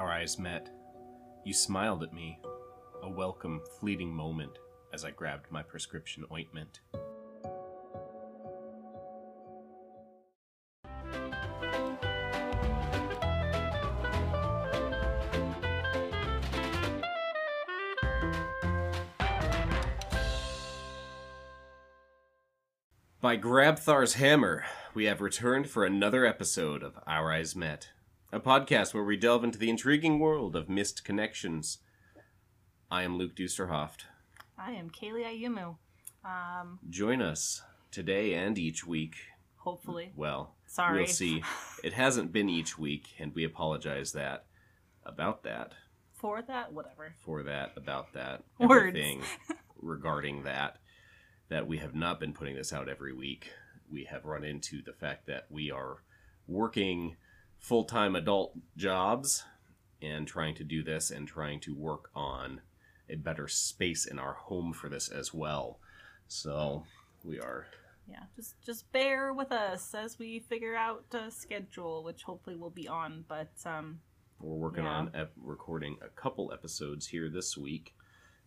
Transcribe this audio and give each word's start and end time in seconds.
Our 0.00 0.10
eyes 0.10 0.38
met. 0.38 0.70
You 1.44 1.52
smiled 1.52 2.02
at 2.02 2.14
me, 2.14 2.38
a 3.02 3.10
welcome, 3.10 3.60
fleeting 3.78 4.10
moment 4.10 4.52
as 4.94 5.04
I 5.04 5.10
grabbed 5.10 5.52
my 5.52 5.62
prescription 5.62 6.24
ointment. 6.32 6.80
By 23.20 23.36
Grabthar's 23.36 24.14
hammer, 24.14 24.64
we 24.94 25.04
have 25.04 25.20
returned 25.20 25.68
for 25.68 25.84
another 25.84 26.24
episode 26.24 26.82
of 26.82 26.98
Our 27.06 27.30
Eyes 27.30 27.54
Met, 27.54 27.90
a 28.32 28.40
podcast 28.40 28.94
where 28.94 29.04
we 29.04 29.16
delve 29.16 29.44
into 29.44 29.58
the 29.58 29.70
intriguing 29.70 30.18
world 30.18 30.54
of 30.56 30.68
missed 30.68 31.04
connections. 31.04 31.78
I 32.90 33.02
am 33.02 33.18
Luke 33.18 33.34
Dusterhoft. 33.34 34.04
I 34.58 34.72
am 34.72 34.90
Kaylee 34.90 35.24
Ayumu. 35.24 35.76
Um, 36.24 36.78
Join 36.88 37.22
us 37.22 37.62
today 37.90 38.34
and 38.34 38.58
each 38.58 38.86
week. 38.86 39.16
hopefully. 39.56 40.12
Well, 40.16 40.54
Sorry. 40.66 40.98
we'll 40.98 41.06
see. 41.06 41.42
It 41.82 41.94
hasn't 41.94 42.30
been 42.30 42.50
each 42.50 42.78
week, 42.78 43.06
and 43.18 43.34
we 43.34 43.42
apologize 43.44 44.12
that 44.12 44.44
about 45.02 45.44
that, 45.44 45.72
For 46.12 46.42
that, 46.42 46.74
whatever. 46.74 47.14
for 47.24 47.42
that, 47.44 47.72
about 47.74 48.12
that, 48.12 48.42
Words. 48.58 48.72
everything 48.88 49.22
regarding 49.80 50.42
that. 50.42 50.76
That 51.48 51.66
we 51.66 51.78
have 51.78 51.94
not 51.94 52.20
been 52.20 52.34
putting 52.34 52.54
this 52.54 52.70
out 52.72 52.88
every 52.90 53.14
week. 53.14 53.50
We 53.90 54.04
have 54.04 54.26
run 54.26 54.44
into 54.44 54.82
the 54.82 54.92
fact 54.92 55.26
that 55.28 55.46
we 55.48 55.70
are 55.70 56.02
working 56.46 57.16
full 57.60 57.84
time 57.84 58.16
adult 58.16 58.54
jobs 58.76 59.44
and 60.02 60.26
trying 60.26 60.54
to 60.56 60.64
do 60.64 60.82
this 60.82 61.10
and 61.10 61.28
trying 61.28 61.60
to 61.60 61.74
work 61.74 62.10
on 62.14 62.60
a 63.08 63.16
better 63.16 63.46
space 63.46 64.06
in 64.06 64.18
our 64.18 64.32
home 64.32 64.72
for 64.72 64.88
this 64.88 65.08
as 65.08 65.34
well. 65.34 65.78
So 66.26 66.84
we 67.22 67.38
are 67.38 67.66
Yeah, 68.08 68.24
just 68.34 68.54
just 68.62 68.90
bear 68.92 69.32
with 69.32 69.52
us 69.52 69.94
as 69.94 70.18
we 70.18 70.40
figure 70.40 70.74
out 70.74 71.04
a 71.12 71.30
schedule, 71.30 72.02
which 72.02 72.22
hopefully 72.22 72.56
will 72.56 72.70
be 72.70 72.88
on. 72.88 73.24
But 73.28 73.52
um, 73.66 74.00
we're 74.40 74.56
working 74.56 74.84
Yeah. 74.84 74.90
on 74.94 75.10
ep- 75.14 75.32
recording 75.36 75.98
a 76.02 76.08
couple 76.08 76.52
episodes 76.52 77.08
here 77.08 77.28
this 77.28 77.56
week 77.56 77.94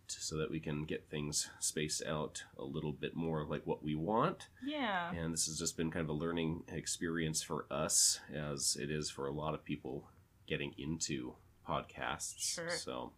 so 0.08 0.36
that 0.36 0.50
we 0.50 0.60
can 0.60 0.84
get 0.84 1.08
things 1.08 1.48
spaced 1.60 2.02
out 2.06 2.44
a 2.58 2.64
little 2.64 2.92
bit 2.92 3.14
more 3.14 3.44
like 3.44 3.66
what 3.66 3.82
we 3.82 3.94
want. 3.94 4.48
yeah, 4.64 5.12
And 5.12 5.32
this 5.32 5.46
has 5.46 5.58
just 5.58 5.76
been 5.76 5.90
kind 5.90 6.04
of 6.04 6.10
a 6.10 6.18
learning 6.18 6.64
experience 6.68 7.42
for 7.42 7.66
us, 7.70 8.20
as 8.34 8.76
it 8.80 8.90
is 8.90 9.10
for 9.10 9.26
a 9.26 9.32
lot 9.32 9.54
of 9.54 9.64
people 9.64 10.08
getting 10.46 10.74
into 10.76 11.34
podcasts. 11.68 12.34
Sure. 12.38 12.70
So 12.70 13.12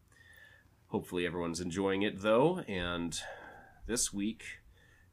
hopefully 0.88 1.26
everyone's 1.26 1.60
enjoying 1.60 2.02
it, 2.02 2.22
though. 2.22 2.60
And 2.60 3.18
this 3.86 4.12
week, 4.12 4.44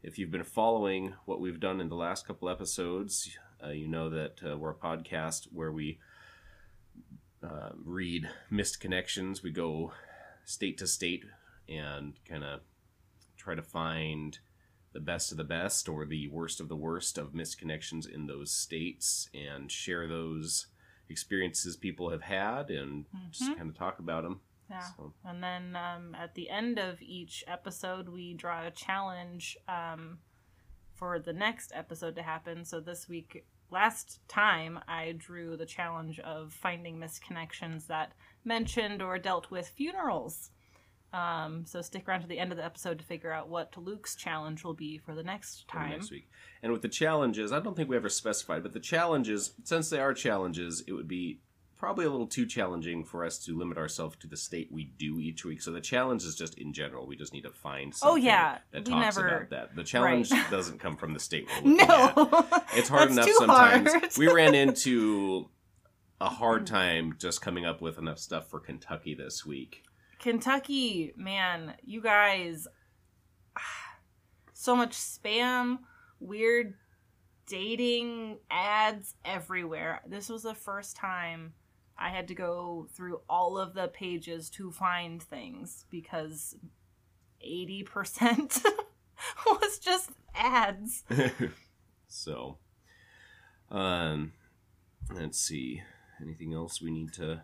if 0.02 0.17
you've 0.19 0.31
been 0.31 0.43
following 0.43 1.13
what 1.25 1.39
we've 1.39 1.59
done 1.59 1.80
in 1.81 1.89
the 1.89 1.95
last 1.95 2.27
couple 2.27 2.49
episodes, 2.49 3.37
uh, 3.63 3.69
you 3.69 3.87
know 3.87 4.09
that 4.09 4.39
uh, 4.45 4.58
we're 4.58 4.71
a 4.71 4.75
podcast 4.75 5.47
where 5.53 5.71
we 5.71 5.99
uh, 7.41 7.69
read 7.83 8.30
missed 8.49 8.80
connections. 8.80 9.41
We 9.41 9.52
go 9.52 9.93
state 10.45 10.77
to 10.80 10.87
state 10.87 11.23
and 11.69 12.14
kind 12.28 12.44
of 12.44 12.61
try 13.38 13.56
to 13.56 13.61
find 13.61 14.39
the 14.94 15.00
best 15.00 15.31
of 15.31 15.38
the 15.38 15.44
best 15.44 15.89
or 15.89 16.05
the 16.05 16.28
worst 16.28 16.59
of 16.59 16.70
the 16.70 16.75
worst 16.75 17.17
of 17.17 17.33
missed 17.33 17.58
connections 17.58 18.05
in 18.05 18.28
those 18.28 18.52
states 18.52 19.28
and 19.33 19.72
share 19.72 20.08
those 20.08 20.67
experiences 21.09 21.75
people 21.75 22.09
have 22.11 22.22
had 22.22 22.70
and 22.70 23.05
just 23.31 23.50
Mhm. 23.52 23.58
kind 23.58 23.70
of 23.70 23.75
talk 23.75 24.00
about 24.00 24.23
them. 24.23 24.42
yeah. 24.70 24.81
So, 24.95 25.14
And 25.25 25.44
then 25.44 25.75
um, 25.75 26.16
at 26.16 26.33
the 26.36 26.50
end 26.50 26.80
of 26.80 27.02
each 27.02 27.44
episode, 27.47 28.08
we 28.09 28.33
draw 28.33 28.66
a 28.66 28.72
challenge 28.72 29.58
um, 29.67 30.20
for 30.93 31.20
the 31.20 31.33
next 31.33 31.71
episode 31.76 32.16
to 32.16 32.23
happen. 32.23 32.64
So 32.64 32.80
this 32.80 33.08
week, 33.10 33.45
last 33.70 34.20
time, 34.27 34.80
I 34.87 35.11
drew 35.14 35.58
the 35.58 35.66
challenge 35.66 36.20
of 36.20 36.54
finding 36.54 36.98
misconnections 36.98 37.87
that 37.87 38.14
mentioned 38.45 39.02
or 39.02 39.17
dealt 39.20 39.52
with 39.52 39.67
funerals. 39.70 40.52
Um, 41.13 41.65
so 41.67 41.81
stick 41.81 42.07
around 42.09 42.21
to 42.21 42.27
the 42.27 42.39
end 42.39 42.51
of 42.51 42.57
the 42.57 42.65
episode 42.65 42.97
to 42.97 43.05
figure 43.05 43.31
out 43.31 43.47
what 43.47 43.77
Luke's 43.77 44.15
challenge 44.15 44.63
will 44.63 44.73
be 44.73 44.97
for 44.97 45.13
the 45.13 45.21
next 45.23 45.67
time. 45.67 45.91
next 45.91 46.09
week. 46.11 46.27
And 46.63 46.71
with 46.71 46.81
the 46.81 46.87
challenges, 46.89 47.51
I 47.51 47.59
don't 47.59 47.75
think 47.75 47.87
we 47.87 47.95
ever 47.95 48.09
specified, 48.09 48.63
but 48.63 48.73
the 48.73 48.79
challenges, 48.79 49.53
since 49.63 49.89
they 49.89 49.99
are 49.99 50.13
challenges, 50.13 50.83
it 50.87 50.93
would 50.93 51.07
be 51.07 51.39
probably 51.77 52.05
a 52.05 52.09
little 52.09 52.25
too 52.27 52.45
challenging 52.45 53.03
for 53.03 53.25
us 53.25 53.37
to 53.37 53.55
limit 53.57 53.77
ourselves 53.77 54.15
to 54.15 54.25
the 54.27 54.37
state 54.37 54.69
we 54.71 54.85
do 54.97 55.19
each 55.19 55.43
week. 55.45 55.61
So 55.61 55.71
the 55.71 55.81
challenge 55.81 56.23
is 56.23 56.33
just 56.33 56.57
in 56.57 56.71
general. 56.73 57.05
We 57.05 57.15
just 57.17 57.33
need 57.33 57.41
to 57.43 57.51
find 57.51 57.93
something 57.93 58.13
Oh, 58.23 58.25
yeah. 58.25 58.59
that 58.71 58.87
We 58.87 58.93
talks 58.93 59.17
never- 59.17 59.27
about 59.27 59.49
that. 59.49 59.75
The 59.75 59.83
challenge 59.83 60.31
Right. 60.31 60.45
doesn't 60.49 60.80
come 60.80 60.95
from 60.97 61.13
the 61.13 61.19
state 61.19 61.45
we're 61.63 61.71
looking 61.73 61.87
No, 61.87 62.13
at. 62.51 62.63
It's 62.73 62.89
hard 62.89 63.11
enough 63.11 63.30
sometimes. 63.30 63.91
hard. 63.91 64.17
we 64.17 64.31
ran 64.31 64.55
into 64.55 65.49
a 66.21 66.30
hard 66.30 66.65
time 66.77 67.15
just 67.19 67.41
coming 67.41 67.65
up 67.65 67.81
with 67.81 67.97
enough 67.99 68.17
stuff 68.17 68.49
for 68.49 68.59
Kentucky 68.59 69.13
this 69.13 69.45
week. 69.45 69.83
Kentucky, 70.23 71.11
man, 71.17 71.73
you 71.84 72.00
guys, 72.00 72.66
so 74.54 74.73
much 74.73 74.94
spam, 74.94 75.80
weird 76.22 76.76
dating 77.45 78.38
ads 78.50 79.16
everywhere. 79.26 80.00
This 80.08 80.30
was 80.30 80.44
the 80.44 80.54
first 80.54 80.95
time 80.95 81.52
I 81.98 82.08
had 82.08 82.30
to 82.30 82.36
go 82.36 82.88
through 82.94 83.20
all 83.30 83.58
of 83.58 83.73
the 83.73 83.89
pages 83.89 84.50
to 84.52 84.72
find 84.72 85.22
things 85.22 85.84
because 85.92 86.55
80% 87.45 88.64
was 89.45 89.78
just 89.78 90.11
ads. 90.34 91.04
so, 92.08 92.60
um, 93.70 94.32
let's 95.14 95.38
see. 95.38 95.84
Anything 96.22 96.54
else 96.54 96.82
we 96.82 96.92
need 96.92 97.11
to 97.16 97.42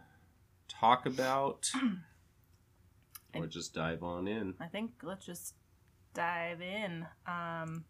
talk 0.70 1.06
about? 1.06 1.70
or 3.36 3.48
just 3.48 3.74
dive 3.74 4.04
on 4.04 4.28
in? 4.28 4.54
I 4.60 4.68
think 4.68 4.92
let's 5.04 5.26
just 5.26 5.54
dive 6.14 6.62
in. 6.62 7.06
Um, 7.28 7.86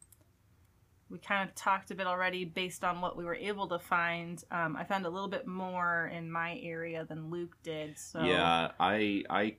we 1.09 1.17
kind 1.17 1.47
of 1.49 1.55
talked 1.55 1.89
a 1.91 1.95
bit 1.95 2.05
already 2.05 2.45
based 2.45 2.83
on 2.83 3.01
what 3.01 3.17
we 3.17 3.25
were 3.25 3.35
able 3.35 3.67
to 3.69 3.79
find. 3.79 4.43
Um, 4.51 4.75
I 4.75 4.83
found 4.83 5.05
a 5.05 5.09
little 5.09 5.27
bit 5.29 5.47
more 5.47 6.07
in 6.13 6.31
my 6.31 6.59
area 6.61 7.05
than 7.05 7.31
Luke 7.31 7.55
did. 7.63 7.97
So 7.97 8.21
Yeah, 8.21 8.71
I 8.79 9.23
I 9.29 9.55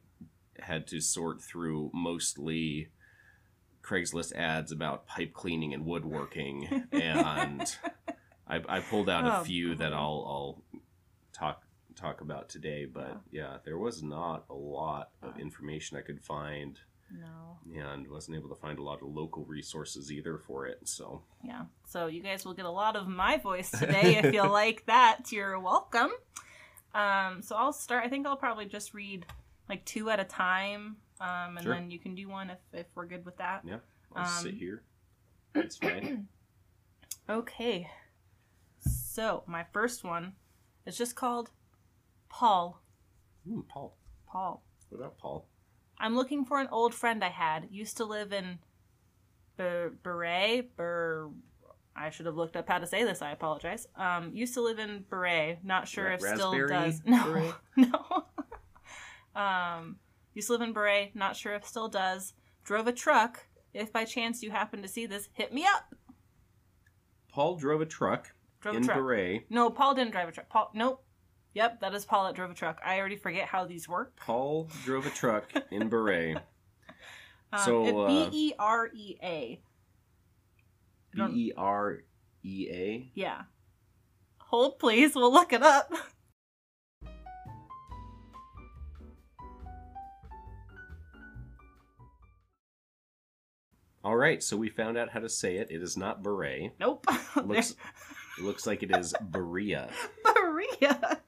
had 0.61 0.87
to 0.89 1.01
sort 1.01 1.41
through 1.41 1.91
mostly 1.93 2.89
Craigslist 3.83 4.33
ads 4.35 4.71
about 4.73 5.07
pipe 5.07 5.33
cleaning 5.33 5.73
and 5.75 5.85
woodworking, 5.87 6.85
and 6.93 7.63
I, 8.47 8.61
I 8.69 8.81
pulled 8.81 9.09
out 9.09 9.27
a 9.27 9.41
Oh, 9.41 9.45
few 9.45 9.75
that. 9.77 9.93
I'll 9.93 10.63
I'll 10.73 10.80
talk 12.01 12.21
about 12.21 12.49
today. 12.49 12.85
But 12.87 13.21
yeah, 13.31 13.59
there 13.65 13.79
was 13.79 14.03
not 14.03 14.45
a 14.51 14.55
lot 14.55 15.11
of 15.23 15.39
information 15.39 15.97
I 15.97 16.01
could 16.01 16.21
find, 16.21 16.79
no, 17.11 17.59
and 17.81 18.09
wasn't 18.09 18.37
able 18.37 18.49
to 18.49 18.55
find 18.55 18.79
a 18.79 18.83
lot 18.83 19.03
of 19.03 19.09
local 19.09 19.45
resources 19.45 20.11
either 20.13 20.39
for 20.39 20.67
it. 20.67 20.81
So 20.89 21.23
yeah. 21.45 21.63
So 21.87 22.07
you 22.07 22.23
guys 22.23 22.45
will 22.45 22.55
get 22.55 22.65
a 22.65 22.71
lot 22.71 22.97
of 22.97 23.09
my 23.09 23.37
voice 23.37 23.71
today 23.71 24.17
if 24.17 24.33
you 24.33 24.43
like 24.51 24.87
that. 24.87 25.31
You're 25.31 25.59
welcome. 25.61 26.11
Um, 26.95 27.43
so 27.43 27.55
I'll 27.57 27.73
start. 27.73 28.05
I 28.05 28.09
think 28.09 28.27
I'll 28.27 28.37
probably 28.37 28.67
just 28.67 28.95
read 28.95 29.27
like 29.69 29.85
two 29.85 30.11
at 30.11 30.19
a 30.19 30.25
time, 30.25 30.97
um, 31.21 31.57
and 31.57 31.63
Sure. 31.63 31.75
then 31.75 31.91
you 31.91 31.99
can 31.99 32.15
do 32.15 32.29
one 32.29 32.51
if 32.51 32.59
if 32.73 32.87
we're 32.95 33.07
good 33.07 33.25
with 33.25 33.37
that. 33.39 33.63
yeah, 33.65 33.79
I'll 34.17 34.27
sit 34.27 34.53
Um, 34.55 34.59
here. 34.59 34.83
It's 35.55 35.77
fine. 35.77 36.29
Okay. 37.29 37.89
So, 38.81 39.45
my 39.47 39.65
first 39.73 40.03
one 40.03 40.33
is 40.87 40.99
just 40.99 41.15
called 41.15 41.51
Paul. 42.31 42.81
Hmm, 43.47 43.61
Paul. 43.69 43.97
Paul. 44.27 44.63
What 44.89 44.99
about 45.01 45.19
Paul? 45.19 45.47
I'm 45.99 46.17
looking 46.17 46.45
for 46.47 46.59
an 46.59 46.69
old 46.73 46.95
friend 46.95 47.23
I 47.23 47.29
had. 47.29 47.69
Used 47.71 47.99
to 47.99 48.05
live 48.05 48.33
in 48.33 48.59
Ber- 49.59 49.93
Beret. 50.03 50.75
Ber- 50.77 51.29
I 51.95 52.09
should 52.09 52.27
have 52.27 52.37
looked 52.37 52.57
up 52.57 52.69
how 52.69 52.79
to 52.79 52.87
say 52.87 53.05
this. 53.05 53.21
I 53.21 53.33
apologize. 53.33 53.87
Um, 53.97 54.31
used 54.33 54.55
to 54.55 54.63
live 54.63 54.79
in 54.79 55.05
Beret. 55.11 55.59
Not 55.63 55.87
sure 55.87 56.11
if 56.11 56.21
still 56.21 56.53
does. 56.67 57.03
No, 57.07 57.25
Beret? 57.25 57.55
no. 57.77 59.41
um, 59.41 59.97
used 60.33 60.47
to 60.47 60.55
live 60.55 60.63
in 60.63 60.73
Beret. 60.73 61.15
Not 61.15 61.37
sure 61.37 61.53
if 61.55 61.67
still 61.67 61.89
does. 61.89 62.33
Drove 62.65 62.87
a 62.87 62.93
truck. 62.93 63.47
If 63.75 63.93
by 63.93 64.05
chance 64.05 64.43
you 64.43 64.51
happen 64.51 64.83
to 64.83 64.89
see 64.89 65.07
this, 65.07 65.29
hit 65.35 65.53
me 65.53 65.65
up. 65.67 65.95
Paul 67.33 67.57
drove 67.57 67.81
a 67.81 67.87
truck 67.87 68.33
Drove 68.61 68.77
in 68.77 68.83
a 68.83 68.87
truck. 68.87 68.97
Beret. 68.97 69.47
No, 69.51 69.71
Paul 69.71 69.95
didn't 69.95 70.13
drive 70.13 70.29
a 70.29 70.33
truck. 70.33 70.49
Paul, 70.49 70.71
nope. 70.75 71.05
Yep, 71.55 71.81
that 71.81 71.95
is 71.95 72.05
Paul 72.05 72.27
that 72.27 72.37
drove 72.37 72.51
a 72.51 72.55
truck. 72.55 72.81
I 72.85 72.99
already 72.99 73.17
forget 73.17 73.47
how 73.47 73.65
these 73.65 73.89
work. 73.89 74.15
Paul 74.17 74.69
drove 74.85 75.07
a 75.07 75.11
truck 75.11 75.53
in 75.71 75.89
Beret. 75.89 76.39
Um, 77.53 77.61
so 77.65 78.03
uh, 78.03 78.07
B 78.07 78.29
E 78.31 78.53
R 78.61 78.89
E 78.95 79.17
A. 79.25 79.61
B 81.13 81.21
E 81.21 81.53
R 81.57 81.99
E 82.45 82.69
A. 82.71 83.11
Yeah. 83.17 83.41
Hold 84.39 84.79
please. 84.79 85.17
We'll 85.17 85.33
look 85.33 85.53
it 85.53 85.61
up. 85.61 85.93
All 94.03 94.17
right, 94.17 94.43
so 94.43 94.57
we 94.57 94.71
found 94.71 94.97
out 94.97 95.11
how 95.11 95.21
to 95.21 95.29
say 95.29 95.57
it. 95.57 95.71
It 95.71 95.83
is 95.83 95.97
not 95.97 96.23
beret. 96.23 96.73
Nope. 96.81 97.05
looks, 97.45 97.75
looks 98.41 98.67
like 98.67 98.83
it 98.83 98.97
is 98.97 99.13
Berea. 99.21 99.91
Berea. 100.25 101.21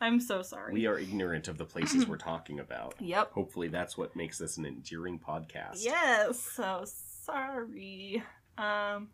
I'm 0.00 0.20
so 0.20 0.42
sorry. 0.42 0.72
We 0.72 0.86
are 0.86 0.98
ignorant 0.98 1.48
of 1.48 1.56
the 1.58 1.64
places 1.64 2.06
we're 2.06 2.16
talking 2.32 2.60
about. 2.60 2.94
Yep. 3.00 3.32
Hopefully, 3.32 3.68
that's 3.68 3.96
what 3.96 4.14
makes 4.16 4.38
this 4.38 4.56
an 4.58 4.66
endearing 4.66 5.18
podcast. 5.18 5.82
Yes. 5.84 6.38
So 6.40 6.84
sorry. 7.24 8.22
Um. 8.58 9.08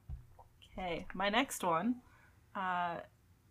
Okay. 0.79 1.07
My 1.15 1.29
next 1.29 1.63
one, 1.65 1.97
uh, 2.57 2.97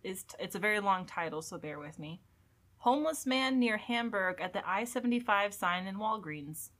is 0.02 0.24
t- 0.24 0.36
it's 0.40 0.56
a 0.56 0.58
very 0.58 0.80
long 0.80 1.06
title, 1.06 1.40
so 1.42 1.56
bear 1.58 1.78
with 1.78 1.98
me. 1.98 2.20
Homeless 2.78 3.26
man 3.26 3.60
near 3.60 3.76
Hamburg 3.76 4.40
at 4.40 4.52
the 4.52 4.68
I-75 4.68 5.52
sign 5.52 5.86
in 5.86 5.96
Walgreens. 5.96 6.70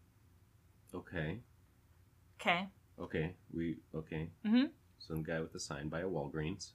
Okay. 0.93 1.39
Okay. 2.41 2.67
Okay. 3.01 3.35
We 3.55 3.77
okay. 3.95 4.31
Mhm. 4.45 4.71
Some 4.99 5.23
guy 5.23 5.41
with 5.41 5.55
a 5.55 5.61
sign 5.61 5.89
by 5.89 6.01
a 6.01 6.07
Walgreens. 6.09 6.73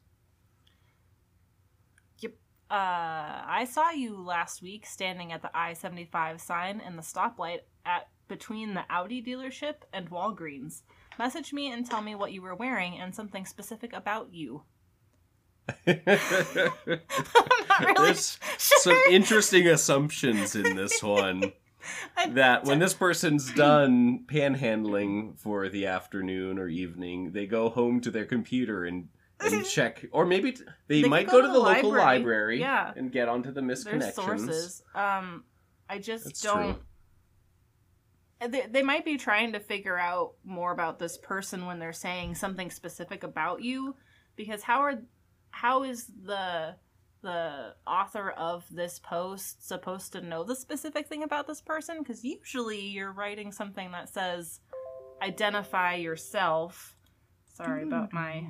Uh, 2.70 3.46
I 3.48 3.68
saw 3.70 3.92
you 3.92 4.22
last 4.22 4.62
week 4.62 4.86
standing 4.86 5.32
at 5.32 5.42
the 5.42 5.56
I 5.56 5.74
75 5.74 6.42
sign 6.42 6.82
in 6.86 6.96
the 6.96 7.02
stoplight 7.02 7.60
at 7.86 8.10
between 8.28 8.74
the 8.74 8.84
Audi 8.90 9.22
dealership 9.22 9.76
and 9.94 10.10
Walgreens. 10.10 10.82
Message 11.18 11.54
me 11.54 11.72
and 11.72 11.86
tell 11.86 12.02
me 12.02 12.14
what 12.14 12.34
you 12.34 12.42
were 12.42 12.56
wearing 12.56 13.00
and 13.00 13.16
something 13.16 13.46
specific 13.46 13.94
about 13.94 14.34
you. 14.34 14.64
I'm 15.88 16.02
not 16.06 17.80
really 17.80 17.94
There's 17.96 18.40
sure. 18.58 18.80
some 18.80 18.98
interesting 19.10 19.68
assumptions 19.68 20.56
in 20.56 20.76
this 20.76 21.02
one. 21.04 21.54
That 22.30 22.66
when 22.66 22.80
this 22.80 22.94
person's 22.94 23.52
done 23.54 24.26
panhandling 24.28 25.38
for 25.40 25.70
the 25.70 25.86
afternoon 25.86 26.60
or 26.60 26.68
evening, 26.68 27.32
they 27.32 27.46
go 27.46 27.70
home 27.70 28.02
to 28.02 28.12
their 28.12 28.26
computer 28.26 28.84
and, 28.84 29.08
and 29.40 29.66
check, 29.70 30.06
or 30.12 30.26
maybe 30.26 30.52
t- 30.54 30.64
they, 30.88 31.02
They 31.04 31.08
might 31.10 31.28
go 31.28 31.42
to 31.42 31.48
the, 31.48 31.54
local 31.60 31.90
library. 31.92 32.02
library 32.04 32.60
Yeah. 32.60 32.92
and 32.96 33.12
get 33.12 33.28
onto 33.30 33.52
the 33.52 33.62
There's 33.62 33.86
misconnections. 33.86 34.14
sources. 34.14 34.84
Um, 34.96 35.44
I 35.90 36.00
just 36.00 36.26
That's 36.26 36.42
don't. 36.42 36.80
They, 38.40 38.68
they 38.70 38.84
might 38.84 39.04
be 39.04 39.18
trying 39.18 39.54
to 39.54 39.60
figure 39.60 39.98
out 39.98 40.34
more 40.44 40.72
about 40.72 41.00
this 41.00 41.18
person 41.18 41.66
when 41.66 41.80
they're 41.80 41.92
saying 41.94 42.36
something 42.36 42.70
specific 42.70 43.24
about 43.24 43.64
you, 43.64 43.96
because 44.36 44.62
how 44.62 44.82
are 44.82 45.02
how 45.50 45.84
is 45.84 46.06
the 46.24 46.76
the 47.24 47.74
author 47.88 48.30
of 48.30 48.64
this 48.70 49.00
post 49.00 49.68
supposed 49.68 50.14
to 50.14 50.22
know 50.22 50.44
the 50.44 50.56
specific 50.56 51.08
thing 51.08 51.24
about 51.24 51.48
this 51.48 51.62
person? 51.62 51.98
Because 52.00 52.24
usually 52.24 52.80
you're 52.82 53.12
writing 53.12 53.52
something 53.52 53.92
that 53.94 54.08
says 54.10 54.60
identify 55.22 55.96
yourself. 55.96 56.96
Sorry 57.56 57.82
about 57.82 58.14
my 58.14 58.46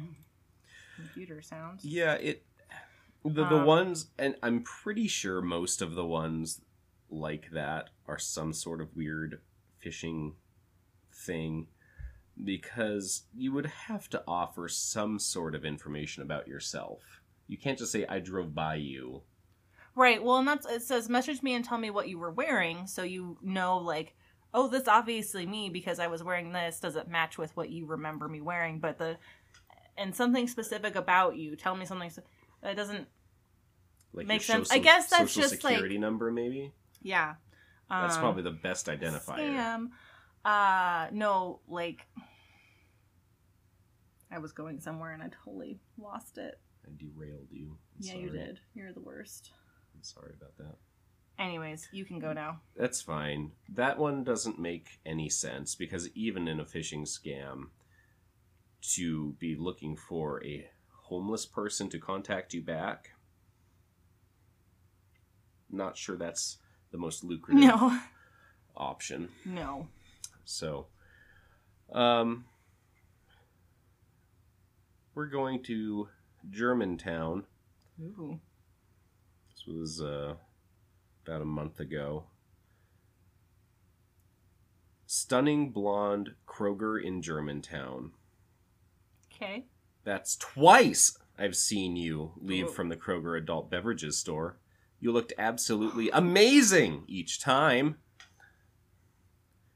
computer 0.98 1.42
sounds. 1.42 1.86
Yeah, 1.86 2.16
it 2.16 2.44
the 3.24 3.46
the 3.46 3.58
Um, 3.58 3.66
ones, 3.66 4.12
and 4.18 4.36
I'm 4.44 4.64
pretty 4.64 5.08
sure 5.08 5.42
most 5.42 5.82
of 5.82 5.96
the 5.96 6.06
ones 6.06 6.62
like 7.10 7.52
that 7.52 7.90
are 8.06 8.20
some 8.20 8.52
sort 8.54 8.82
of 8.82 8.96
weird 8.96 9.42
phishing 9.84 10.34
thing 11.14 11.68
because 12.44 13.24
you 13.34 13.52
would 13.52 13.66
have 13.66 14.10
to 14.10 14.24
offer 14.28 14.68
some 14.68 15.18
sort 15.20 15.56
of 15.56 15.66
information 15.66 16.22
about 16.22 16.48
yourself. 16.48 17.22
You 17.48 17.58
can't 17.58 17.80
just 17.80 17.92
say 17.92 18.06
I 18.08 18.20
drove 18.20 18.54
by 18.54 18.76
you. 18.76 19.24
Right. 19.96 20.22
Well, 20.24 20.38
and 20.38 20.48
that's 20.48 20.68
it 20.68 20.84
says 20.84 21.10
message 21.10 21.42
me 21.42 21.56
and 21.56 21.66
tell 21.66 21.80
me 21.80 21.90
what 21.90 22.08
you 22.08 22.20
were 22.20 22.32
wearing, 22.32 22.86
so 22.86 23.02
you 23.04 23.38
know, 23.42 23.78
like, 23.78 24.16
oh, 24.54 24.68
this 24.68 24.88
obviously 24.88 25.46
me 25.46 25.70
because 25.70 26.00
I 26.00 26.08
was 26.08 26.24
wearing 26.24 26.52
this. 26.52 26.80
Does 26.80 26.96
it 26.96 27.08
match 27.08 27.38
with 27.38 27.56
what 27.58 27.70
you 27.72 27.88
remember 27.88 28.28
me 28.28 28.40
wearing? 28.42 28.80
But 28.80 29.00
the 29.00 29.18
and 29.98 30.16
something 30.16 30.48
specific 30.48 30.96
about 30.96 31.36
you. 31.38 31.56
Tell 31.56 31.76
me 31.76 31.86
something 31.86 32.12
that 32.62 32.76
doesn't. 32.76 33.08
Like 34.14 34.28
your 34.28 34.40
sense. 34.40 34.72
I 34.72 34.80
guess 34.80 35.10
that's 35.10 35.34
just, 35.36 35.64
like- 35.64 35.74
security 35.74 35.98
number, 35.98 36.32
maybe. 36.32 36.72
Yeah. 37.02 37.36
That's 37.90 38.16
Um, 38.16 38.22
probably 38.22 38.44
the 38.44 38.52
best 38.52 38.88
identifier. 38.88 39.38
Scam. 39.56 39.90
Uh, 40.44 41.08
no, 41.12 41.60
like. 41.68 42.06
I 44.32 44.40
was 44.40 44.52
going 44.52 44.80
somewhere 44.80 45.14
and 45.14 45.24
I 45.24 45.30
totally 45.44 45.80
lost 45.98 46.38
it. 46.38 46.60
I 46.86 46.90
derailed 46.98 47.48
you. 47.50 47.78
I'm 47.98 48.06
yeah, 48.06 48.16
you 48.16 48.30
did. 48.30 48.60
You're 48.76 48.92
the 48.94 49.00
worst. 49.00 49.52
I'm 49.96 50.04
sorry 50.04 50.34
about 50.38 50.58
that. 50.58 50.76
Anyways, 51.40 51.88
you 51.92 52.04
can 52.04 52.20
go 52.20 52.34
now. 52.34 52.62
That's 52.76 53.02
fine. 53.02 53.52
That 53.70 53.98
one 53.98 54.24
doesn't 54.24 54.60
make 54.60 55.00
any 55.06 55.30
sense 55.30 55.76
because 55.76 56.10
even 56.16 56.48
in 56.48 56.60
a 56.60 56.66
phishing 56.66 57.04
scam, 57.04 57.68
to 58.82 59.34
be 59.40 59.56
looking 59.56 59.96
for 59.96 60.44
a 60.46 60.70
homeless 61.04 61.46
person 61.46 61.90
to 61.90 62.00
contact 62.00 62.54
you 62.54 62.62
back, 62.62 63.12
not 65.70 65.98
sure 65.98 66.18
that's 66.18 66.58
the 66.92 66.98
most 66.98 67.24
lucrative 67.24 67.64
No. 67.64 68.00
option. 68.76 69.30
No. 69.46 69.88
So, 70.46 70.88
um, 71.92 72.46
we're 75.14 75.28
going 75.28 75.64
to 75.64 76.08
Germantown. 76.50 77.46
Ooh. 78.02 78.40
This 79.50 79.66
was 79.66 80.02
uh, 80.02 80.36
about 81.26 81.42
a 81.42 81.46
month 81.46 81.80
ago. 81.80 82.26
Stunning 85.06 85.72
blonde 85.72 86.36
Kroger 86.48 87.02
in 87.02 87.22
Germantown. 87.22 88.12
Okay. 89.38 89.66
That's 90.04 90.36
twice 90.36 91.18
I've 91.38 91.56
seen 91.56 91.96
you 91.96 92.34
leave 92.42 92.66
Oh. 92.68 92.72
from 92.72 92.90
the 92.90 92.98
Kroger 92.98 93.38
adult 93.38 93.70
beverages 93.70 94.18
store. 94.18 94.58
You 95.00 95.12
looked 95.12 95.34
absolutely 95.38 96.10
amazing 96.14 97.04
each 97.08 97.40
time. 97.40 97.98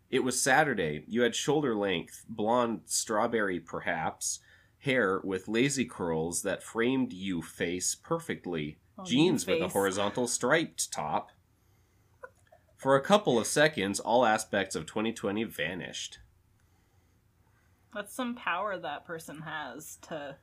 It 0.09 0.23
was 0.23 0.41
Saturday. 0.41 1.05
You 1.07 1.21
had 1.21 1.35
shoulder 1.35 1.73
length, 1.75 2.25
blonde 2.27 2.81
strawberry 2.85 3.59
perhaps, 3.59 4.39
hair 4.79 5.21
with 5.23 5.47
lazy 5.47 5.85
curls 5.85 6.41
that 6.41 6.63
framed 6.63 7.13
you 7.13 7.41
face 7.41 7.95
perfectly, 7.95 8.79
Oh, 8.97 9.05
jeans 9.05 9.47
with 9.47 9.61
a 9.61 9.69
horizontal 9.69 10.27
striped 10.27 10.91
top. 10.91 11.29
For 12.75 12.95
a 12.95 13.01
couple 13.01 13.39
of 13.39 13.47
seconds, 13.47 13.99
all 13.99 14.25
aspects 14.25 14.75
of 14.75 14.85
2020 14.85 15.43
vanished. 15.45 16.19
That's 17.93 18.13
some 18.13 18.35
power 18.35 18.77
that 18.77 19.05
person 19.05 19.41
has 19.41 19.97
to 20.03 20.35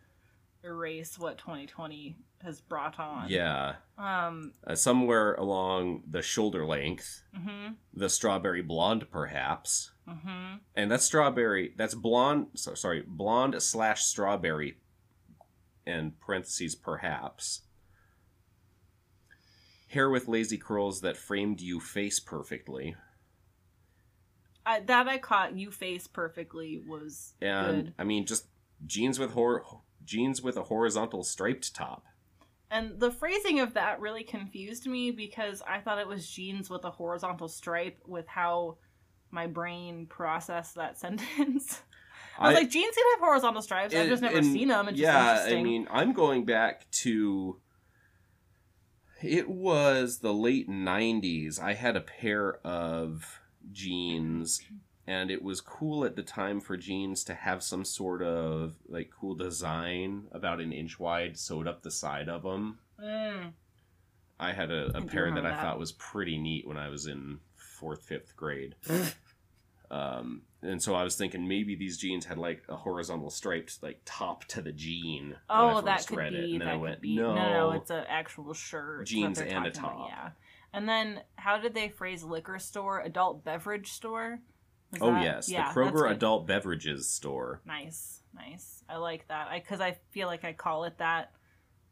erase 0.64 1.18
what 1.18 1.38
2020 1.38 2.16
has 2.42 2.60
brought 2.60 2.98
on. 3.00 3.28
Yeah. 3.28 3.76
Um. 3.96 4.52
Uh, 4.66 4.74
somewhere 4.74 5.34
along 5.34 6.02
the 6.08 6.22
shoulder 6.22 6.64
length, 6.66 7.22
Mhm. 7.36 7.76
the 7.94 8.08
strawberry 8.08 8.62
blonde 8.62 9.10
perhaps 9.10 9.92
Mhm. 10.06 10.60
and 10.74 10.90
that's 10.90 11.04
strawberry 11.04 11.74
that's 11.76 11.94
blonde 11.94 12.48
so, 12.54 12.74
sorry 12.74 13.02
blonde 13.06 13.60
slash 13.62 14.02
strawberry 14.04 14.80
and 15.86 16.18
parentheses 16.20 16.74
perhaps 16.74 17.62
hair 19.88 20.08
with 20.10 20.28
lazy 20.28 20.58
curls 20.58 21.00
that 21.00 21.16
framed 21.16 21.60
you 21.60 21.80
face 21.80 22.20
perfectly 22.20 22.94
I, 24.68 24.80
that 24.80 25.08
I 25.08 25.18
caught 25.18 25.56
you 25.56 25.70
face 25.70 26.06
perfectly 26.06 26.82
was 26.86 27.32
and 27.40 27.84
good. 27.86 27.94
i 27.98 28.04
mean 28.04 28.26
just 28.26 28.46
jeans 28.86 29.18
with 29.18 29.32
hor- 29.32 29.64
jeans 30.04 30.42
with 30.42 30.56
a 30.56 30.62
horizontal 30.62 31.24
striped 31.24 31.74
top 31.74 32.04
And 32.70 33.00
the 33.00 33.10
phrasing 33.10 33.60
of 33.60 33.74
that 33.74 33.98
really 34.00 34.24
confused 34.24 34.86
me 34.86 35.10
because 35.10 35.62
I 35.66 35.80
thought 35.80 35.98
it 35.98 36.06
was 36.06 36.28
jeans 36.28 36.68
with 36.68 36.84
a 36.84 36.90
horizontal 36.90 37.48
stripe 37.48 37.98
with 38.06 38.26
how 38.28 38.76
my 39.30 39.46
brain 39.46 40.06
processed 40.06 40.74
that 40.74 40.98
sentence. 41.04 41.80
I 42.38 42.48
was 42.48 42.56
like, 42.56 42.70
jeans 42.70 42.94
can 42.94 43.04
have 43.14 43.20
horizontal 43.20 43.62
stripes. 43.62 43.94
I've 43.94 44.08
just 44.08 44.22
never 44.22 44.38
and- 44.38 44.52
seen 44.52 44.68
them. 44.68 44.88
It's 44.88 44.98
just 44.98 45.48
yeah. 45.48 45.56
I 45.58 45.62
mean, 45.62 45.88
I'm 45.90 46.12
going 46.12 46.44
back 46.44 46.88
to. 47.02 47.58
It 49.22 49.48
was 49.48 50.18
the 50.18 50.32
late 50.32 50.68
'90s. 50.68 51.60
I 51.60 51.74
had 51.74 51.96
a 51.96 52.00
pair 52.00 52.58
of 52.64 53.40
jeans, 53.72 54.60
and 55.06 55.30
it 55.30 55.42
was 55.42 55.60
cool 55.60 56.04
at 56.04 56.16
the 56.16 56.22
time 56.22 56.60
for 56.60 56.76
jeans 56.76 57.24
to 57.24 57.34
have 57.34 57.62
some 57.62 57.84
sort 57.84 58.22
of 58.22 58.74
like 58.88 59.10
cool 59.10 59.34
design, 59.34 60.24
about 60.32 60.60
an 60.60 60.72
inch 60.72 60.98
wide, 60.98 61.38
sewed 61.38 61.66
up 61.66 61.82
the 61.82 61.90
side 61.90 62.28
of 62.28 62.42
them. 62.42 62.78
Mm. 63.02 63.52
I 64.40 64.52
had 64.52 64.70
a, 64.70 64.90
I 64.94 64.98
a 64.98 65.00
do 65.00 65.06
pair 65.06 65.24
that 65.24 65.34
remember 65.36 65.50
I 65.50 65.60
thought 65.62 65.78
was 65.78 65.92
pretty 65.92 66.38
neat 66.38 66.66
when 66.66 66.76
I 66.76 66.88
was 66.88 67.06
in 67.06 67.40
fourth, 67.56 68.02
fifth 68.02 68.36
grade. 68.36 68.74
um, 69.90 70.42
and 70.62 70.82
so 70.82 70.94
I 70.94 71.04
was 71.04 71.16
thinking 71.16 71.46
maybe 71.46 71.74
these 71.74 71.98
jeans 71.98 72.24
had 72.26 72.38
like 72.38 72.62
a 72.68 72.76
horizontal 72.76 73.30
striped 73.30 73.82
like 73.82 74.00
top 74.04 74.44
to 74.46 74.60
the 74.60 74.72
jean. 74.72 75.28
when 75.28 75.36
I 75.48 75.72
Oh, 75.72 75.80
that 75.82 76.06
could 76.06 76.18
read 76.18 76.34
it. 76.34 76.46
be. 76.46 76.52
And 76.52 76.60
then 76.60 76.68
that 76.68 76.74
I 76.74 76.76
went, 76.76 77.00
be. 77.00 77.16
no, 77.16 77.34
no, 77.34 77.52
no, 77.52 77.70
it's 77.72 77.90
an 77.90 78.04
actual 78.08 78.52
shirt. 78.54 79.06
Jeans 79.06 79.40
and 79.40 79.66
a 79.66 79.70
talking 79.70 79.70
about, 79.70 79.74
top. 79.74 80.08
Yeah. 80.10 80.30
And 80.72 80.88
then, 80.88 81.22
how 81.36 81.58
did 81.58 81.74
they 81.74 81.88
phrase 81.88 82.22
liquor 82.22 82.58
store, 82.58 83.00
adult 83.00 83.44
beverage 83.44 83.90
store? 83.92 84.40
Is 84.92 85.02
oh 85.02 85.12
that- 85.12 85.22
yes, 85.22 85.48
yeah, 85.48 85.72
the 85.72 85.80
Kroger. 85.80 86.10
Adult 86.10 86.46
Beverages 86.46 87.08
store. 87.10 87.60
Nice, 87.66 88.22
nice. 88.34 88.82
I 88.88 88.96
like 88.96 89.28
that. 89.28 89.48
I 89.48 89.58
because 89.60 89.80
I 89.80 89.98
feel 90.10 90.28
like 90.28 90.44
I 90.44 90.52
call 90.54 90.84
it 90.84 90.96
that, 90.98 91.32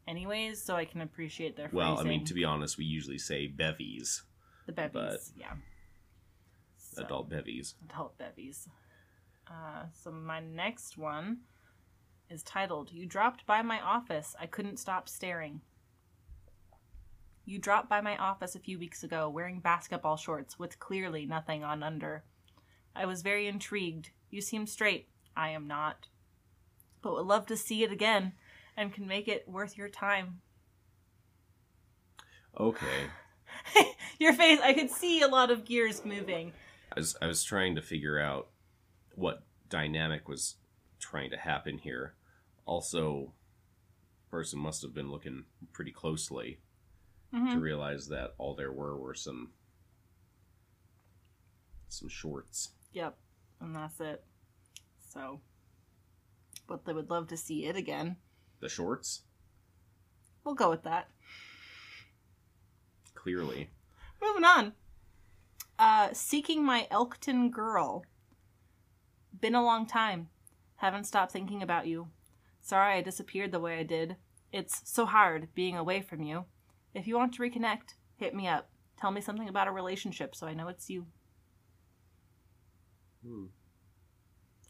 anyways, 0.07 0.63
so 0.63 0.75
I 0.75 0.85
can 0.85 1.01
appreciate 1.01 1.55
their 1.55 1.69
Well, 1.71 1.99
I 1.99 2.03
mean, 2.03 2.25
to 2.25 2.33
be 2.33 2.43
honest, 2.43 2.77
we 2.77 2.85
usually 2.85 3.19
say 3.19 3.47
bevies, 3.47 4.23
the 4.65 4.71
bevies, 4.71 5.31
yeah. 5.37 5.53
So, 6.77 7.03
adult 7.03 7.29
bevies. 7.29 7.75
adult 7.87 8.17
bevies. 8.17 8.67
Uh, 9.47 9.85
so 9.93 10.11
my 10.11 10.39
next 10.39 10.97
one 10.97 11.41
is 12.31 12.41
titled 12.41 12.91
"You 12.91 13.05
dropped 13.05 13.45
by 13.45 13.61
my 13.61 13.79
office. 13.79 14.35
I 14.39 14.47
couldn't 14.47 14.77
stop 14.77 15.07
staring." 15.07 15.61
You 17.47 17.59
dropped 17.59 17.87
by 17.87 18.01
my 18.01 18.17
office 18.17 18.55
a 18.55 18.59
few 18.59 18.77
weeks 18.77 19.05
ago 19.05 19.29
wearing 19.29 19.61
basketball 19.61 20.17
shorts 20.17 20.59
with 20.59 20.79
clearly 20.79 21.25
nothing 21.25 21.63
on 21.63 21.81
under. 21.81 22.25
I 22.93 23.05
was 23.05 23.21
very 23.21 23.47
intrigued. 23.47 24.09
You 24.29 24.41
seem 24.41 24.67
straight. 24.67 25.07
I 25.33 25.51
am 25.51 25.65
not. 25.65 26.09
But 27.01 27.13
would 27.13 27.25
love 27.25 27.45
to 27.45 27.55
see 27.55 27.83
it 27.83 27.91
again 27.93 28.33
and 28.75 28.93
can 28.93 29.07
make 29.07 29.29
it 29.29 29.47
worth 29.47 29.77
your 29.77 29.87
time. 29.87 30.41
Okay. 32.59 33.07
your 34.19 34.33
face, 34.33 34.59
I 34.61 34.73
could 34.73 34.91
see 34.91 35.21
a 35.21 35.29
lot 35.29 35.49
of 35.49 35.63
gears 35.63 36.03
moving. 36.03 36.51
I 36.91 36.99
was 36.99 37.15
I 37.21 37.27
was 37.27 37.45
trying 37.45 37.75
to 37.75 37.81
figure 37.81 38.19
out 38.19 38.49
what 39.15 39.43
dynamic 39.69 40.27
was 40.27 40.55
trying 40.99 41.29
to 41.29 41.37
happen 41.37 41.77
here. 41.77 42.15
Also, 42.65 43.31
person 44.29 44.59
must 44.59 44.81
have 44.81 44.93
been 44.93 45.09
looking 45.09 45.45
pretty 45.71 45.91
closely 45.91 46.59
Mhm. 47.37 47.53
to 47.53 47.59
realize 47.59 48.07
that 48.07 48.33
all 48.37 48.55
there 48.55 48.71
were 48.71 48.97
were 48.97 49.13
some 49.15 49.53
some 51.87 52.09
shorts. 52.09 52.73
Yep, 52.93 53.17
and 53.61 53.75
that's 53.75 53.99
it. 54.01 54.25
So, 54.99 55.41
but 56.67 56.85
they 56.85 56.93
would 56.93 57.09
love 57.09 57.27
to 57.29 57.37
see 57.37 57.65
it 57.65 57.75
again. 57.75 58.17
The 58.59 58.69
shorts, 58.69 59.23
We'll 60.43 60.55
go 60.55 60.69
with 60.69 60.83
that. 60.83 61.09
clearly. 63.13 63.69
Moving 64.21 64.45
on. 64.45 64.73
Uh, 65.77 66.13
seeking 66.13 66.63
my 66.63 66.87
Elkton 66.89 67.49
girl. 67.51 68.05
Been 69.37 69.53
a 69.55 69.63
long 69.63 69.85
time. 69.85 70.29
Haven't 70.77 71.03
stopped 71.05 71.31
thinking 71.33 71.61
about 71.61 71.87
you. 71.87 72.09
Sorry 72.61 72.93
I 72.95 73.01
disappeared 73.01 73.51
the 73.51 73.59
way 73.59 73.79
I 73.79 73.83
did. 73.83 74.15
It's 74.51 74.89
so 74.89 75.05
hard 75.05 75.53
being 75.53 75.75
away 75.75 76.01
from 76.01 76.21
you. 76.23 76.45
If 76.97 77.05
you 77.05 77.15
want 77.15 77.35
to 77.35 77.41
reconnect, 77.43 77.93
hit 78.15 78.33
me 78.33 78.47
up. 78.47 78.69
Tell 78.99 79.11
me 79.11 79.21
something 79.21 79.47
about 79.47 79.67
a 79.67 79.71
relationship 79.71 80.35
so 80.35 80.47
I 80.47 80.55
know 80.55 80.67
it's 80.67 80.89
you. 80.89 81.05
Hmm. 83.23 83.45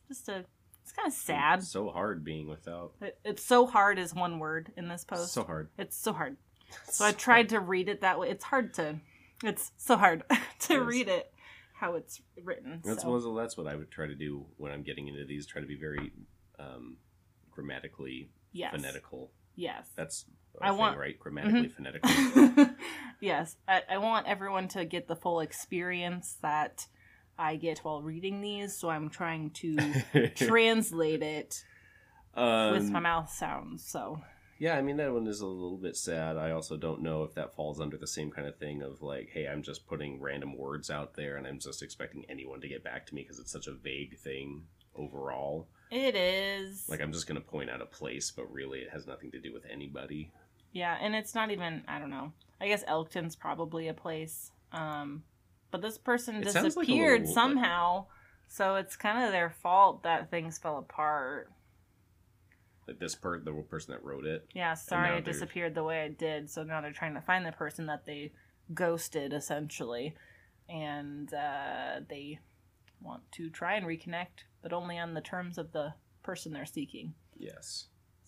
Just 0.09 0.27
a. 0.27 0.43
It's 0.83 0.91
kind 0.91 1.07
of 1.07 1.13
sad. 1.13 1.63
So 1.63 1.89
hard 1.89 2.25
being 2.25 2.49
without. 2.49 2.93
It, 3.01 3.17
it's 3.23 3.43
so 3.43 3.65
hard 3.65 3.97
is 3.97 4.13
one 4.13 4.39
word 4.39 4.73
in 4.75 4.89
this 4.89 5.05
post. 5.05 5.31
So 5.31 5.43
hard. 5.43 5.69
It's 5.77 5.97
so 5.97 6.13
hard. 6.13 6.37
So 6.91 7.05
I 7.05 7.13
tried 7.13 7.47
to 7.49 7.61
read 7.61 7.87
it 7.87 8.01
that 8.01 8.19
way. 8.19 8.29
It's 8.29 8.43
hard 8.43 8.73
to. 8.73 8.99
It's 9.41 9.71
so 9.77 9.95
hard 9.95 10.23
to 10.59 10.73
Yes. 10.73 10.85
read 10.85 11.07
it 11.07 11.31
how 11.79 11.95
it's 11.95 12.21
written. 12.43 12.81
That's 12.83 13.03
so. 13.03 13.17
what 13.17 13.41
that's 13.41 13.55
what 13.55 13.67
I 13.67 13.75
would 13.77 13.89
try 13.89 14.05
to 14.05 14.15
do 14.15 14.45
when 14.57 14.73
I'm 14.73 14.83
getting 14.83 15.07
into 15.07 15.23
these. 15.23 15.45
Try 15.45 15.61
to 15.61 15.67
be 15.67 15.77
very 15.77 16.11
um, 16.59 16.97
grammatically 17.51 18.31
yes. 18.51 18.73
phonetical. 18.73 19.31
Yes. 19.55 19.87
That's 19.95 20.25
I 20.61 20.69
thing, 20.69 20.77
want- 20.77 20.97
right? 20.97 21.19
Grammatically 21.19 21.67
phonetically. 21.75 22.67
yes. 23.21 23.55
I, 23.67 23.83
I 23.91 23.97
want 23.97 24.27
everyone 24.27 24.67
to 24.69 24.85
get 24.85 25.07
the 25.07 25.15
full 25.15 25.39
experience 25.39 26.37
that 26.41 26.87
I 27.37 27.55
get 27.55 27.79
while 27.79 28.01
reading 28.01 28.41
these. 28.41 28.75
So 28.77 28.89
I'm 28.89 29.09
trying 29.09 29.51
to 29.51 29.77
translate 30.35 31.21
it 31.23 31.63
with 32.35 32.43
Um, 32.43 32.91
my 32.91 32.99
mouth 32.99 33.31
sounds. 33.31 33.85
So 33.87 34.21
Yeah, 34.59 34.75
I 34.77 34.81
mean 34.81 34.97
that 34.97 35.13
one 35.13 35.27
is 35.27 35.41
a 35.41 35.45
little 35.47 35.77
bit 35.77 35.95
sad. 35.95 36.37
I 36.37 36.51
also 36.51 36.77
don't 36.77 37.01
know 37.01 37.23
if 37.23 37.33
that 37.35 37.55
falls 37.55 37.79
under 37.79 37.97
the 37.97 38.07
same 38.07 38.31
kind 38.31 38.47
of 38.47 38.57
thing 38.57 38.81
of 38.81 39.01
like, 39.01 39.29
hey, 39.31 39.47
I'm 39.47 39.61
just 39.63 39.87
putting 39.87 40.19
random 40.21 40.57
words 40.57 40.89
out 40.89 41.13
there 41.15 41.37
and 41.37 41.45
I'm 41.47 41.59
just 41.59 41.81
expecting 41.83 42.25
anyone 42.29 42.61
to 42.61 42.67
get 42.67 42.83
back 42.83 43.05
to 43.07 43.15
me 43.15 43.21
because 43.21 43.39
it's 43.39 43.51
such 43.51 43.67
a 43.67 43.73
vague 43.73 44.17
thing 44.17 44.63
overall. 44.95 45.67
it 45.91 46.15
is. 46.15 46.85
Like 46.89 47.01
I'm 47.01 47.11
just 47.13 47.27
going 47.27 47.39
to 47.39 47.47
point 47.47 47.69
out 47.69 47.81
a 47.81 47.85
place, 47.85 48.31
but 48.31 48.51
really 48.51 48.79
it 48.79 48.89
has 48.91 49.05
nothing 49.05 49.29
to 49.31 49.39
do 49.39 49.53
with 49.53 49.63
anybody. 49.71 50.31
Yeah, 50.77 50.95
and 51.01 51.15
it's 51.15 51.33
not 51.33 51.49
even 51.49 51.83
I 51.87 51.97
don't 51.97 52.11
know. 52.11 52.33
I 52.61 52.67
guess 52.67 52.83
Elkton's 52.87 53.35
probably 53.35 53.87
a 53.87 53.93
place. 53.95 54.51
Um 54.71 55.23
but 55.71 55.81
this 55.81 55.97
person 55.97 56.35
It 56.35 56.51
sounds 56.51 56.75
like 56.77 56.87
a 56.87 56.91
disappeared 56.91 57.25
like- 57.25 57.33
somehow. 57.33 58.05
So 58.47 58.75
it's 58.75 58.95
kind 58.95 59.25
of 59.25 59.31
their 59.31 59.49
fault 59.49 60.03
that 60.03 60.29
things 60.29 60.57
fell 60.59 60.77
apart. 60.77 61.51
Like 62.87 62.99
this 62.99 63.15
per 63.15 63.39
the 63.39 63.51
person 63.63 63.91
that 63.93 64.03
wrote 64.03 64.25
it. 64.25 64.47
Yeah, 64.53 64.75
sorry 64.75 65.17
it 65.17 65.25
they're- 65.25 65.33
disappeared 65.33 65.73
the 65.73 65.83
way 65.83 66.03
I 66.03 66.09
did. 66.09 66.49
So 66.49 66.63
now 66.63 66.79
they're 66.79 66.91
trying 66.93 67.15
to 67.15 67.21
find 67.21 67.43
the 67.45 67.51
person 67.51 67.87
that 67.87 68.05
they 68.05 68.31
ghosted 68.73 69.33
essentially. 69.33 70.15
And 70.69 71.33
uh 71.33 72.01
they 72.07 72.39
want 73.01 73.23
to 73.31 73.49
try 73.49 73.75
and 73.75 73.85
reconnect, 73.87 74.45
but 74.61 74.73
only 74.73 74.97
on 74.99 75.15
the 75.15 75.21
terms 75.21 75.57
of 75.57 75.71
the 75.71 75.93
person 76.23 76.53
they're 76.53 76.65
seeking. 76.65 77.15
Yes. 77.35 77.87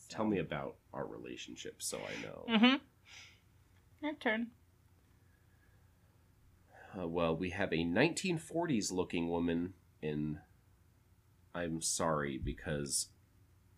Tell 0.09 0.25
me 0.25 0.39
about 0.39 0.75
our 0.93 1.05
relationship 1.05 1.81
so 1.81 1.99
I 1.99 2.21
know. 2.23 2.45
Mhm. 2.49 2.81
Your 4.01 4.15
turn. 4.15 4.51
Uh, 6.99 7.07
well, 7.07 7.35
we 7.35 7.51
have 7.51 7.71
a 7.71 7.83
1940s 7.83 8.91
looking 8.91 9.29
woman 9.29 9.73
in. 10.01 10.39
I'm 11.53 11.81
sorry 11.81 12.37
because 12.37 13.09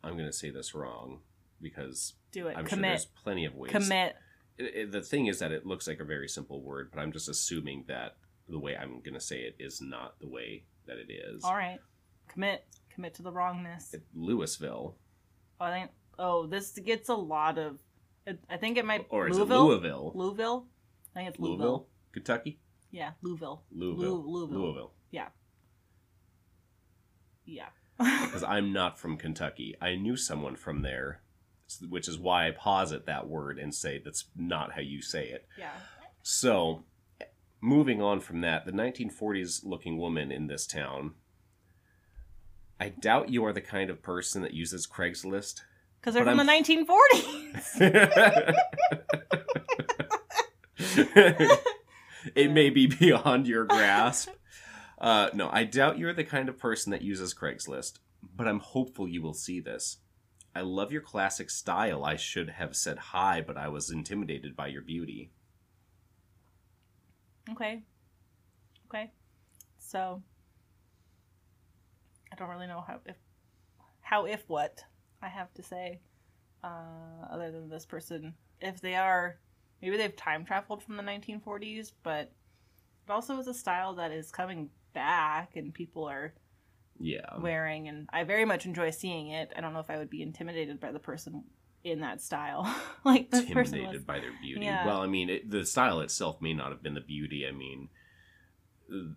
I'm 0.03 0.13
going 0.13 0.25
to 0.29 0.33
say 0.33 0.49
this 0.49 0.73
wrong 0.73 1.21
because 1.61 2.13
Do 2.31 2.47
it. 2.47 2.57
I'm 2.57 2.65
sure 2.67 2.79
there's 2.79 3.05
plenty 3.05 3.45
of 3.45 3.55
ways. 3.55 3.71
Commit. 3.71 4.15
It- 4.57 4.75
it- 4.75 4.91
the 4.91 5.01
thing 5.01 5.27
is 5.27 5.39
that 5.39 5.51
it 5.51 5.65
looks 5.65 5.87
like 5.87 5.99
a 5.99 6.03
very 6.05 6.27
simple 6.27 6.61
word, 6.61 6.91
but 6.91 6.99
I'm 6.99 7.11
just 7.11 7.27
assuming 7.29 7.85
that 7.87 8.17
the 8.47 8.59
way 8.59 8.75
I'm 8.77 9.01
going 9.01 9.13
to 9.13 9.19
say 9.21 9.41
it 9.41 9.55
is 9.59 9.81
not 9.81 10.19
the 10.19 10.27
way 10.27 10.65
that 10.85 10.97
it 10.97 11.09
is. 11.11 11.43
All 11.43 11.55
right. 11.55 11.79
Commit. 12.27 12.65
Commit 12.89 13.13
to 13.15 13.21
the 13.23 13.31
wrongness. 13.31 13.93
It- 13.93 14.05
Louisville, 14.13 14.97
Oh, 15.59 15.65
I 15.65 15.71
think. 15.79 15.91
Oh, 16.23 16.45
this 16.45 16.71
gets 16.77 17.09
a 17.09 17.15
lot 17.15 17.57
of. 17.57 17.79
I 18.47 18.57
think 18.57 18.77
it 18.77 18.85
might. 18.85 19.07
or 19.09 19.27
is 19.27 19.35
Louisville? 19.37 19.61
it 19.63 19.65
Louisville? 19.65 20.11
Louisville. 20.13 20.65
I 21.15 21.19
think 21.19 21.29
it's 21.29 21.39
Louisville. 21.39 21.57
Louisville, 21.57 21.87
Kentucky, 22.13 22.59
Yeah, 22.91 23.11
Louisville. 23.23 23.63
Louisville, 23.71 24.23
Louisville. 24.31 24.59
Louisville. 24.59 24.91
Yeah. 25.09 25.27
Yeah. 27.45 27.69
Because 28.25 28.43
I'm 28.43 28.71
not 28.73 28.97
from 28.99 29.17
Kentucky. 29.17 29.75
I 29.81 29.95
knew 29.95 30.15
someone 30.15 30.55
from 30.55 30.81
there, 30.81 31.21
which 31.89 32.07
is 32.07 32.17
why 32.17 32.47
I 32.47 32.51
posit 32.51 33.05
that 33.07 33.27
word 33.27 33.59
and 33.59 33.73
say 33.75 33.99
that's 34.03 34.25
not 34.35 34.73
how 34.73 34.81
you 34.81 35.01
say 35.01 35.27
it. 35.27 35.47
yeah. 35.57 35.71
So, 36.23 36.83
moving 37.61 38.01
on 38.01 38.19
from 38.19 38.41
that, 38.41 38.65
the 38.65 38.71
1940s 38.71 39.65
looking 39.65 39.97
woman 39.97 40.31
in 40.31 40.47
this 40.47 40.65
town. 40.67 41.13
I 42.79 42.89
doubt 42.89 43.29
you 43.29 43.43
are 43.45 43.53
the 43.53 43.61
kind 43.61 43.89
of 43.89 44.01
person 44.01 44.41
that 44.43 44.53
uses 44.53 44.87
Craigslist. 44.87 45.61
Because 46.01 46.15
they're 46.15 46.25
But 46.25 46.31
from 46.37 46.49
I'm- 46.49 46.63
the 46.63 46.73
1940s. 46.75 48.51
it 52.35 52.51
may 52.51 52.69
be 52.69 52.87
beyond 52.99 53.47
your 53.47 53.65
grasp. 53.65 54.29
Uh, 54.99 55.29
no, 55.33 55.49
I 55.51 55.63
doubt 55.63 55.97
you're 55.97 56.13
the 56.13 56.23
kind 56.23 56.49
of 56.49 56.57
person 56.59 56.91
that 56.91 57.01
uses 57.01 57.33
Craigslist, 57.33 57.99
but 58.35 58.47
I'm 58.47 58.59
hopeful 58.59 59.07
you 59.07 59.21
will 59.21 59.33
see 59.33 59.59
this. 59.59 59.97
I 60.55 60.61
love 60.61 60.91
your 60.91 61.01
classic 61.01 61.49
style. 61.49 62.03
I 62.03 62.17
should 62.17 62.49
have 62.49 62.75
said 62.75 62.97
hi, 62.97 63.41
but 63.45 63.57
I 63.57 63.69
was 63.69 63.89
intimidated 63.89 64.55
by 64.55 64.67
your 64.67 64.81
beauty. 64.81 65.31
okay. 67.51 67.83
Okay. 68.89 69.11
So, 69.79 70.21
I 72.31 72.35
don't 72.35 72.49
really 72.49 72.67
know 72.67 72.83
how 72.85 72.99
if 73.05 73.15
how 74.01 74.25
if 74.25 74.43
what 74.47 74.83
I 75.21 75.27
have 75.29 75.53
to 75.55 75.63
say, 75.63 76.01
uh, 76.63 77.25
other 77.31 77.51
than 77.51 77.69
this 77.69 77.85
person, 77.85 78.33
if 78.59 78.81
they 78.81 78.95
are 78.95 79.37
maybe 79.81 79.97
they've 79.97 80.15
time 80.15 80.45
traveled 80.45 80.83
from 80.83 80.97
the 80.97 81.03
1940s, 81.03 81.91
but 82.03 82.31
it 83.07 83.11
also 83.11 83.37
is 83.39 83.47
a 83.47 83.53
style 83.53 83.95
that 83.95 84.11
is 84.11 84.31
coming 84.31 84.69
back 84.93 85.55
and 85.55 85.73
people 85.73 86.05
are 86.05 86.33
Yeah. 86.99 87.39
wearing, 87.39 87.87
and 87.87 88.07
I 88.13 88.23
very 88.23 88.45
much 88.45 88.65
enjoy 88.65 88.91
seeing 88.91 89.29
it. 89.29 89.51
I 89.55 89.61
don't 89.61 89.73
know 89.73 89.79
if 89.79 89.89
I 89.89 89.97
would 89.97 90.09
be 90.09 90.21
intimidated 90.21 90.79
by 90.79 90.91
the 90.91 90.99
person 90.99 91.43
in 91.83 92.01
that 92.01 92.21
style, 92.21 92.71
like 93.03 93.31
this 93.31 93.41
person 93.41 93.57
was. 93.57 93.67
intimidated 93.67 94.05
by 94.05 94.19
their 94.19 94.33
beauty. 94.39 94.65
Yeah. 94.65 94.85
Well, 94.85 95.01
I 95.01 95.07
mean, 95.07 95.29
it, 95.29 95.49
the 95.49 95.65
style 95.65 95.99
itself 96.01 96.41
may 96.41 96.53
not 96.53 96.69
have 96.69 96.83
been 96.83 96.93
the 96.93 97.01
beauty. 97.01 97.47
I 97.47 97.51
mean, 97.51 97.89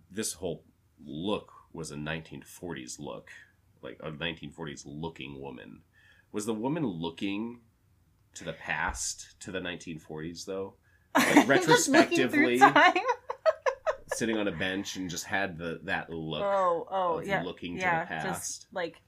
this 0.09 0.33
whole 0.33 0.63
look 1.05 1.51
was 1.73 1.91
a 1.91 1.95
1940s 1.95 2.99
look, 2.99 3.29
like 3.81 3.99
a 4.01 4.09
1940s 4.09 4.83
looking 4.85 5.39
woman. 5.39 5.81
Was 6.35 6.45
the 6.45 6.53
woman 6.53 6.85
looking 6.85 7.61
to 8.33 8.43
the 8.43 8.51
past, 8.51 9.39
to 9.39 9.51
the 9.51 9.59
1940s, 9.59 10.43
though? 10.45 10.73
Like, 11.15 11.63
Just 11.65 11.87
looking 11.87 12.27
through 12.27 12.57
retrospectively- 12.59 13.01
sitting 14.15 14.37
on 14.37 14.49
a 14.49 14.51
bench 14.51 14.97
and 14.97 15.09
just 15.09 15.23
had 15.23 15.57
the 15.57 15.79
that 15.83 16.09
look. 16.09 16.43
oh, 16.43 16.85
oh, 16.91 17.19
of 17.19 17.25
yeah, 17.27 17.41
looking 17.41 17.75
to 17.77 17.83
the 17.85 18.05
past. 18.05 18.25
just 18.27 18.67
like 18.73 19.01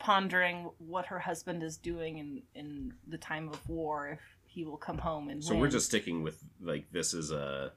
pondering 0.00 0.68
what 0.78 1.06
her 1.06 1.18
husband 1.20 1.62
is 1.62 1.76
doing 1.76 2.18
in 2.18 2.42
in 2.56 2.92
the 3.06 3.18
time 3.18 3.48
of 3.48 3.68
war 3.68 4.08
if 4.08 4.20
he 4.46 4.64
will 4.64 4.76
come 4.76 4.98
home 4.98 5.28
and 5.28 5.42
So 5.44 5.52
win. 5.52 5.60
we're 5.60 5.68
just 5.68 5.86
sticking 5.86 6.22
with 6.24 6.42
like 6.60 6.86
this 6.92 7.14
is 7.14 7.30
a 7.30 7.72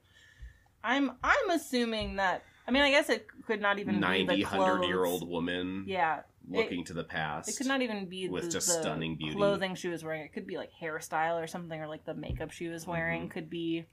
I'm 0.84 1.12
I'm 1.24 1.50
assuming 1.52 2.16
that. 2.16 2.44
I 2.70 2.72
mean, 2.72 2.84
I 2.84 2.92
guess 2.92 3.10
it 3.10 3.26
could 3.48 3.62
not 3.62 3.80
even 3.80 4.00
90, 4.00 4.28
be 4.36 4.44
the 4.44 4.50
100 4.50 4.86
year 4.86 5.04
old 5.04 5.28
woman 5.28 5.86
Yeah, 5.88 6.22
looking 6.48 6.84
to 6.86 6.94
the 6.94 7.04
past. 7.04 7.50
it 7.50 7.58
could 7.58 7.66
not 7.66 7.82
even 7.82 8.06
be 8.08 8.30
with 8.30 8.44
the, 8.44 8.50
just 8.52 8.68
the 8.68 8.74
stunning 8.74 9.16
beauty. 9.16 9.36
clothing 9.36 9.74
she 9.74 9.88
was 9.88 10.04
wearing. 10.04 10.22
It 10.22 10.34
could 10.34 10.46
be 10.46 10.58
like 10.58 10.70
hairstyle 10.80 11.42
or 11.44 11.48
something, 11.48 11.82
or 11.82 11.88
like 11.88 12.06
the 12.06 12.14
makeup 12.14 12.52
she 12.52 12.68
was 12.68 12.86
wearing 12.86 13.22
Mm-hmm. 13.24 13.30
could 13.32 13.50
be. 13.50 13.86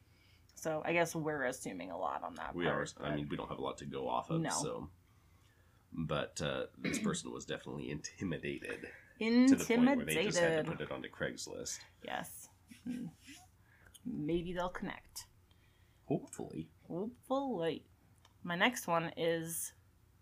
So 0.56 0.83
I 0.85 0.92
guess 0.92 1.14
we're 1.14 1.45
assuming 1.45 1.90
a 1.90 1.97
lot 1.97 2.23
on 2.23 2.35
that. 2.35 2.54
we 2.54 2.66
are. 2.66 2.75
part, 2.76 2.92
I 3.02 3.16
mean, 3.16 3.28
we 3.30 3.38
don't 3.38 3.49
have 3.49 3.59
a 3.59 3.62
lot 3.62 3.78
to 3.78 3.87
go 3.87 4.09
off 4.11 4.28
of. 4.28 4.42
No. 4.42 4.50
So, 4.50 4.88
but 5.95 6.38
uh, 6.45 6.64
this 6.78 6.99
person 6.99 7.33
was 7.33 7.47
definitely 7.47 7.90
intimidated 7.90 8.88
Intimidated. 9.18 9.49
to 9.59 9.64
the 9.64 9.75
point 9.76 9.97
where 9.97 10.04
they 10.04 10.25
just 10.25 10.38
had 10.38 10.66
to 10.66 10.71
put 10.71 10.83
it 10.83 10.92
onto 10.92 11.09
Craigslist. 11.09 11.78
Yes, 12.04 12.49
Mm. 12.87 13.09
maybe 14.04 14.52
they'll 14.52 14.68
connect. 14.68 15.25
Hopefully, 16.04 16.68
Hopefully. 16.88 17.85
My 18.47 18.55
next 18.55 18.87
one 18.87 19.11
is 19.17 19.73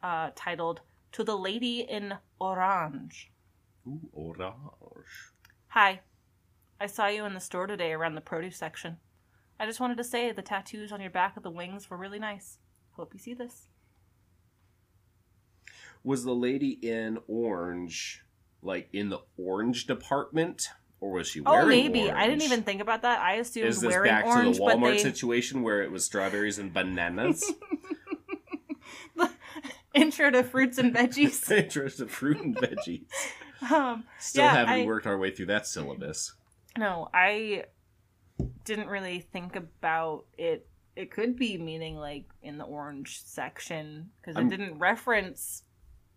uh, 0.03 0.31
titled 0.35 0.81
"To 1.13 1.23
the 1.23 1.37
Lady 1.37 1.81
in 1.81 2.15
Orange." 2.41 3.31
ooh, 3.87 4.01
orange. 4.15 5.07
Hi. 5.69 6.01
I 6.81 6.87
saw 6.87 7.07
you 7.07 7.27
in 7.27 7.35
the 7.35 7.41
store 7.41 7.67
today 7.67 7.93
around 7.93 8.15
the 8.15 8.23
produce 8.23 8.57
section. 8.57 8.97
I 9.61 9.67
just 9.67 9.79
wanted 9.79 9.99
to 9.99 10.05
say 10.05 10.33
the 10.33 10.41
tattoos 10.41 10.91
on 10.91 11.03
your 11.03 11.11
back 11.11 11.37
of 11.37 11.43
the 11.43 11.51
wings 11.51 11.91
were 11.91 11.99
really 11.99 12.19
nice. 12.19 12.57
Hope 12.93 13.13
you 13.13 13.21
see 13.21 13.35
this. 13.35 13.69
Was 16.03 16.25
the 16.25 16.35
lady 16.35 16.79
in 16.81 17.19
orange 17.29 18.25
like 18.63 18.89
in 18.95 19.11
the 19.11 19.21
orange 19.37 19.87
department, 19.87 20.69
or 20.99 21.13
was 21.13 21.29
she 21.29 21.43
wearing? 21.43 21.67
Orange? 21.67 21.67
Oh, 21.67 21.93
maybe. 21.93 22.11
I 22.11 22.27
didn't 22.27 22.43
even 22.43 22.63
think 22.63 22.81
about 22.81 23.03
that. 23.03 23.21
I 23.21 23.35
assumed 23.35 23.69
Is 23.69 23.83
this 23.83 23.91
wearing 23.91 24.11
back 24.11 24.25
orange, 24.25 24.57
to 24.57 24.65
the 24.65 24.71
Walmart 24.71 24.95
they 24.95 25.03
situation 25.03 25.63
where 25.63 25.83
it 25.83 25.91
was 25.91 26.07
strawberries 26.07 26.59
and 26.59 26.73
bananas? 26.73 27.53
intro 30.01 30.31
to 30.31 30.43
fruits 30.43 30.79
and 30.79 30.95
veggies. 30.95 31.51
intro 31.65 31.89
to 31.89 32.07
fruit 32.07 32.41
and 32.41 32.57
veggies. 32.57 33.05
um, 33.73 34.05
Still 34.19 34.45
Yeah, 34.45 34.55
haven't 34.55 34.75
I- 34.83 34.85
worked 34.85 35.07
our 35.07 35.19
way 35.19 35.31
through 35.31 35.47
that 35.47 35.67
syllabus. 35.67 36.35
no, 36.77 37.09
I 37.15 37.65
didn't 38.65 38.89
really 38.89 39.21
think 39.21 39.57
about 39.57 40.25
it. 40.37 40.67
It 40.97 41.11
could 41.11 41.37
be 41.37 41.59
meaning 41.59 41.97
like 41.97 42.25
in 42.43 42.59
the 42.59 42.65
orange 42.65 43.23
section 43.25 44.11
because 44.21 44.37
it 44.37 44.49
didn't 44.49 44.79
reference 44.79 45.63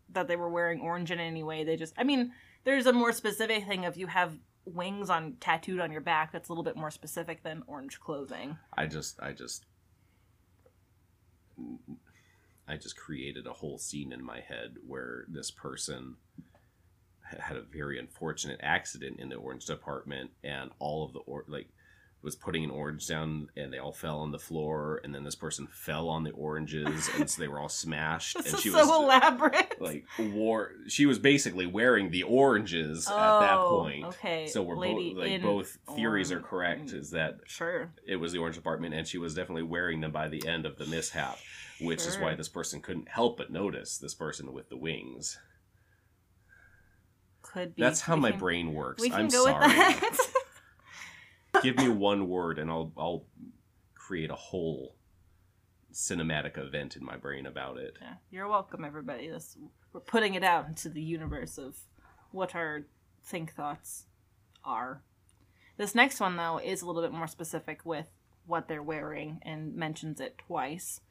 that 0.10 0.28
they 0.28 0.36
were 0.36 0.50
wearing 0.50 0.80
orange 0.82 1.12
in 1.12 1.20
any 1.20 1.44
way. 1.44 1.64
They 1.64 1.76
just, 1.76 1.94
I 1.98 2.04
mean, 2.04 2.32
there's 2.64 2.86
a 2.86 2.94
more 2.94 3.12
specific 3.12 3.66
thing 3.68 3.84
if 3.86 3.98
you 3.98 4.08
have 4.08 4.38
wings 4.66 5.10
on 5.10 5.36
tattooed 5.40 5.80
on 5.80 5.92
your 5.92 6.02
back. 6.02 6.32
That's 6.32 6.50
a 6.50 6.52
little 6.52 6.64
bit 6.64 6.76
more 6.78 6.92
specific 6.92 7.44
than 7.44 7.64
orange 7.68 8.00
clothing. 8.00 8.58
I 8.78 8.86
just, 8.86 9.20
I 9.20 9.32
just, 9.32 9.66
I 12.68 12.76
just 12.78 12.98
created 12.98 13.48
a 13.48 13.54
whole 13.54 13.78
scene 13.78 14.12
in 14.12 14.24
my 14.24 14.42
head 14.42 14.76
where 14.86 15.26
this 15.30 15.52
person 15.52 16.16
had 17.24 17.58
a 17.58 17.62
very 17.62 18.00
unfortunate 18.00 18.60
accident 18.64 19.20
in 19.20 19.30
the 19.30 19.36
orange 19.36 19.66
department, 19.66 20.32
and 20.44 20.72
all 20.80 21.06
of 21.06 21.14
the 21.14 21.20
or 21.20 21.44
like 21.48 21.70
was 22.24 22.36
putting 22.36 22.64
an 22.64 22.72
orange 22.72 23.08
down, 23.08 23.48
and 23.56 23.72
they 23.72 23.78
all 23.78 23.92
fell 23.94 24.20
on 24.20 24.32
the 24.32 24.40
floor, 24.40 25.00
and 25.04 25.14
then 25.14 25.24
this 25.24 25.36
person 25.36 25.68
fell 25.68 26.10
on 26.10 26.24
the 26.24 26.32
oranges, 26.32 27.10
and 27.18 27.30
so 27.30 27.42
they 27.42 27.48
were 27.48 27.60
all 27.60 27.70
smashed, 27.70 28.36
and 28.38 28.58
she 28.60 28.70
so 28.70 28.80
was 28.80 28.90
uh, 28.90 28.94
elaborate. 29.04 29.80
like 29.80 30.06
wore. 30.18 30.72
She 30.88 31.06
was 31.06 31.20
basically 31.20 31.68
wearing 31.68 32.10
the 32.12 32.24
oranges 32.24 33.08
at 33.08 33.40
that 33.40 33.58
Oh, 33.60 33.82
point. 33.82 34.06
okay, 34.06 34.48
So 34.48 34.62
we're 34.64 34.78
lady 34.78 35.14
both 35.14 35.24
like 35.24 35.42
both 35.42 35.78
theories 35.96 36.32
are 36.32 36.42
correct. 36.42 36.92
Is 36.92 37.12
that 37.12 37.38
sure. 37.46 37.92
it 38.06 38.16
was 38.18 38.32
the 38.32 38.40
orange 38.40 38.56
department 38.56 38.94
and 38.96 39.08
she 39.08 39.18
was 39.20 39.34
definitely 39.36 39.64
wearing 39.64 40.02
them 40.02 40.12
by 40.12 40.28
the 40.28 40.46
end 40.48 40.66
of 40.66 40.78
the 40.78 40.86
mishap 40.88 41.38
which 41.82 42.06
is 42.06 42.18
why 42.18 42.34
this 42.36 42.50
person 42.50 42.82
couldn't 42.82 43.10
help 43.10 43.38
but 43.38 43.52
notice 43.52 43.98
this 43.98 44.14
person 44.16 44.52
with 44.54 44.70
the 44.70 44.78
wings 44.78 45.38
Could 47.42 47.76
be. 47.76 47.82
that's 47.82 48.02
how 48.02 48.16
We 48.16 48.22
my 48.22 48.32
can- 48.32 48.40
brain 48.40 48.74
works 48.74 49.02
We 49.02 49.10
can 49.10 49.22
i'm 49.22 49.28
go 49.30 49.44
sorry 49.46 49.68
with 49.68 49.76
that. 51.54 51.62
give 51.64 51.78
me 51.78 51.90
one 51.90 52.28
word 52.28 52.60
and 52.60 52.70
i'll 52.70 52.92
i'll 52.98 53.26
create 53.96 54.30
a 54.30 54.36
whole 54.36 54.96
cinematic 55.94 56.58
event 56.58 56.96
in 56.96 57.04
my 57.04 57.18
brain 57.18 57.46
about 57.46 57.78
it 57.78 57.98
Yeah, 58.02 58.14
you're 58.30 58.48
welcome, 58.48 58.86
everybody. 58.86 59.30
This 59.30 59.58
we're 59.94 60.00
putting 60.02 60.36
it 60.36 60.44
out 60.44 60.68
into 60.68 60.90
the 60.90 61.02
universe 61.02 61.58
of 61.58 61.76
what 62.32 62.54
our 62.54 62.84
think 63.26 63.54
thoughts 63.56 64.06
are. 64.64 65.02
This 65.78 65.96
next 65.96 66.20
one, 66.20 66.36
though, 66.36 66.60
is 66.60 66.82
a 66.82 66.86
little 66.86 67.02
bit 67.02 67.14
more 67.14 67.26
specific 67.28 67.84
with 67.84 68.06
what 68.46 68.68
they're 68.68 68.84
wearing 68.84 69.40
and 69.42 69.76
mentions 69.76 70.20
it 70.22 70.38
twice. 70.38 71.02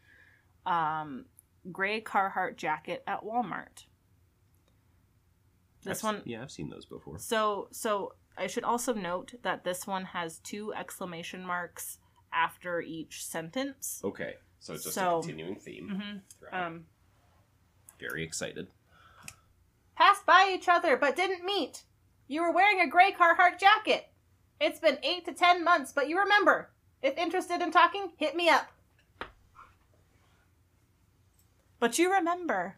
Um, 0.67 1.27
gray 1.73 2.01
Carhartt 2.01 2.57
jacket 2.57 3.03
at 3.07 3.23
Walmart. 3.25 3.87
This 5.83 6.03
I've- 6.03 6.17
one, 6.17 6.23
yeah 6.27 6.43
i've 6.43 6.51
seen 6.51 6.69
those 6.71 6.85
before 6.85 7.19
so 7.19 7.69
so 7.71 8.15
I 8.37 8.49
should 8.49 8.65
also 8.65 8.93
note 8.93 9.35
that 9.43 9.63
this 9.65 9.87
one 9.87 10.05
has 10.07 10.39
two 10.41 10.75
exclamation 10.75 11.47
marks 11.47 11.99
after 12.33 12.81
each 12.81 13.25
sentence. 13.25 14.01
okay 14.05 14.35
so 14.59 14.75
it's 14.75 14.83
just 14.85 14.95
So- 14.97 15.19
a 15.19 15.23
continuing 15.23 15.57
theme 15.57 15.89
hmm 16.03 16.19
throughout. 16.39 16.67
Um, 16.67 16.87
very 18.01 18.25
excited 18.25 18.67
passed 19.95 20.27
by 20.27 20.51
each 20.53 20.69
other 20.69 20.97
but 20.97 21.15
didn't 21.17 21.45
meet. 21.45 21.85
You 22.29 22.43
were 22.43 22.51
wearing 22.53 22.81
a 22.81 22.89
gray 22.89 23.13
Carhartt 23.13 23.59
jacket. 23.61 24.09
It's 24.61 24.81
been 24.81 24.99
eight 25.05 25.25
to 25.27 25.33
ten 25.33 25.63
months, 25.63 25.93
but 25.93 26.09
you 26.09 26.19
remember. 26.19 26.71
If 27.03 27.17
interested 27.17 27.61
in 27.63 27.71
talking, 27.71 28.11
hit 28.17 28.35
me 28.35 28.49
up. 28.49 28.67
But 31.79 31.99
you 31.99 32.12
remember. 32.12 32.77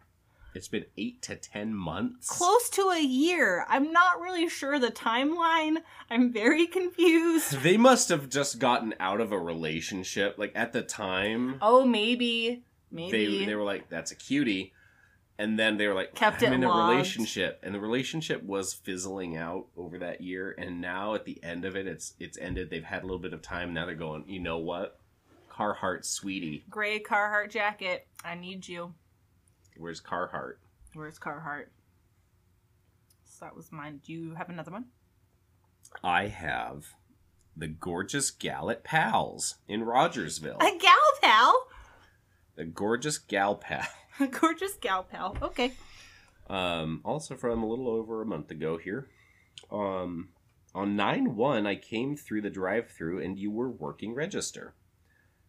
it's 0.55 0.69
been 0.69 0.87
eight 0.97 1.23
to 1.23 1.37
ten 1.37 1.75
months 1.75 2.29
Close 2.29 2.69
to 2.71 2.89
a 2.91 3.01
year. 3.01 3.65
I'm 3.69 3.93
not 3.93 4.21
really 4.21 4.49
sure 4.49 4.79
the 4.79 4.91
timeline. 4.91 5.79
I'm 6.11 6.33
very 6.33 6.67
confused. 6.67 7.53
they 7.63 7.77
must 7.77 8.09
have 8.09 8.29
just 8.29 8.59
gotten 8.59 8.95
out 8.99 9.21
of 9.21 9.31
a 9.33 9.39
relationship 9.39 10.37
like 10.39 10.53
at 10.55 10.73
the 10.73 10.83
time 10.83 11.59
Oh, 11.63 11.85
maybe. 11.85 12.65
Maybe. 12.91 13.39
they 13.41 13.45
they 13.47 13.55
were 13.55 13.65
like 13.65 13.89
that's 13.91 14.11
a 14.13 14.17
cutie 14.17 14.73
and 15.39 15.59
then 15.59 15.77
they 15.77 15.87
were 15.87 15.95
like 15.95 16.15
Kept 16.15 16.43
I'm 16.43 16.53
it 16.53 16.57
in 16.57 16.65
a 16.65 16.69
relationship 16.69 17.61
and 17.63 17.75
the 17.75 17.81
relationship 17.81 18.43
was 18.43 18.73
fizzling 18.73 19.37
out 19.37 19.67
over 19.77 19.99
that 19.99 20.23
year 20.23 20.55
and 20.59 20.81
now 20.81 21.15
at 21.15 21.27
the 21.27 21.39
end 21.45 21.67
of 21.67 21.77
it 21.77 21.87
it's 21.87 22.15
it's 22.19 22.39
ended 22.39 22.71
they've 22.71 22.83
had 22.83 23.03
a 23.03 23.07
little 23.07 23.19
bit 23.21 23.35
of 23.35 23.43
time 23.43 23.75
now 23.75 23.85
they're 23.85 23.95
going 23.95 24.25
you 24.27 24.41
know 24.41 24.57
what 24.57 24.99
Carhartt 25.59 26.05
sweetie 26.05 26.65
Gray 26.71 27.01
Carhartt 27.01 27.51
jacket. 27.51 28.07
I 28.25 28.35
need 28.37 28.69
you. 28.69 28.95
where's 29.77 30.01
Carhartt 30.01 30.55
Where's 30.95 31.19
Carhartt? 31.19 31.67
So 33.25 33.45
that 33.45 33.57
was 33.57 33.71
mine. 33.73 34.01
Do 34.05 34.13
you 34.13 34.35
have 34.35 34.49
another 34.49 34.71
one? 34.71 34.87
I 36.03 36.27
have 36.29 36.87
the 37.57 37.69
gorgeous 37.69 38.31
gal 38.31 38.71
at 38.71 38.85
Pals 38.85 39.57
in 39.67 39.83
Rogersville 39.83 40.59
A 40.61 40.79
gal 40.79 40.95
pal. 41.23 41.67
the 42.57 42.65
gorgeous 42.65 43.19
gal 43.19 43.57
pal 43.57 43.87
A 44.21 44.27
gorgeous 44.27 44.75
gal 44.81 45.03
pal. 45.05 45.37
Okay. 45.43 45.73
Um, 46.49 47.01
also 47.05 47.37
from 47.37 47.63
a 47.63 47.69
little 47.69 47.89
over 47.89 48.23
a 48.23 48.27
month 48.27 48.51
ago 48.51 48.79
here. 48.79 49.09
Um, 49.71 50.31
on 50.75 50.97
9 50.97 51.37
1, 51.37 51.67
I 51.67 51.75
came 51.77 52.17
through 52.17 52.43
the 52.43 52.51
drive 52.51 52.91
through 52.91 53.23
and 53.23 53.39
you 53.39 53.51
were 53.51 53.69
working 53.71 54.15
register. 54.15 54.75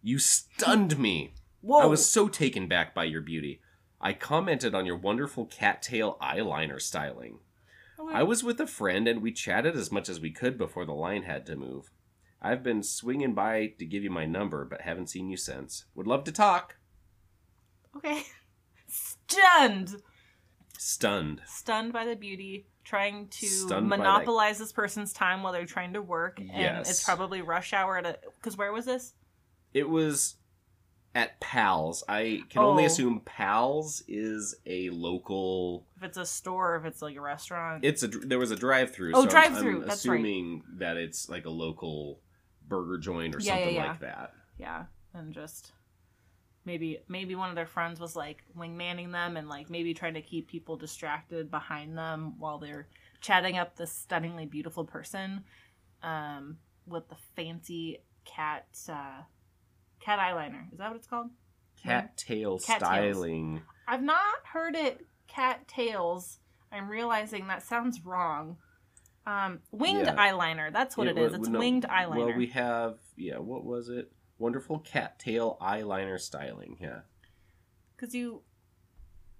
You 0.01 0.19
stunned 0.19 0.97
me. 0.97 1.33
Whoa. 1.61 1.79
I 1.79 1.85
was 1.85 2.05
so 2.05 2.27
taken 2.27 2.67
back 2.67 2.93
by 2.93 3.03
your 3.03 3.21
beauty. 3.21 3.61
I 4.01 4.13
commented 4.13 4.73
on 4.73 4.85
your 4.85 4.95
wonderful 4.95 5.45
cattail 5.45 6.17
eyeliner 6.21 6.81
styling. 6.81 7.39
Oh, 7.99 8.09
I 8.13 8.23
was 8.23 8.43
with 8.43 8.59
a 8.61 8.67
friend 8.67 9.07
and 9.07 9.21
we 9.21 9.33
chatted 9.33 9.75
as 9.75 9.91
much 9.91 10.07
as 10.07 10.21
we 10.21 10.31
could 10.31 10.57
before 10.57 10.85
the 10.85 10.93
line 10.93 11.23
had 11.23 11.45
to 11.47 11.57
move. 11.57 11.91
I've 12.41 12.63
been 12.63 12.83
swinging 12.83 13.33
by 13.33 13.73
to 13.77 13.85
give 13.85 14.03
you 14.03 14.09
my 14.09 14.25
number, 14.25 14.63
but 14.63 14.81
haven't 14.81 15.09
seen 15.09 15.29
you 15.29 15.35
since. 15.35 15.83
Would 15.95 16.07
love 16.07 16.23
to 16.23 16.31
talk. 16.31 16.77
Okay. 17.97 18.23
Stunned. 18.87 20.01
Stunned. 20.77 21.41
Stunned 21.45 21.91
by 21.91 22.05
the 22.05 22.15
beauty, 22.15 22.67
trying 22.85 23.27
to 23.27 23.45
Stunned 23.45 23.89
monopolize 23.89 24.57
this 24.57 24.71
person's 24.71 25.11
time 25.11 25.43
while 25.43 25.51
they're 25.51 25.65
trying 25.65 25.91
to 25.93 26.01
work. 26.01 26.39
And 26.39 26.77
it's 26.87 27.03
probably 27.03 27.41
rush 27.41 27.73
hour 27.73 27.97
at 27.97 28.05
a. 28.05 28.17
Because 28.37 28.57
where 28.57 28.71
was 28.71 28.85
this? 28.85 29.13
It 29.73 29.89
was 29.89 30.35
at 31.15 31.39
Pals. 31.39 32.03
I 32.07 32.43
can 32.49 32.61
only 32.61 32.83
Oh. 32.83 32.87
assume 32.87 33.21
Pals 33.21 34.03
is 34.07 34.55
a 34.65 34.89
local. 34.91 35.85
If 35.97 36.03
it's 36.03 36.17
a 36.17 36.25
store, 36.25 36.75
if 36.75 36.85
it's 36.85 37.01
like 37.01 37.15
a 37.15 37.21
restaurant. 37.21 37.83
It's 37.83 38.03
a 38.03 38.07
there 38.07 38.39
was 38.39 38.51
a 38.51 38.55
drive-through. 38.55 39.11
Oh, 39.15 39.21
so 39.21 39.21
I'm- 39.21 39.29
drive-through, 39.29 39.81
I'm, 39.81 39.87
that's 39.87 40.05
right. 40.05 40.15
assuming 40.15 40.63
that 40.77 40.97
it's 40.97 41.27
like 41.29 41.45
a 41.45 41.49
local 41.49 42.19
burger 42.67 42.97
joint 42.97 43.35
or 43.35 43.39
Yeah, 43.39 43.53
yeah, 43.55 43.59
something 43.59 43.75
yeah. 43.75 43.87
like 43.87 43.99
that. 44.01 44.33
yeah. 44.57 44.85
And 45.13 45.33
just. 45.33 45.71
maybe 46.65 46.99
maybe 47.07 47.33
one 47.35 47.49
of 47.49 47.55
their 47.55 47.65
friends 47.65 47.99
was 47.99 48.15
like 48.15 48.43
wingmanning 48.55 49.11
them 49.11 49.37
and 49.37 49.49
like 49.49 49.69
maybe 49.71 49.93
trying 49.93 50.13
to 50.13 50.21
keep 50.21 50.47
people 50.47 50.75
distracted 50.77 51.49
behind 51.49 51.97
them 51.97 52.37
while 52.37 52.59
they're 52.59 52.87
chatting 53.21 53.57
up 53.57 53.75
this 53.75 53.91
stunningly 53.91 54.45
beautiful 54.45 54.83
person 54.83 55.43
um, 56.03 56.57
with 56.85 57.07
the 57.09 57.15
fancy 57.35 57.97
cat 58.25 58.67
uh, 58.89 59.21
cat 59.99 60.19
eyeliner. 60.19 60.71
Is 60.71 60.77
that 60.79 60.89
what 60.89 60.97
it's 60.97 61.07
called? 61.07 61.29
Cattail 61.83 62.59
Cattails. 62.59 62.65
styling. 62.65 63.61
I've 63.87 64.03
not 64.03 64.45
heard 64.51 64.75
it 64.75 65.05
cat 65.27 65.67
tails. 65.67 66.39
I'm 66.71 66.89
realizing 66.89 67.47
that 67.47 67.63
sounds 67.63 68.05
wrong. 68.05 68.57
Um, 69.25 69.59
winged 69.71 70.05
Yeah. 70.07 70.15
eyeliner. 70.15 70.71
That's 70.73 70.97
what 70.97 71.07
it 71.07 71.17
is. 71.17 71.33
It's 71.33 71.47
no, 71.47 71.59
winged 71.59 71.83
eyeliner. 71.85 72.17
Well, 72.27 72.33
we 72.37 72.47
have 72.47 72.97
yeah. 73.15 73.37
What 73.37 73.63
was 73.63 73.89
it? 73.89 74.11
Wonderful 74.37 74.79
cattail 74.79 75.57
eyeliner 75.61 76.19
styling. 76.19 76.77
Yeah. 76.79 77.01
Because 77.95 78.15
you, 78.15 78.41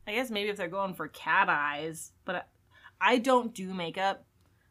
I 0.06 0.14
guess 0.14 0.30
maybe 0.30 0.50
if 0.50 0.58
they're 0.58 0.68
going 0.68 0.94
for 0.94 1.08
cat 1.08 1.48
eyes, 1.50 2.12
but 2.26 2.36
I, 2.36 2.44
I 3.14 3.18
don't 3.18 3.54
do 3.54 3.74
makeup. 3.74 4.26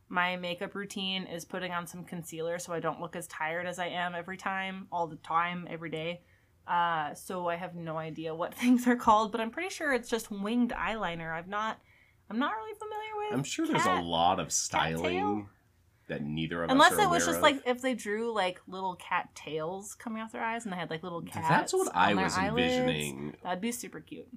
My 0.09 0.37
makeup 0.37 0.75
routine 0.75 1.25
is 1.25 1.45
putting 1.45 1.73
on 1.73 1.87
some 1.87 2.05
concealer 2.05 2.59
so 2.59 2.73
I 2.73 2.81
don't 2.81 3.01
look 3.01 3.15
as 3.15 3.27
tired 3.27 3.67
as 3.67 3.79
I 3.79 3.89
am 3.89 4.15
every 4.15 4.37
time, 4.37 4.87
all 4.91 5.07
the 5.07 5.17
time, 5.17 5.67
every 5.69 5.91
day. 5.91 6.23
Uh, 6.67 7.15
so 7.15 7.49
I 7.49 7.57
have 7.57 7.75
no 7.75 7.97
idea 7.97 8.35
what 8.35 8.55
things 8.63 8.87
are 8.87 8.97
called, 8.97 9.33
but 9.33 9.41
I'm 9.41 9.51
pretty 9.51 9.71
sure 9.71 9.93
it's 9.93 10.09
just 10.09 10.31
winged 10.31 10.71
eyeliner. 10.71 11.33
I've 11.33 11.49
not, 11.49 11.79
I'm 12.31 12.39
not 12.39 12.53
really 12.57 12.79
familiar 12.79 13.11
with. 13.17 13.39
I'm 13.39 13.45
sure 13.45 13.67
there's 13.67 13.85
a 13.85 14.03
lot 14.03 14.41
of 14.41 14.53
styling 14.53 15.49
that 16.09 16.23
neither 16.23 16.65
of 16.65 16.71
Unless 16.71 16.95
us 16.95 17.01
it 17.01 17.11
was 17.11 17.25
just 17.25 17.37
of. 17.37 17.43
like 17.43 17.63
if 17.67 17.83
they 17.83 17.95
drew 17.95 18.33
like 18.33 18.61
little 18.67 18.97
cat 18.97 19.29
tails 19.35 19.95
coming 19.95 20.23
off 20.23 20.33
their 20.33 20.43
eyes 20.43 20.65
and 20.65 20.73
they 20.73 20.77
had 20.77 20.91
like 20.91 21.03
little 21.03 21.23
cats. 21.23 21.49
That's 21.49 21.73
what 21.73 21.95
I 21.95 22.15
was 22.15 22.37
eyelids. 22.37 22.75
envisioning. 22.75 23.37
That'd 23.43 23.61
be 23.61 23.73
super 23.73 24.01
cute. 24.01 24.29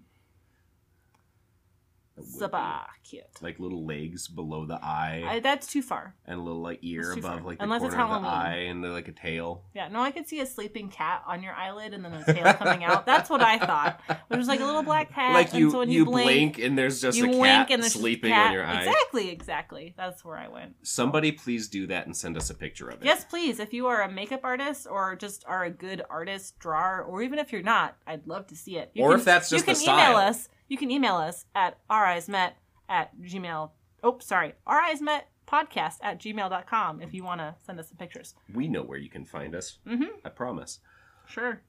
It 2.17 2.19
would 2.21 2.25
be. 2.25 2.39
Super 2.39 2.79
cute. 3.03 3.23
Like 3.41 3.59
little 3.59 3.85
legs 3.85 4.27
below 4.27 4.65
the 4.65 4.75
eye, 4.75 5.23
I, 5.27 5.39
that's 5.39 5.67
too 5.67 5.81
far. 5.81 6.15
and 6.25 6.39
a 6.39 6.43
little 6.43 6.61
like 6.61 6.79
ear 6.81 7.13
above 7.13 7.23
far. 7.23 7.41
like 7.41 7.57
the 7.57 7.63
Unless 7.63 7.83
it's 7.83 7.95
corner 7.95 8.15
of 8.15 8.21
the 8.21 8.27
eye, 8.27 8.55
and 8.69 8.83
like 8.93 9.07
a 9.07 9.11
tail. 9.13 9.63
Yeah, 9.73 9.87
no, 9.87 10.01
I 10.01 10.11
could 10.11 10.27
see 10.27 10.39
a 10.41 10.45
sleeping 10.45 10.89
cat 10.89 11.23
on 11.25 11.41
your 11.41 11.53
eyelid 11.53 11.93
and 11.93 12.03
then 12.03 12.13
a 12.13 12.23
tail 12.25 12.53
coming 12.53 12.83
out. 12.83 13.05
That's 13.05 13.29
what 13.29 13.41
I 13.41 13.57
thought. 13.57 14.01
Which 14.27 14.37
was 14.37 14.47
like 14.47 14.59
a 14.59 14.65
little 14.65 14.83
black 14.83 15.13
cat. 15.13 15.33
like 15.33 15.53
you, 15.53 15.71
so 15.71 15.81
you, 15.81 15.99
you, 15.99 16.05
blink, 16.05 16.59
and 16.59 16.77
there's 16.77 17.01
just 17.01 17.17
you 17.17 17.25
a 17.25 17.37
wink 17.37 17.69
cat 17.69 17.83
sleeping 17.85 18.31
cat. 18.31 18.47
on 18.47 18.53
your 18.53 18.65
eye. 18.65 18.79
Exactly, 18.83 19.29
exactly. 19.29 19.93
That's 19.97 20.23
where 20.25 20.37
I 20.37 20.47
went. 20.47 20.75
Somebody 20.83 21.31
please 21.31 21.67
do 21.69 21.87
that 21.87 22.05
and 22.05 22.15
send 22.15 22.37
us 22.37 22.49
a 22.49 22.53
picture 22.53 22.89
of 22.89 23.01
it. 23.01 23.05
Yes, 23.05 23.23
please. 23.25 23.59
If 23.59 23.73
you 23.73 23.87
are 23.87 24.01
a 24.01 24.11
makeup 24.11 24.41
artist 24.43 24.85
or 24.89 25.15
just 25.15 25.43
are 25.47 25.63
a 25.63 25.69
good 25.71 26.03
artist, 26.09 26.59
drawer, 26.59 27.01
or 27.01 27.21
even 27.21 27.39
if 27.39 27.51
you're 27.51 27.61
not, 27.61 27.95
I'd 28.05 28.27
love 28.27 28.47
to 28.47 28.55
see 28.55 28.77
it. 28.77 28.91
You 28.93 29.03
Or 29.03 29.15
if 29.15 29.25
that's 29.25 29.49
just 29.49 29.65
you 29.67 29.73
the 29.73 29.77
can 29.77 29.83
style. 29.83 30.09
email 30.11 30.17
us. 30.17 30.49
You 30.71 30.77
can 30.77 30.89
email 30.89 31.17
us 31.17 31.43
at 31.53 31.79
eyesmet 31.89 32.53
at 32.87 33.11
gmail. 33.21 33.71
Oh, 34.05 34.19
sorry, 34.21 34.53
eyesmet 34.65 35.23
podcast 35.45 35.97
at 36.01 36.17
gmail.com 36.17 37.01
if 37.01 37.13
you 37.13 37.25
want 37.25 37.41
to 37.41 37.55
send 37.65 37.77
us 37.77 37.89
some 37.89 37.97
pictures. 37.97 38.35
We 38.53 38.69
know 38.69 38.81
where 38.81 38.97
you 38.97 39.09
can 39.09 39.25
find 39.25 39.53
us. 39.53 39.79
Mm-hmm. 39.85 40.05
I 40.23 40.29
promise. 40.29 40.79
Sure. 41.27 41.59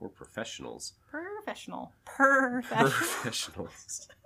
We're 0.00 0.08
professionals. 0.08 0.94
Professional. 1.08 1.92
Professional. 2.04 2.90
Professionals. 2.90 4.08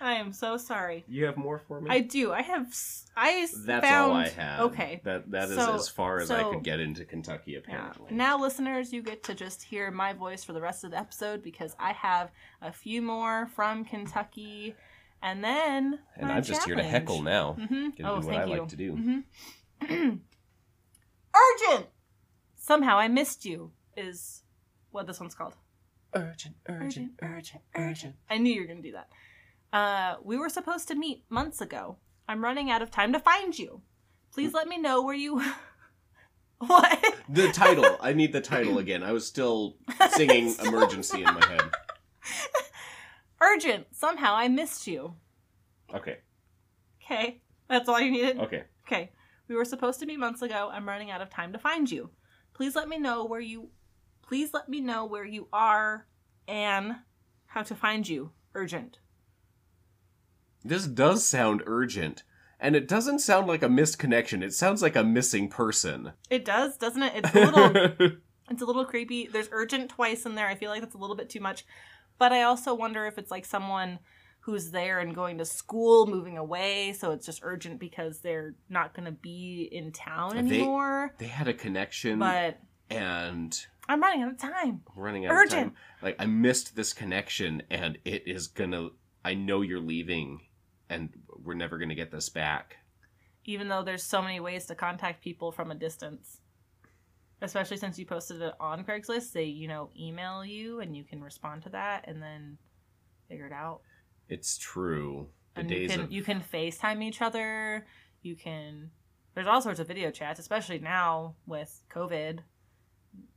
I 0.00 0.14
am 0.14 0.32
so 0.32 0.56
sorry. 0.56 1.04
You 1.08 1.24
have 1.26 1.36
more 1.36 1.58
for 1.58 1.80
me? 1.80 1.90
I 1.90 2.00
do. 2.00 2.32
I 2.32 2.42
have. 2.42 2.66
I 3.16 3.48
That's 3.66 3.84
found. 3.86 4.12
all 4.12 4.16
I 4.16 4.28
have. 4.28 4.60
Okay. 4.60 5.00
That 5.04 5.30
that 5.32 5.48
is 5.50 5.56
So- 5.56 5.74
as 5.74 5.88
far 5.88 6.18
as 6.20 6.30
I 6.30 6.44
could 6.44 6.62
get 6.62 6.78
into 6.80 7.04
Kentucky 7.04 7.52
Yeah. 7.52 7.58
apparently. 7.58 8.14
Now, 8.14 8.38
listeners, 8.38 8.92
you 8.92 9.02
get 9.02 9.22
to 9.24 9.34
just 9.34 9.62
hear 9.62 9.90
my 9.90 10.12
voice 10.12 10.44
for 10.44 10.52
the 10.52 10.60
rest 10.60 10.84
of 10.84 10.92
the 10.92 10.98
episode 10.98 11.42
because 11.42 11.74
I 11.78 11.92
have 11.94 12.30
a 12.62 12.72
few 12.72 13.02
more 13.02 13.46
from 13.48 13.84
Kentucky, 13.84 14.74
and 15.22 15.42
then. 15.42 15.98
and 16.16 16.30
I'm 16.30 16.42
just 16.44 16.64
here 16.64 16.76
to 16.76 16.82
heckle 16.84 17.22
now. 17.22 17.54
hmm 17.54 17.62
Oh, 17.64 17.90
do 17.96 18.04
what 18.04 18.24
thank 18.24 18.42
I 18.42 18.44
you. 18.44 18.50
like 18.60 18.68
to 18.68 18.76
do. 18.76 18.92
hmm 18.92 19.20
Urgent. 21.70 21.86
Somehow 22.56 22.98
I 22.98 23.08
missed 23.08 23.44
you. 23.44 23.72
Is 23.96 24.42
what 24.90 25.06
this 25.08 25.18
one's 25.18 25.34
called. 25.34 25.54
Urgent, 26.14 26.54
urgent, 26.66 27.12
urgent, 27.20 27.62
urgent. 27.74 28.14
I 28.30 28.38
knew 28.38 28.52
you 28.54 28.60
were 28.60 28.66
going 28.66 28.80
to 28.80 28.88
do 28.88 28.92
that. 28.92 29.08
Uh, 29.72 30.16
we 30.22 30.36
were 30.38 30.48
supposed 30.48 30.88
to 30.88 30.94
meet 30.94 31.24
months 31.28 31.60
ago. 31.60 31.98
I'm 32.26 32.42
running 32.42 32.70
out 32.70 32.82
of 32.82 32.90
time 32.90 33.12
to 33.12 33.20
find 33.20 33.58
you. 33.58 33.82
Please 34.32 34.52
let 34.52 34.68
me 34.68 34.78
know 34.78 35.02
where 35.02 35.14
you. 35.14 35.42
what? 36.58 37.14
The 37.28 37.50
title. 37.52 37.96
I 38.00 38.12
need 38.12 38.32
the 38.32 38.40
title 38.40 38.78
again. 38.84 39.02
I 39.02 39.12
was 39.12 39.26
still 39.26 39.76
singing 40.10 40.50
Still- 40.52 40.68
emergency 40.68 41.18
in 41.18 41.34
my 41.34 41.46
head. 41.46 41.70
Urgent. 43.40 43.86
Somehow 43.92 44.34
I 44.34 44.48
missed 44.48 44.86
you. 44.86 45.14
Okay. 45.94 46.18
Okay. 47.04 47.40
That's 47.68 47.88
all 47.88 48.00
you 48.00 48.10
needed? 48.10 48.38
Okay. 48.40 48.64
Okay. 48.86 49.10
We 49.48 49.54
were 49.54 49.64
supposed 49.64 50.00
to 50.00 50.06
meet 50.06 50.18
months 50.18 50.42
ago. 50.42 50.68
I'm 50.72 50.86
running 50.88 51.10
out 51.10 51.22
of 51.22 51.30
time 51.30 51.52
to 51.52 51.58
find 51.58 51.90
you. 51.90 52.10
Please 52.54 52.74
let 52.74 52.88
me 52.88 52.98
know 52.98 53.24
where 53.24 53.40
you. 53.40 53.70
Please 54.22 54.52
let 54.52 54.68
me 54.68 54.80
know 54.80 55.06
where 55.06 55.24
you 55.24 55.48
are 55.52 56.06
and 56.46 56.96
how 57.46 57.62
to 57.62 57.74
find 57.74 58.06
you. 58.06 58.32
Urgent. 58.54 58.98
This 60.64 60.86
does 60.86 61.26
sound 61.26 61.62
urgent. 61.66 62.22
And 62.60 62.74
it 62.74 62.88
doesn't 62.88 63.20
sound 63.20 63.46
like 63.46 63.62
a 63.62 63.68
missed 63.68 63.98
connection. 63.98 64.42
It 64.42 64.52
sounds 64.52 64.82
like 64.82 64.96
a 64.96 65.04
missing 65.04 65.48
person. 65.48 66.12
It 66.28 66.44
does, 66.44 66.76
doesn't 66.76 67.02
it? 67.02 67.12
It's 67.16 67.34
a 67.34 67.40
little. 67.40 68.16
It's 68.50 68.62
a 68.62 68.64
little 68.64 68.86
creepy. 68.86 69.26
There's 69.30 69.50
urgent 69.52 69.90
twice 69.90 70.24
in 70.24 70.34
there. 70.34 70.46
I 70.48 70.54
feel 70.54 70.70
like 70.70 70.80
that's 70.80 70.94
a 70.94 70.98
little 70.98 71.14
bit 71.16 71.28
too 71.28 71.38
much. 71.40 71.66
But 72.18 72.32
I 72.32 72.44
also 72.44 72.72
wonder 72.74 73.04
if 73.04 73.18
it's 73.18 73.30
like 73.30 73.44
someone 73.44 73.98
who's 74.40 74.70
there 74.70 75.00
and 75.00 75.14
going 75.14 75.36
to 75.36 75.44
school, 75.44 76.06
moving 76.06 76.38
away, 76.38 76.94
so 76.94 77.10
it's 77.10 77.26
just 77.26 77.40
urgent 77.42 77.78
because 77.78 78.20
they're 78.20 78.54
not 78.70 78.94
going 78.94 79.04
to 79.04 79.12
be 79.12 79.68
in 79.70 79.92
town 79.92 80.38
anymore. 80.38 81.12
they 81.18 81.26
had 81.26 81.46
a 81.46 81.52
connection 81.52 82.18
But 82.20 82.58
and 82.88 83.54
I'm 83.86 84.00
running 84.00 84.22
out 84.22 84.30
of 84.32 84.38
time. 84.38 84.80
I'm 84.96 85.02
running 85.02 85.26
out 85.26 85.32
of 85.32 85.36
Urgent. 85.36 85.62
time. 85.74 85.74
Like 86.00 86.16
I 86.18 86.24
missed 86.24 86.74
this 86.74 86.94
connection 86.94 87.62
and 87.70 87.98
it 88.06 88.22
is 88.26 88.46
gonna 88.46 88.88
I 89.22 89.34
know 89.34 89.60
you're 89.60 89.78
leaving 89.78 90.40
and 90.90 91.10
we're 91.42 91.54
never 91.54 91.78
gonna 91.78 91.94
get 91.94 92.10
this 92.10 92.28
back. 92.28 92.76
Even 93.44 93.68
though 93.68 93.82
there's 93.82 94.02
so 94.02 94.20
many 94.20 94.40
ways 94.40 94.66
to 94.66 94.74
contact 94.74 95.22
people 95.22 95.52
from 95.52 95.70
a 95.70 95.74
distance. 95.74 96.40
Especially 97.40 97.76
since 97.76 97.98
you 97.98 98.04
posted 98.04 98.42
it 98.42 98.54
on 98.58 98.84
Craigslist, 98.84 99.32
they, 99.32 99.44
you 99.44 99.68
know, 99.68 99.90
email 99.98 100.44
you 100.44 100.80
and 100.80 100.96
you 100.96 101.04
can 101.04 101.22
respond 101.22 101.62
to 101.62 101.68
that 101.68 102.04
and 102.08 102.20
then 102.20 102.58
figure 103.28 103.46
it 103.46 103.52
out. 103.52 103.80
It's 104.28 104.58
true. 104.58 105.28
The 105.54 105.60
and 105.60 105.68
days 105.68 105.82
you 105.82 105.88
can 105.88 106.00
of 106.00 106.12
you 106.12 106.22
can 106.22 106.40
FaceTime 106.40 107.02
each 107.02 107.22
other. 107.22 107.86
You 108.22 108.34
can 108.34 108.90
there's 109.34 109.46
all 109.46 109.62
sorts 109.62 109.78
of 109.78 109.86
video 109.86 110.10
chats, 110.10 110.40
especially 110.40 110.80
now 110.80 111.36
with 111.46 111.80
COVID. 111.94 112.40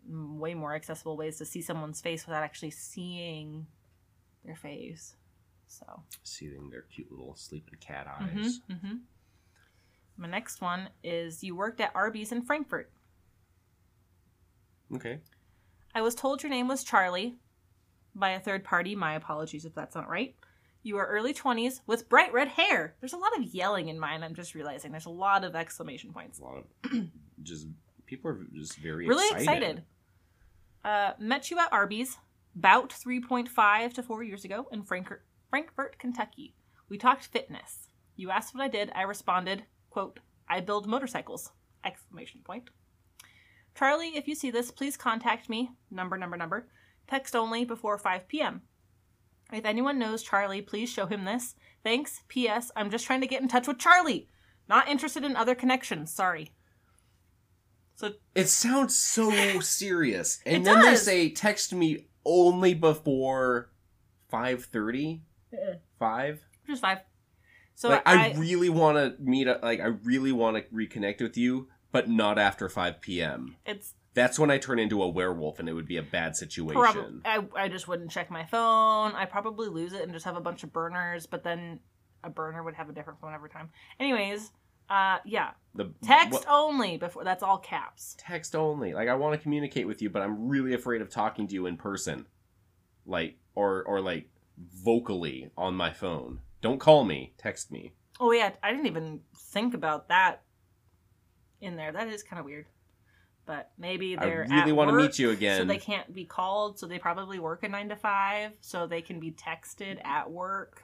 Way 0.09 0.55
more 0.55 0.73
accessible 0.73 1.15
ways 1.15 1.37
to 1.37 1.45
see 1.45 1.61
someone's 1.61 2.01
face 2.01 2.25
without 2.25 2.41
actually 2.41 2.71
seeing 2.71 3.67
their 4.43 4.55
face. 4.55 5.15
So 5.71 6.03
seeing 6.23 6.69
their 6.69 6.81
cute 6.81 7.09
little 7.11 7.35
sleeping 7.35 7.79
cat 7.79 8.05
mhm, 8.21 8.39
eyes. 8.43 8.59
mhm. 8.69 8.99
my 10.17 10.27
next 10.27 10.59
one 10.61 10.89
is 11.03 11.43
you 11.43 11.55
worked 11.55 11.79
at 11.79 11.91
Arby's 11.95 12.31
in 12.33 12.41
Frankfort. 12.41 12.91
Okay. 14.93 15.19
I 15.95 16.01
was 16.01 16.15
told 16.15 16.43
your 16.43 16.49
name 16.49 16.67
was 16.67 16.83
Charlie 16.83 17.35
by 18.13 18.31
a 18.31 18.39
third 18.39 18.63
party. 18.63 18.95
My 18.95 19.13
apologies 19.15 19.63
if 19.65 19.73
that's 19.73 19.95
not 19.95 20.09
right. 20.09 20.35
You 20.83 20.97
are 20.97 21.05
early 21.07 21.33
20s 21.33 21.81
with 21.87 22.09
bright 22.09 22.33
red 22.33 22.47
hair. 22.49 22.95
There's 22.99 23.13
a 23.13 23.17
lot 23.17 23.37
of 23.37 23.43
yelling 23.43 23.87
in 23.87 23.99
mine, 23.99 24.23
I'm 24.23 24.33
just 24.35 24.55
realizing. 24.55 24.91
There's 24.91 25.05
a 25.05 25.09
lot 25.11 25.43
of 25.43 25.55
exclamation 25.55 26.11
points. 26.11 26.39
A 26.39 26.43
lot 26.43 26.63
of 26.85 26.91
just 27.43 27.67
people 28.07 28.31
are 28.31 28.39
just 28.53 28.77
very 28.77 29.07
Really 29.07 29.25
excited. 29.27 29.47
excited. 29.63 29.83
Uh, 30.83 31.13
met 31.19 31.51
you 31.51 31.59
at 31.59 31.71
Arby's 31.71 32.17
about 32.57 32.89
3.5 32.89 33.93
to 33.93 34.03
4 34.03 34.23
years 34.23 34.43
ago 34.43 34.67
in 34.71 34.81
Frankfort, 34.83 35.23
Frankfort, 35.51 35.99
Kentucky. 35.99 36.55
We 36.89 36.97
talked 36.97 37.27
fitness. 37.27 37.89
You 38.15 38.31
asked 38.31 38.55
what 38.55 38.63
I 38.63 38.69
did. 38.69 38.89
I 38.95 39.01
responded, 39.01 39.65
quote, 39.89 40.19
I 40.49 40.61
build 40.61 40.87
motorcycles, 40.87 41.51
exclamation 41.85 42.39
point. 42.43 42.69
Charlie, 43.75 44.15
if 44.15 44.29
you 44.29 44.33
see 44.35 44.49
this, 44.49 44.71
please 44.71 44.95
contact 44.95 45.49
me, 45.49 45.71
number, 45.91 46.17
number, 46.17 46.37
number, 46.37 46.67
text 47.05 47.35
only 47.35 47.65
before 47.65 47.97
5 47.97 48.29
p.m. 48.29 48.61
If 49.51 49.65
anyone 49.65 49.99
knows 49.99 50.23
Charlie, 50.23 50.61
please 50.61 50.89
show 50.89 51.05
him 51.05 51.25
this. 51.25 51.55
Thanks. 51.83 52.21
P.S. 52.29 52.71
I'm 52.77 52.89
just 52.89 53.05
trying 53.05 53.19
to 53.21 53.27
get 53.27 53.41
in 53.41 53.49
touch 53.49 53.67
with 53.67 53.77
Charlie. 53.77 54.29
Not 54.69 54.87
interested 54.87 55.25
in 55.25 55.35
other 55.35 55.55
connections. 55.55 56.13
Sorry. 56.13 56.53
So 57.95 58.13
It 58.35 58.47
sounds 58.47 58.97
so 58.97 59.59
serious. 59.59 60.39
And 60.45 60.65
then 60.65 60.75
does. 60.75 60.85
they 60.85 60.95
say 60.95 61.29
text 61.29 61.73
me 61.73 62.07
only 62.23 62.73
before 62.73 63.69
5:30. 65.53 65.79
5 65.99 66.45
just 66.67 66.81
five. 66.81 66.99
So 67.75 67.89
like 67.89 68.03
I, 68.05 68.29
I, 68.29 68.33
really 68.33 68.69
want 68.69 68.97
to 68.97 69.21
meet 69.23 69.47
up 69.47 69.63
like 69.63 69.79
I 69.79 69.85
really 69.85 70.31
want 70.31 70.57
to 70.57 70.63
reconnect 70.75 71.21
with 71.21 71.37
you, 71.37 71.67
but 71.91 72.09
not 72.09 72.37
after 72.37 72.69
5 72.69 73.01
p.m. 73.01 73.55
it's 73.65 73.95
That's 74.13 74.37
when 74.37 74.51
I 74.51 74.57
turn 74.57 74.77
into 74.77 75.01
a 75.01 75.09
werewolf 75.09 75.59
and 75.59 75.67
it 75.67 75.73
would 75.73 75.87
be 75.87 75.97
a 75.97 76.03
bad 76.03 76.35
situation. 76.35 76.81
Probably, 76.81 77.21
I, 77.25 77.43
I 77.55 77.67
just 77.69 77.87
wouldn't 77.87 78.11
check 78.11 78.29
my 78.29 78.45
phone. 78.45 79.13
I'd 79.13 79.31
probably 79.31 79.69
lose 79.69 79.93
it 79.93 80.01
and 80.01 80.11
just 80.11 80.25
have 80.25 80.37
a 80.37 80.41
bunch 80.41 80.63
of 80.63 80.73
burners, 80.73 81.25
but 81.25 81.43
then 81.43 81.79
a 82.23 82.29
burner 82.29 82.63
would 82.63 82.75
have 82.75 82.89
a 82.89 82.93
different 82.93 83.19
phone 83.19 83.33
every 83.33 83.49
time. 83.49 83.69
Anyways, 83.99 84.51
uh, 84.89 85.17
yeah, 85.25 85.51
The 85.73 85.91
text 86.03 86.33
what- 86.33 86.45
only 86.49 86.97
before. 86.97 87.23
That's 87.23 87.41
all 87.41 87.57
caps. 87.57 88.15
text 88.19 88.55
only. 88.55 88.93
Like 88.93 89.07
I 89.07 89.15
want 89.15 89.33
to 89.33 89.41
communicate 89.41 89.87
with 89.87 90.01
you, 90.01 90.09
but 90.09 90.21
I'm 90.21 90.49
really 90.49 90.73
afraid 90.73 91.01
of 91.01 91.09
talking 91.09 91.47
to 91.47 91.53
you 91.53 91.65
in 91.65 91.77
person. 91.77 92.27
Like 93.05 93.37
or 93.55 93.83
or 93.83 93.99
like 93.99 94.29
vocally 94.83 95.51
on 95.57 95.75
my 95.75 95.91
phone. 95.91 96.39
Don't 96.61 96.79
call 96.79 97.03
me, 97.03 97.33
text 97.37 97.71
me. 97.71 97.93
Oh 98.19 98.31
yeah, 98.31 98.51
I 98.61 98.71
didn't 98.71 98.87
even 98.87 99.21
think 99.35 99.73
about 99.73 100.09
that 100.09 100.43
in 101.59 101.75
there. 101.75 101.91
That 101.91 102.07
is 102.07 102.23
kind 102.23 102.39
of 102.39 102.45
weird. 102.45 102.67
But 103.45 103.71
maybe 103.77 104.15
they're 104.15 104.45
I 104.49 104.59
really 104.59 104.71
want 104.71 104.91
to 104.91 104.95
meet 104.95 105.17
you 105.17 105.31
again. 105.31 105.61
So 105.61 105.65
they 105.65 105.77
can't 105.77 106.13
be 106.13 106.25
called. 106.25 106.77
So 106.77 106.85
they 106.85 106.99
probably 106.99 107.39
work 107.39 107.63
a 107.63 107.69
nine 107.69 107.89
to 107.89 107.95
five. 107.95 108.51
So 108.61 108.85
they 108.85 109.01
can 109.01 109.19
be 109.19 109.31
texted 109.31 110.03
at 110.05 110.29
work 110.29 110.83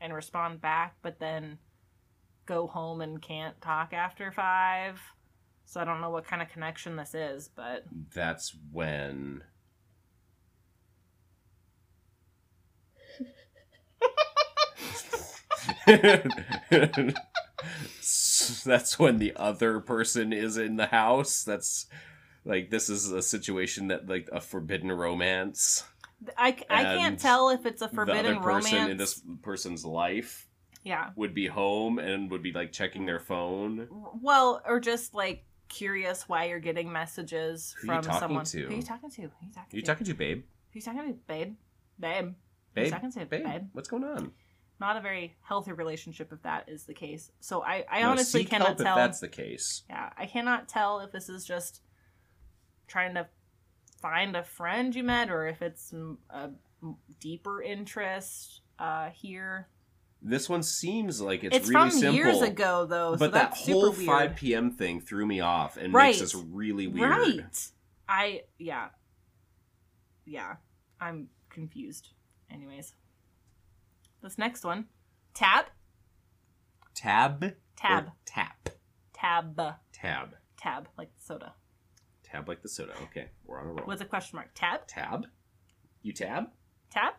and 0.00 0.14
respond 0.14 0.60
back, 0.60 0.96
but 1.02 1.18
then 1.18 1.58
go 2.46 2.66
home 2.66 3.00
and 3.00 3.20
can't 3.20 3.60
talk 3.60 3.92
after 3.92 4.30
five. 4.30 5.00
So 5.64 5.80
I 5.80 5.84
don't 5.84 6.00
know 6.00 6.10
what 6.10 6.24
kind 6.24 6.40
of 6.40 6.48
connection 6.48 6.94
this 6.94 7.14
is, 7.14 7.48
but 7.48 7.84
That's 8.14 8.54
when 8.70 9.42
That's 18.64 18.98
when 18.98 19.18
the 19.18 19.32
other 19.36 19.80
person 19.80 20.32
is 20.32 20.56
in 20.56 20.76
the 20.76 20.86
house. 20.86 21.44
That's 21.44 21.86
like 22.44 22.70
this 22.70 22.88
is 22.88 23.10
a 23.10 23.22
situation 23.22 23.88
that 23.88 24.08
like 24.08 24.28
a 24.32 24.40
forbidden 24.40 24.92
romance. 24.92 25.84
I, 26.36 26.56
I 26.70 26.82
can't 26.82 27.18
tell 27.18 27.50
if 27.50 27.66
it's 27.66 27.82
a 27.82 27.88
forbidden 27.88 28.40
romance. 28.40 28.90
in 28.90 28.96
this 28.96 29.22
person's 29.42 29.84
life 29.84 30.48
yeah. 30.86 31.10
would 31.16 31.34
be 31.34 31.46
home 31.46 31.98
and 31.98 32.30
would 32.30 32.42
be 32.42 32.52
like 32.52 32.72
checking 32.72 33.06
their 33.06 33.20
phone. 33.20 33.88
Well, 34.22 34.62
or 34.64 34.80
just 34.80 35.14
like 35.14 35.44
curious 35.68 36.28
why 36.28 36.44
you're 36.44 36.60
getting 36.60 36.90
messages 36.90 37.74
Who 37.80 37.88
from 37.88 38.04
someone. 38.04 38.44
to? 38.46 38.62
Who 38.62 38.72
are 38.72 38.76
you 38.76 38.82
talking 38.82 39.10
to? 39.10 39.22
Who 39.22 39.28
are 39.28 39.32
you 39.42 39.52
talking 39.52 39.68
you 39.72 39.80
to? 39.80 39.86
talking 39.86 40.06
to 40.06 40.14
babe? 40.14 40.44
Who 40.72 40.78
you 40.78 40.82
talking 40.82 41.06
to? 41.06 41.18
Babe. 41.26 41.56
Babe. 41.98 42.34
Babe? 42.76 42.92
talking 42.92 43.10
to? 43.12 43.26
Babe? 43.26 43.44
Babe. 43.44 43.62
What's 43.72 43.88
going 43.88 44.04
on? 44.04 44.30
Not 44.78 44.96
a 44.96 45.00
very 45.00 45.34
healthy 45.40 45.72
relationship 45.72 46.32
if 46.32 46.42
that 46.42 46.68
is 46.68 46.84
the 46.84 46.92
case. 46.94 47.30
So 47.40 47.62
I, 47.62 47.84
I 47.90 48.02
No, 48.02 48.10
honestly 48.10 48.44
cannot 48.44 48.76
tell. 48.78 48.96
if 48.98 49.02
that's 49.02 49.20
the 49.20 49.28
case. 49.28 49.82
Yeah, 49.88 50.10
I 50.16 50.26
cannot 50.26 50.68
tell 50.68 51.00
if 51.00 51.10
this 51.12 51.28
is 51.30 51.44
just 51.46 51.80
trying 52.86 53.14
to 53.14 53.26
find 54.02 54.36
a 54.36 54.42
friend 54.44 54.94
you 54.94 55.02
met 55.02 55.30
or 55.30 55.46
if 55.48 55.62
it's 55.62 55.94
a 56.30 56.50
deeper 57.18 57.62
interest 57.62 58.60
uh, 58.78 59.08
here. 59.08 59.68
This 60.20 60.48
one 60.48 60.62
seems 60.62 61.20
like 61.22 61.42
it's, 61.44 61.56
It's, 61.56 61.68
really 61.68 61.90
from 61.90 61.98
simple. 61.98 62.14
years 62.14 62.42
ago, 62.42 62.84
though, 62.84 63.12
so 63.14 63.18
but 63.18 63.32
that 63.32 63.50
that's 63.52 63.66
whole 63.66 63.92
super 63.92 64.06
5 64.06 64.36
p.m. 64.36 64.70
thing 64.70 65.00
threw 65.00 65.24
me 65.24 65.40
off 65.40 65.78
and 65.78 65.94
Right. 65.94 66.08
makes 66.08 66.20
this 66.20 66.34
really 66.34 66.86
weird. 66.86 67.10
Right. 67.10 67.70
I 68.08 68.42
yeah. 68.58 68.88
Yeah. 70.26 70.56
I'm 71.00 71.28
confused. 71.48 72.10
Anyways. 72.56 72.94
This 74.22 74.38
next 74.38 74.64
one. 74.64 74.86
Tab. 75.34 75.66
Tab? 76.94 77.54
Tab. 77.76 78.04
Or 78.04 78.12
tap. 78.24 78.70
Tab. 79.12 79.60
Tab. 79.92 80.34
Tab. 80.56 80.88
Like 80.96 81.14
the 81.14 81.22
soda. 81.22 81.54
Tab 82.24 82.48
like 82.48 82.62
the 82.62 82.68
soda. 82.68 82.94
Okay, 83.04 83.26
we're 83.44 83.60
on 83.60 83.66
a 83.66 83.72
roll. 83.72 83.86
With 83.86 84.00
a 84.00 84.06
question 84.06 84.36
mark. 84.36 84.48
Tab? 84.54 84.86
Tab? 84.86 85.26
You 86.02 86.12
tab? 86.12 86.46
Tab? 86.90 87.14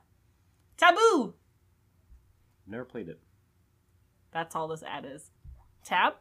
Taboo! 0.78 1.36
Never 2.66 2.86
played 2.86 3.10
it. 3.10 3.20
That's 4.32 4.56
all 4.56 4.68
this 4.68 4.84
ad 4.84 5.06
is. 5.06 5.30
Tab? 5.84 6.14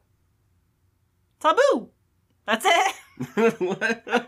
Taboo! 1.41 1.91
That's 2.47 2.65
it! 2.67 2.95
the 3.17 4.27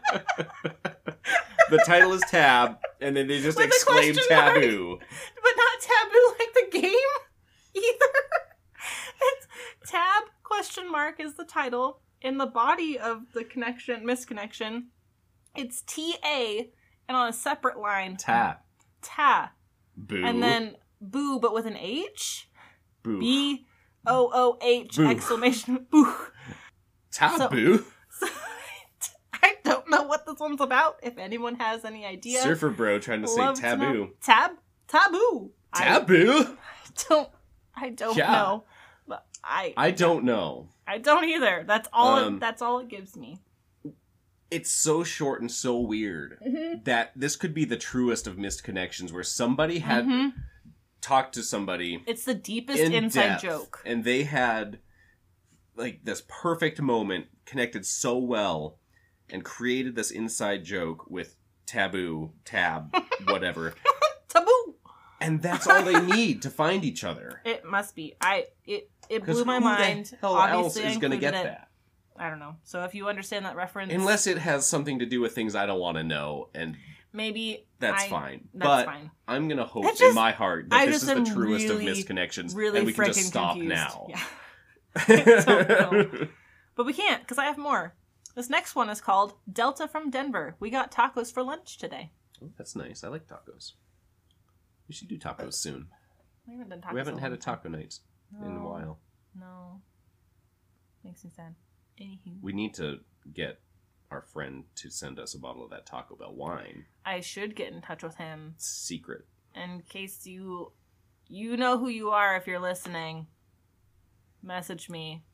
title 1.86 2.12
is 2.12 2.22
Tab, 2.30 2.78
and 3.00 3.16
then 3.16 3.26
they 3.28 3.40
just 3.40 3.56
With 3.58 3.66
exclaim 3.66 4.14
question 4.14 4.36
mark. 4.36 4.54
taboo. 4.54 4.98
but 4.98 5.52
not 5.56 5.80
taboo 5.80 6.34
like 6.38 6.54
the 6.54 6.78
game 6.80 6.92
either. 7.74 8.12
it's 9.22 9.90
tab 9.90 10.24
question 10.42 10.90
mark 10.90 11.20
is 11.20 11.34
the 11.34 11.44
title. 11.44 12.00
In 12.20 12.36
the 12.36 12.46
body 12.46 12.98
of 12.98 13.22
the 13.32 13.44
connection 13.44 14.04
misconnection, 14.04 14.86
it's 15.54 15.82
T 15.82 16.14
A 16.24 16.68
and 17.08 17.16
on 17.16 17.28
a 17.28 17.32
separate 17.32 17.78
line 17.78 18.16
Tap. 18.16 18.64
ta 19.02 19.52
Boo. 19.96 20.24
and 20.24 20.42
then 20.42 20.74
boo 21.00 21.38
but 21.38 21.54
with 21.54 21.66
an 21.66 21.76
H 21.76 22.48
Boo. 23.04 23.20
B 23.20 23.66
O 24.06 24.30
O 24.34 24.58
H 24.62 24.98
exclamation 24.98 25.86
boo. 25.90 26.12
Taboo. 27.12 27.84
So, 28.10 28.26
I 29.32 29.54
don't 29.64 29.88
know 29.88 30.02
what 30.02 30.26
this 30.38 30.48
one's 30.48 30.60
about. 30.60 30.98
If 31.02 31.18
anyone 31.18 31.56
has 31.56 31.84
any 31.84 32.04
idea, 32.06 32.40
Surfer 32.42 32.70
bro 32.70 32.98
trying 32.98 33.22
to 33.22 33.28
say 33.28 33.40
love 33.40 33.56
to 33.56 33.62
know. 33.62 33.76
taboo. 33.76 34.10
Tab 34.22 34.50
taboo. 34.86 35.50
I 35.72 35.84
Taboo? 35.98 36.56
don't 37.08 37.28
I 37.74 37.90
don't 37.90 38.16
Yeah. 38.16 38.32
know. 38.32 38.64
But 39.06 39.26
I 39.44 39.74
I 39.76 39.90
don't 39.90 40.24
know. 40.24 40.68
I 40.86 40.98
don't 40.98 41.24
either. 41.24 41.64
That's 41.66 41.88
all 41.92 42.16
Um, 42.16 42.36
it, 42.36 42.40
that's 42.40 42.62
all 42.62 42.78
it 42.78 42.88
gives 42.88 43.16
me. 43.16 43.40
It's 44.50 44.70
so 44.72 45.04
short 45.04 45.40
and 45.42 45.50
so 45.52 45.78
weird 45.78 46.38
Mm-hmm. 46.46 46.84
that 46.84 47.12
this 47.14 47.36
could 47.36 47.52
be 47.52 47.64
the 47.66 47.76
truest 47.76 48.26
of 48.26 48.38
missed 48.38 48.64
connections 48.64 49.12
where 49.12 49.22
somebody 49.22 49.80
had 49.80 50.06
Mhm. 50.06 50.32
talked 51.02 51.34
to 51.34 51.42
somebody 51.42 52.02
It's 52.06 52.24
the 52.24 52.34
deepest 52.34 52.80
in 52.80 52.92
inside 52.94 53.28
depth, 53.28 53.42
joke. 53.42 53.82
and 53.84 54.04
they 54.04 54.22
had 54.24 54.78
like 55.76 56.00
this 56.04 56.22
perfect 56.26 56.80
moment 56.80 57.26
connected 57.44 57.84
so 57.86 58.16
well 58.18 58.77
and 59.30 59.44
created 59.44 59.94
this 59.94 60.10
inside 60.10 60.64
joke 60.64 61.08
with 61.10 61.36
taboo 61.66 62.32
tab 62.44 62.94
whatever 63.28 63.74
Taboo. 64.28 64.74
and 65.20 65.42
that's 65.42 65.66
all 65.66 65.82
they 65.82 66.00
need 66.16 66.42
to 66.42 66.50
find 66.50 66.84
each 66.84 67.04
other 67.04 67.40
It 67.44 67.64
must 67.64 67.94
be. 67.94 68.14
I 68.20 68.46
it 68.64 68.90
it 69.08 69.24
blew 69.24 69.44
my 69.44 69.58
mind. 69.58 70.12
hell 70.20 70.36
else 70.38 70.50
Obviously, 70.76 70.84
I 70.84 70.90
is 70.90 70.96
going 70.98 71.10
to 71.12 71.16
get 71.18 71.34
it. 71.34 71.44
that 71.44 71.68
I 72.20 72.28
don't 72.30 72.40
know. 72.40 72.56
So 72.64 72.82
if 72.84 72.94
you 72.94 73.08
understand 73.08 73.44
that 73.44 73.54
reference, 73.54 73.92
unless 73.92 74.26
it 74.26 74.38
has 74.38 74.66
something 74.66 74.98
to 74.98 75.06
do 75.06 75.20
with 75.20 75.34
things 75.34 75.54
i 75.54 75.66
don't 75.66 75.78
want 75.80 75.96
to 75.98 76.02
know 76.04 76.48
and 76.54 76.76
maybe 77.12 77.66
that's 77.78 78.04
I- 78.04 78.08
fine 78.08 78.48
That's 78.54 78.68
but 78.68 78.86
fine. 78.86 79.10
i'm 79.28 79.46
going 79.48 79.58
to 79.58 79.64
hope 79.64 79.84
That's 79.84 80.00
in 80.00 80.14
my 80.14 80.32
heart 80.32 80.68
that 80.70 80.80
I 80.80 80.86
this 80.86 81.02
is 81.02 81.08
the 81.08 81.24
truest 81.24 81.66
of 81.66 81.72
really, 81.78 81.84
missed 81.84 82.06
connections 82.06 82.54
Really 82.54 82.78
and 82.78 82.86
we 82.86 82.92
can 82.92 83.04
just 83.06 83.24
stop 83.24 83.56
confused. 83.56 83.74
now 83.74 84.06
Yeah. 84.08 84.24
But 86.74 86.86
we 86.86 86.92
can't 86.92 87.20
because 87.22 87.38
I 87.38 87.46
have 87.46 87.58
more. 87.58 87.92
This 88.38 88.48
next 88.48 88.76
one 88.76 88.88
is 88.88 89.00
called 89.00 89.34
Delta 89.52 89.88
from 89.88 90.10
Denver. 90.10 90.54
We 90.60 90.70
got 90.70 90.92
tacos 90.92 91.32
for 91.32 91.42
lunch 91.42 91.76
today. 91.76 92.12
Oh, 92.40 92.50
that's 92.56 92.76
nice 92.76 93.02
i 93.02 93.08
like 93.08 93.26
tacos 93.26 93.72
we 94.86 94.94
should 94.94 95.08
do 95.08 95.18
tacos 95.18 95.54
soon 95.54 95.88
We 96.46 96.52
haven't 96.54 96.68
done 96.68 96.80
tacos. 96.82 96.92
we 96.92 97.00
haven't 97.00 97.18
had 97.18 97.32
a 97.32 97.36
taco 97.36 97.68
night 97.68 97.98
in 98.40 98.56
a 98.56 98.64
while 98.64 99.00
No. 99.34 99.80
Makes 101.02 101.24
me 101.24 101.30
sad. 101.34 101.56
Anywho. 102.00 102.40
We 102.40 102.52
need 102.52 102.74
to 102.74 103.00
get 103.34 103.58
our 104.12 104.22
friend 104.22 104.66
to 104.76 104.88
send 104.88 105.18
us 105.18 105.34
a 105.34 105.40
bottle 105.40 105.64
of 105.64 105.70
that 105.70 105.86
Taco 105.86 106.14
Bell 106.14 106.32
wine. 106.32 106.84
I 107.04 107.18
should 107.18 107.56
get 107.56 107.72
in 107.72 107.82
touch 107.82 108.04
with 108.04 108.18
him 108.18 108.54
secret. 108.56 109.24
in 109.52 109.82
case 109.88 110.26
you 110.26 110.70
you 111.26 111.56
know 111.56 111.76
who 111.76 111.88
you 111.88 112.10
are 112.10 112.36
if 112.36 112.46
you're 112.46 112.60
listening. 112.60 113.26
Message 114.44 114.88
me. 114.88 115.24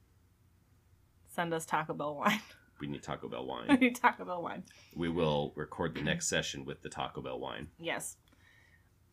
Send 1.34 1.52
us 1.52 1.66
Taco 1.66 1.92
Bell 1.92 2.14
wine. 2.14 2.40
We 2.80 2.86
need 2.88 3.02
Taco 3.02 3.28
Bell 3.28 3.42
We 3.44 3.48
wine. 3.68 3.80
need 3.80 3.96
Taco 3.96 4.24
Bell 4.24 4.42
wine. 4.42 4.64
we 4.96 5.08
will 5.08 5.52
record 5.56 5.94
the 5.94 6.02
next 6.02 6.28
session 6.28 6.64
with 6.64 6.82
the 6.82 6.88
Taco 6.88 7.20
Bell 7.22 7.38
wine. 7.38 7.68
Yes. 7.78 8.16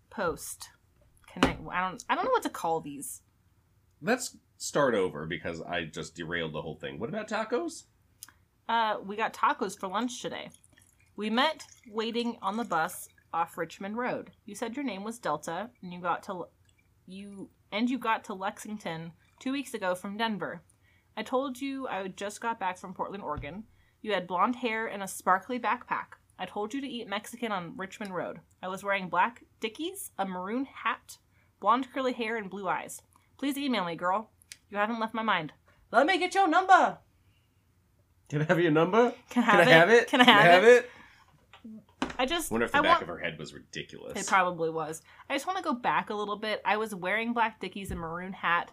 Post. 0.10 0.70
Connect. 1.32 1.62
I 1.72 1.88
don't. 1.90 2.04
I 2.10 2.16
don't 2.16 2.26
know 2.26 2.32
what 2.32 2.44
to 2.44 2.50
call 2.50 2.82
these. 2.82 3.22
Let's 4.02 4.36
start 4.58 4.96
over 4.96 5.26
because 5.26 5.62
I 5.62 5.86
just 5.86 6.16
derailed 6.16 6.54
the 6.54 6.62
whole 6.62 6.76
thing. 6.76 7.00
What 7.00 7.10
about 7.10 7.30
tacos? 7.30 7.84
Uh, 8.68 8.98
we 9.06 9.16
got 9.16 9.34
tacos 9.34 9.78
for 9.80 9.88
lunch 9.88 10.22
today. 10.22 10.50
We 11.16 11.30
met 11.30 11.64
waiting 11.90 12.38
on 12.42 12.58
the 12.58 12.64
bus 12.64 13.08
off 13.34 13.58
Richmond 13.58 13.96
Road. 13.98 14.32
You 14.46 14.56
said 14.56 14.76
your 14.76 14.84
name 14.86 15.04
was 15.04 15.20
Delta, 15.20 15.70
and 15.82 15.94
you 15.94 16.02
got 16.02 16.24
to 16.24 16.46
you 17.08 17.50
and 17.72 17.90
you 17.90 17.98
got 17.98 18.24
to 18.26 18.34
Lexington 18.34 19.12
two 19.40 19.52
weeks 19.54 19.74
ago 19.74 19.96
from 19.96 20.18
Denver. 20.18 20.62
I 21.16 21.24
told 21.24 21.60
you 21.62 21.88
I 21.88 22.08
just 22.08 22.42
got 22.42 22.60
back 22.60 22.78
from 22.78 22.94
Portland, 22.94 23.24
Oregon. 23.24 23.64
You 24.02 24.14
had 24.14 24.28
blonde 24.28 24.58
hair 24.58 24.88
and 24.88 25.04
a 25.04 25.08
sparkly 25.08 25.60
backpack. 25.60 26.18
I 26.40 26.46
told 26.46 26.74
you 26.74 26.82
to 26.82 26.88
eat 26.88 27.08
Mexican 27.08 27.52
on 27.52 27.78
Richmond 27.78 28.16
Road. 28.16 28.40
I 28.64 28.68
was 28.68 28.84
wearing 28.84 29.10
black 29.10 29.44
dickies, 29.60 30.12
a 30.18 30.26
maroon 30.26 30.66
hat, 30.66 31.18
blonde 31.60 31.88
curly 31.94 32.14
hair, 32.14 32.38
and 32.38 32.50
blue 32.50 32.68
eyes. 32.68 33.02
Please 33.38 33.58
email 33.58 33.86
me, 33.86 33.96
girl. 33.96 34.32
You 34.70 34.78
haven't 34.78 35.00
left 35.00 35.14
my 35.14 35.22
mind. 35.22 35.54
Let 35.92 36.08
me 36.08 36.18
get 36.18 36.34
your 36.34 36.48
number. 36.48 36.98
Can 38.30 38.42
I 38.42 38.46
have 38.46 38.60
your 38.60 38.72
number? 38.72 39.14
Can 39.30 39.44
I 39.44 39.46
Can 39.46 39.58
have, 39.58 39.68
I 39.68 39.72
have 39.72 39.90
it? 39.90 40.08
Can 40.08 40.22
I 40.22 40.24
have, 40.24 40.64
it? 40.64 40.68
it? 40.86 40.90
I 42.18 42.26
just 42.26 42.50
wonder 42.50 42.66
if 42.66 42.72
the 42.72 42.78
I 42.78 42.82
back 42.82 42.90
want, 42.90 43.02
of 43.04 43.08
her 43.10 43.18
head 43.18 43.38
was 43.38 43.54
ridiculous. 43.54 44.20
It 44.20 44.28
probably 44.28 44.70
was. 44.70 45.02
I 45.30 45.36
just 45.36 45.46
want 45.46 45.58
to 45.58 45.64
go 45.64 45.74
back 45.74 46.10
a 46.10 46.14
little 46.14 46.38
bit. 46.38 46.62
I 46.64 46.78
was 46.78 46.96
wearing 46.96 47.34
black 47.34 47.60
dickies, 47.60 47.92
and 47.92 48.00
maroon 48.00 48.34
hat, 48.34 48.72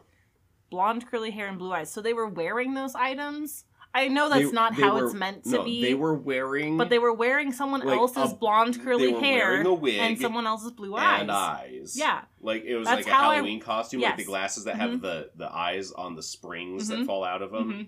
blonde 0.70 1.06
curly 1.10 1.30
hair, 1.30 1.46
and 1.48 1.58
blue 1.58 1.72
eyes. 1.72 1.90
So 1.90 2.00
they 2.02 2.12
were 2.14 2.26
wearing 2.28 2.74
those 2.74 2.94
items. 2.94 3.64
I 3.94 4.08
know 4.08 4.28
that's 4.28 4.46
They- 4.46 4.52
not 4.52 4.76
they 4.76 4.82
how 4.82 4.94
were- 4.96 5.06
it's 5.06 5.14
meant 5.14 5.44
to 5.44 5.50
no, 5.50 5.64
be. 5.64 5.80
they 5.82 5.94
were 5.94 6.12
wearing 6.14 6.76
but 6.76 6.90
they 6.90 6.98
were 6.98 7.12
wearing 7.12 7.52
someone 7.52 7.80
like, 7.80 7.96
else's 7.98 8.32
a- 8.32 8.34
blonde 8.36 8.80
curly 8.82 9.12
hair 9.14 9.62
and 9.62 10.20
someone 10.20 10.46
else's 10.46 10.72
blue 10.72 10.94
eyes. 10.94 11.22
and 11.22 11.32
eyes. 11.32 11.96
Yeah. 11.98 12.20
Like 12.42 12.64
it 12.64 12.76
was 12.76 12.86
That's 12.86 13.06
like 13.06 13.12
a 13.12 13.16
how 13.16 13.30
I- 13.30 13.34
Halloween 13.36 13.60
costume, 13.60 14.02
like 14.02 14.18
the 14.18 14.24
glasses 14.24 14.64
that 14.64 14.74
Mhm. 14.76 14.78
have 14.80 15.00
the 15.00 15.30
the 15.36 15.50
eyes 15.50 15.90
on 15.92 16.14
the 16.16 16.22
springs 16.22 16.88
that 16.88 16.98
Mhm. 17.00 17.06
fall 17.06 17.24
out 17.24 17.40
of 17.40 17.50
them. 17.50 17.72
Mhm. 17.72 17.86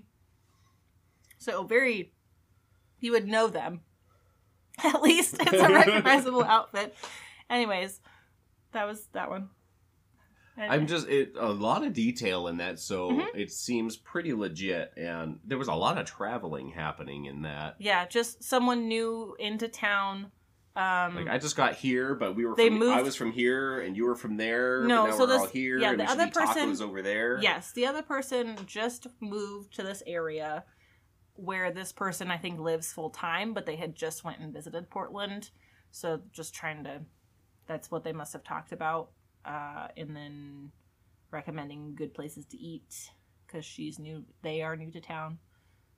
So 1.39 1.65
very, 1.65 2.15
you 2.99 3.13
would 3.13 3.29
know 3.29 3.49
them. 3.49 3.83
At 4.83 5.03
least 5.03 5.37
it's 5.39 5.53
a 5.53 5.69
recognizable 5.69 6.45
outfit. 6.57 6.95
Anyways, 7.51 8.01
that 8.73 8.87
was 8.87 9.07
that 9.13 9.29
one. 9.29 9.51
I'm 10.69 10.87
just 10.87 11.09
it, 11.09 11.35
a 11.39 11.49
lot 11.53 11.85
of 11.85 11.93
detail 11.93 12.49
in 12.49 12.57
that, 12.59 12.79
so 12.79 13.11
Mhm. 13.13 13.27
it 13.35 13.51
seems 13.53 13.97
pretty 13.97 14.33
legit. 14.33 14.93
And 14.97 15.39
there 15.45 15.59
was 15.59 15.69
a 15.69 15.75
lot 15.75 15.99
of 15.99 16.07
traveling 16.07 16.71
happening 16.71 17.27
in 17.27 17.43
that. 17.43 17.77
yeah, 17.79 18.07
just 18.07 18.43
someone 18.43 18.89
new 18.89 19.37
into 19.39 19.69
town. 19.69 20.33
Um, 20.77 21.17
Like 21.17 21.29
I 21.29 21.39
just 21.39 21.57
got 21.57 21.75
here, 21.75 22.15
but 22.15 22.37
we 22.37 22.47
were. 22.47 22.55
They 22.55 22.69
from, 22.69 22.79
moved- 22.79 22.97
I 22.99 23.03
was 23.03 23.17
from 23.17 23.33
here, 23.33 23.81
and 23.81 23.97
you 23.97 24.05
were 24.05 24.15
from 24.15 24.37
there. 24.37 24.85
No, 24.85 25.11
so 25.11 25.27
we're 25.27 25.35
all 25.35 25.43
this- 25.43 25.51
here. 25.51 25.79
yeah, 25.79 25.91
and 25.91 26.01
the 26.01 26.05
other 26.05 26.29
person- 26.31 26.71
tacos 26.71 26.81
over 26.81 27.03
there. 27.03 27.39
Yes, 27.43 27.73
the 27.73 27.87
other 27.87 28.03
person 28.03 28.57
just 28.67 29.07
moved 29.21 29.75
to 29.75 29.83
this 29.83 30.03
area 30.07 30.65
where 31.35 31.73
this 31.73 31.91
person 31.93 32.31
I 32.31 32.37
think 32.37 32.61
lives 32.61 32.93
full 32.93 33.11
time, 33.11 33.53
but 33.53 33.67
they 33.67 33.77
had 33.77 33.95
just 33.97 34.23
went 34.25 34.39
and 34.41 34.53
visited 34.53 34.91
Portland. 34.91 35.51
So 35.91 36.21
just 36.33 36.55
trying 36.55 36.85
to 36.85 37.03
that's 37.67 37.91
what 37.91 38.05
they 38.05 38.13
must 38.13 38.33
have 38.33 38.45
talked 38.45 38.73
about. 38.73 39.11
Uh, 39.45 39.89
and 39.97 40.15
then 40.15 40.71
recommending 41.31 41.95
good 41.95 42.13
places 42.13 42.45
to 42.47 42.59
eat 42.59 43.11
because 43.47 43.65
she's 43.65 43.99
new 43.99 44.25
they 44.43 44.63
are 44.63 44.77
new 44.77 44.91
to 44.91 45.01
town. 45.01 45.39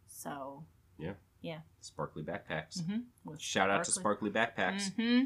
So 0.09 0.65
yeah, 0.99 1.15
yeah. 1.41 1.59
Sparkly 1.81 2.23
backpacks. 2.23 2.81
mhm, 2.83 3.05
with 3.25 3.41
Shout 3.41 3.71
out 3.71 3.85
to 3.85 3.91
Sparkly 3.93 4.31
Backpacks. 4.31 4.93
hmm 4.95 5.25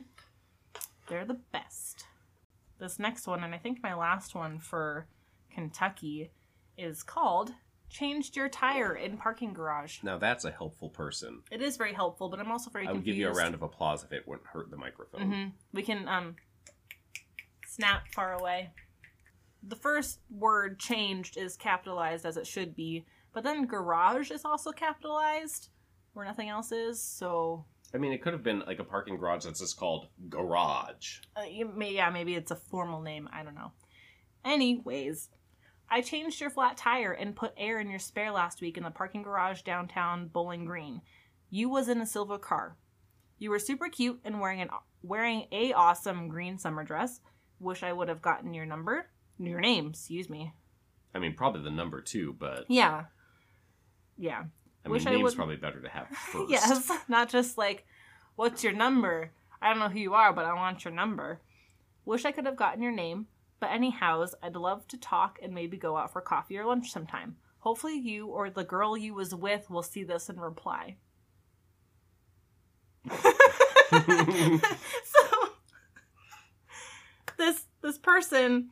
They're 1.09 1.25
the 1.25 1.41
best. 1.53 2.07
This 2.79 2.99
next 2.99 3.27
one, 3.27 3.43
and 3.45 3.55
I 3.55 3.59
think 3.59 3.83
my 3.83 3.95
last 3.95 4.35
one 4.35 4.59
for 4.59 5.07
Kentucky, 5.51 6.31
is 6.77 7.03
called 7.03 7.53
Changed 7.89 8.37
Your 8.37 8.49
Tire 8.49 8.95
in 8.95 9.17
Parking 9.17 9.53
Garage. 9.53 10.03
Now 10.03 10.19
that's 10.19 10.45
a 10.45 10.51
helpful 10.51 10.89
person. 10.91 11.43
It 11.51 11.63
is 11.63 11.77
very 11.77 11.93
helpful, 11.95 12.29
but 12.29 12.39
I'm 12.41 12.51
also 12.51 12.71
very 12.71 12.87
I 12.87 12.93
would 12.93 12.99
confused. 12.99 13.17
give 13.17 13.21
you 13.21 13.29
a 13.29 13.33
round 13.33 13.55
of 13.55 13.63
applause 13.63 14.05
if 14.05 14.13
it 14.13 14.27
wouldn't 14.29 14.47
hurt 14.49 14.71
the 14.71 14.77
microphone. 14.77 15.33
hmm 15.33 15.45
We 15.73 15.83
can 15.83 16.07
um 16.09 16.37
snap 17.77 18.09
far 18.15 18.33
away. 18.33 18.71
The 19.63 19.77
first 19.77 20.21
word 20.31 20.79
changed 20.79 21.37
is 21.37 21.57
capitalized 21.57 22.25
as 22.25 22.37
it 22.37 22.47
should 22.47 22.75
be, 22.75 23.05
but 23.33 23.45
then 23.45 23.67
garage 23.67 24.31
is 24.31 24.45
also 24.45 24.73
capitalized 24.73 25.69
where 26.15 26.25
nothing 26.25 26.49
else 26.49 26.73
is. 26.73 27.03
So 27.03 27.67
I 27.95 27.99
mean, 27.99 28.13
it 28.13 28.23
could 28.23 28.33
have 28.33 28.43
been 28.43 28.61
like 28.67 28.79
a 28.79 28.85
parking 28.85 29.17
garage 29.17 29.45
that's 29.45 29.61
just 29.61 29.77
called 29.77 30.09
garage. 30.29 31.21
Uh, 31.37 31.43
may, 31.75 31.95
yeah, 31.95 32.11
maybe 32.11 32.35
it's 32.35 32.51
a 32.51 32.57
formal 32.57 33.01
name. 33.01 33.29
I 33.33 33.43
don't 33.43 33.55
know. 33.55 33.73
Anyways, 34.45 35.29
I 35.89 36.01
changed 36.01 36.41
your 36.41 36.51
flat 36.51 36.77
tire 36.77 37.13
and 37.13 37.37
put 37.37 37.53
air 37.57 37.79
in 37.81 37.91
your 37.91 37.99
spare 37.99 38.33
last 38.33 38.61
week 38.61 38.77
in 38.77 38.85
the 38.85 38.91
parking 38.91 39.23
garage 39.23 39.63
downtown 39.63 40.29
Bowling 40.29 40.65
Green. 40.65 41.03
You 41.51 41.69
was 41.69 41.89
in 41.89 42.01
a 42.01 42.07
silver 42.07 42.39
car. 42.39 42.77
You 43.39 43.51
were 43.51 43.59
super 43.59 43.89
cute 43.89 44.21
and 44.25 44.41
wearing 44.41 44.63
an 44.63 44.71
wearing 45.03 45.47
a 45.53 45.73
awesome 45.73 46.29
green 46.29 46.59
summer 46.59 46.83
dress. 46.83 47.21
Wish 47.61 47.83
I 47.83 47.93
would 47.93 48.09
have 48.09 48.23
gotten 48.23 48.55
your 48.55 48.67
number, 48.67 49.07
your 49.39 49.61
name. 49.61 49.89
Excuse 49.89 50.29
me. 50.29 50.53
I 51.15 51.19
mean, 51.19 51.35
probably 51.35 51.63
the 51.63 51.71
number 51.71 52.01
too, 52.01 52.35
but 52.39 52.65
Yeah. 52.69 53.05
Yeah. 54.19 54.45
I 54.85 54.89
mean, 54.89 54.93
Wish 54.93 55.07
I 55.07 55.11
name's 55.11 55.23
would- 55.25 55.37
probably 55.37 55.57
better 55.57 55.81
to 55.81 55.89
have 55.89 56.09
first. 56.33 56.51
Yes, 56.51 56.91
not 57.09 57.29
just 57.29 57.59
like, 57.59 57.87
what's 58.37 58.63
your 58.63 58.73
number? 58.75 59.33
I 59.61 59.71
don't 59.71 59.79
know 59.79 59.89
who 59.89 59.99
you 59.99 60.15
are, 60.15 60.33
but 60.33 60.45
I 60.45 60.55
want 60.55 60.85
your 60.85 60.95
number. 60.95 61.41
Wish 62.05 62.25
I 62.25 62.33
could 62.33 62.47
have 62.47 62.57
gotten 62.57 62.83
your 62.83 62.93
name, 62.93 63.27
but 63.59 63.71
anyhows, 63.71 64.35
I'd 64.43 64.55
love 64.55 64.87
to 64.89 64.99
talk 64.99 65.39
and 65.43 65.55
maybe 65.55 65.77
go 65.77 65.97
out 65.97 66.13
for 66.13 66.21
coffee 66.21 66.59
or 66.59 66.67
lunch 66.67 66.93
sometime. 66.93 67.37
Hopefully, 67.61 67.99
you 67.99 68.27
or 68.29 68.49
the 68.51 68.63
girl 68.63 68.97
you 68.97 69.15
was 69.15 69.35
with 69.35 69.69
will 69.71 69.83
see 69.83 70.05
this 70.05 70.29
and 70.29 70.41
reply. 70.41 70.97
so, 73.11 73.19
this 77.37 77.65
this 77.83 77.99
person 77.99 78.71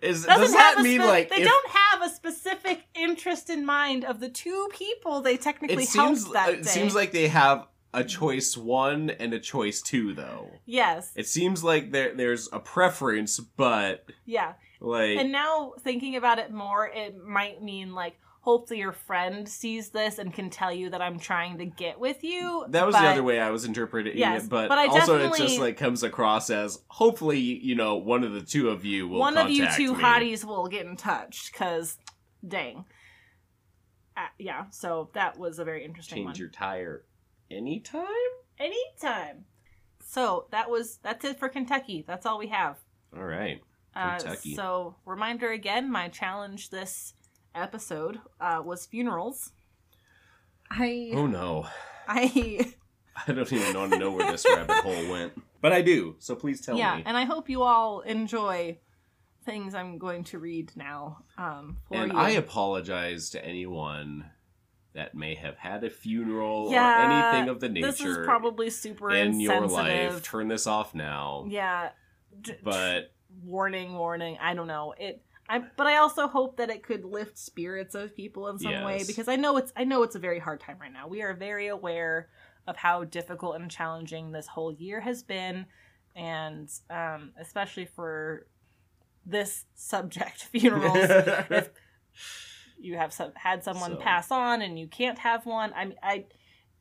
Is, 0.00 0.24
doesn't 0.24 0.52
that 0.52 0.78
mean 0.82 1.00
spe- 1.00 1.06
like 1.06 1.28
they 1.28 1.36
if- 1.42 1.48
don't 1.48 1.68
have 1.70 2.02
a 2.02 2.08
specific 2.08 2.84
interest 2.94 3.50
in 3.50 3.64
mind 3.66 4.04
of 4.04 4.20
the 4.20 4.28
two 4.28 4.68
people 4.72 5.20
they 5.20 5.36
technically 5.36 5.82
it 5.84 5.88
seems 5.88 6.22
helped 6.22 6.32
that 6.34 6.48
it 6.50 6.56
day. 6.64 6.68
seems 6.70 6.94
like 6.94 7.12
they 7.12 7.28
have 7.28 7.66
a 7.94 8.02
choice 8.02 8.56
one 8.56 9.10
and 9.10 9.34
a 9.34 9.38
choice 9.38 9.82
two 9.82 10.14
though. 10.14 10.50
yes, 10.64 11.12
It 11.14 11.26
seems 11.28 11.62
like 11.62 11.92
there 11.92 12.14
there's 12.14 12.48
a 12.50 12.58
preference, 12.58 13.38
but 13.38 14.06
yeah. 14.24 14.54
like 14.80 15.18
And 15.18 15.30
now 15.30 15.74
thinking 15.80 16.16
about 16.16 16.38
it 16.38 16.50
more, 16.50 16.88
it 16.88 17.22
might 17.22 17.62
mean 17.62 17.92
like 17.94 18.16
hopefully 18.42 18.80
your 18.80 18.92
friend 18.92 19.48
sees 19.48 19.90
this 19.90 20.18
and 20.18 20.34
can 20.34 20.50
tell 20.50 20.72
you 20.72 20.90
that 20.90 21.00
I'm 21.00 21.18
trying 21.18 21.58
to 21.58 21.64
get 21.64 21.98
with 21.98 22.22
you. 22.24 22.66
that 22.70 22.84
was 22.84 22.94
but- 22.94 23.02
the 23.02 23.08
other 23.08 23.22
way 23.22 23.40
I 23.40 23.50
was 23.50 23.64
interpreting 23.64 24.16
Yes, 24.18 24.44
it, 24.44 24.50
but, 24.50 24.68
but 24.68 24.78
also 24.88 25.18
it 25.18 25.36
just 25.36 25.58
like 25.60 25.76
comes 25.76 26.02
across 26.02 26.50
as 26.50 26.80
hopefully 26.88 27.38
you 27.38 27.74
know 27.76 27.96
one 27.96 28.24
of 28.24 28.32
the 28.32 28.42
two 28.42 28.68
of 28.68 28.84
you 28.84 29.08
will 29.08 29.20
One 29.20 29.38
of 29.38 29.48
you 29.48 29.66
two 29.76 29.94
me. 29.94 30.02
hotties 30.02 30.44
will 30.44 30.66
get 30.66 30.84
in 30.86 30.96
touch 30.96 31.50
because, 31.52 31.98
dang. 32.46 32.84
Uh, 34.16 34.26
yeah, 34.38 34.64
so 34.70 35.08
that 35.14 35.38
was 35.38 35.58
a 35.58 35.64
very 35.64 35.84
interesting 35.84 36.16
change 36.18 36.26
one. 36.26 36.36
your 36.36 36.48
tire 36.48 37.04
anytime. 37.50 38.04
Anytime. 38.58 39.44
So 40.04 40.46
that 40.50 40.68
was 40.68 40.98
that's 41.02 41.24
it 41.24 41.38
for 41.38 41.48
Kentucky. 41.48 42.04
That's 42.06 42.26
all 42.26 42.38
we 42.38 42.48
have. 42.48 42.76
All 43.16 43.24
right. 43.24 43.60
Uh, 43.94 44.18
Kentucky. 44.18 44.54
so 44.54 44.96
reminder 45.06 45.50
again, 45.52 45.90
my 45.90 46.08
challenge 46.08 46.70
this 46.70 47.14
episode 47.54 48.20
uh, 48.40 48.62
was 48.64 48.86
funerals. 48.86 49.52
I 50.70 51.10
Oh 51.14 51.26
no. 51.26 51.66
I 52.08 52.72
I 53.26 53.32
don't 53.32 53.52
even 53.52 53.78
want 53.78 53.92
to 53.92 53.98
know 53.98 54.10
where 54.10 54.30
this 54.30 54.44
rabbit 54.48 54.76
hole 54.76 55.10
went. 55.10 55.32
But 55.60 55.72
I 55.72 55.82
do, 55.82 56.16
so 56.18 56.34
please 56.34 56.60
tell 56.60 56.76
yeah, 56.76 56.96
me. 56.96 57.02
Yeah, 57.02 57.08
and 57.08 57.16
I 57.16 57.24
hope 57.24 57.48
you 57.48 57.62
all 57.62 58.00
enjoy 58.00 58.78
things 59.44 59.74
I'm 59.74 59.98
going 59.98 60.24
to 60.24 60.38
read 60.38 60.72
now. 60.76 61.18
Um, 61.38 61.78
for 61.88 61.94
And 61.94 62.12
you. 62.12 62.18
I 62.18 62.30
apologize 62.30 63.30
to 63.30 63.44
anyone 63.44 64.30
that 64.94 65.14
may 65.14 65.34
have 65.34 65.56
had 65.56 65.84
a 65.84 65.90
funeral 65.90 66.70
Yeah, 66.70 66.98
or 66.98 67.10
anything 67.32 67.48
of 67.48 67.60
the 67.60 67.68
nature 67.68 67.86
this 67.86 68.00
is 68.00 68.18
probably 68.24 68.70
super 68.70 69.10
in 69.10 69.40
your 69.40 69.66
life. 69.66 70.22
Turn 70.22 70.48
this 70.48 70.66
off 70.66 70.94
now. 70.94 71.46
Yeah, 71.48 71.90
d- 72.40 72.54
But 72.62 73.12
warning, 73.42 73.94
warning. 73.94 74.36
I 74.40 74.54
don't 74.54 74.66
know 74.66 74.94
it. 74.98 75.22
I, 75.52 75.58
but 75.76 75.86
I 75.86 75.98
also 75.98 76.28
hope 76.28 76.56
that 76.56 76.70
it 76.70 76.82
could 76.82 77.04
lift 77.04 77.36
spirits 77.36 77.94
of 77.94 78.16
people 78.16 78.48
in 78.48 78.58
some 78.58 78.84
way 78.84 79.04
because 79.06 79.28
I 79.28 79.36
know 79.36 79.58
it's 79.58 79.70
I 79.76 79.84
know 79.84 80.02
it's 80.02 80.14
a 80.14 80.18
very 80.18 80.38
hard 80.38 80.60
time 80.60 80.78
right 80.80 80.90
now. 80.90 81.08
We 81.08 81.20
are 81.20 81.34
very 81.34 81.66
aware 81.66 82.30
of 82.66 82.76
how 82.76 83.04
difficult 83.04 83.56
and 83.56 83.70
challenging 83.70 84.32
this 84.32 84.46
whole 84.46 84.72
year 84.72 85.02
has 85.02 85.22
been, 85.22 85.66
and 86.16 86.70
um, 86.88 87.32
especially 87.38 87.84
for 87.84 88.46
this 89.26 89.66
subject, 89.74 90.44
funerals. 90.52 90.96
if 90.96 91.68
you 92.80 92.96
have 92.96 93.12
some 93.12 93.32
had 93.34 93.62
someone 93.62 93.92
So- 93.92 94.00
pass 94.00 94.30
on 94.30 94.62
and 94.62 94.78
you 94.78 94.88
can't 94.88 95.18
have 95.18 95.44
one, 95.44 95.74
I 95.74 95.92
I 96.02 96.24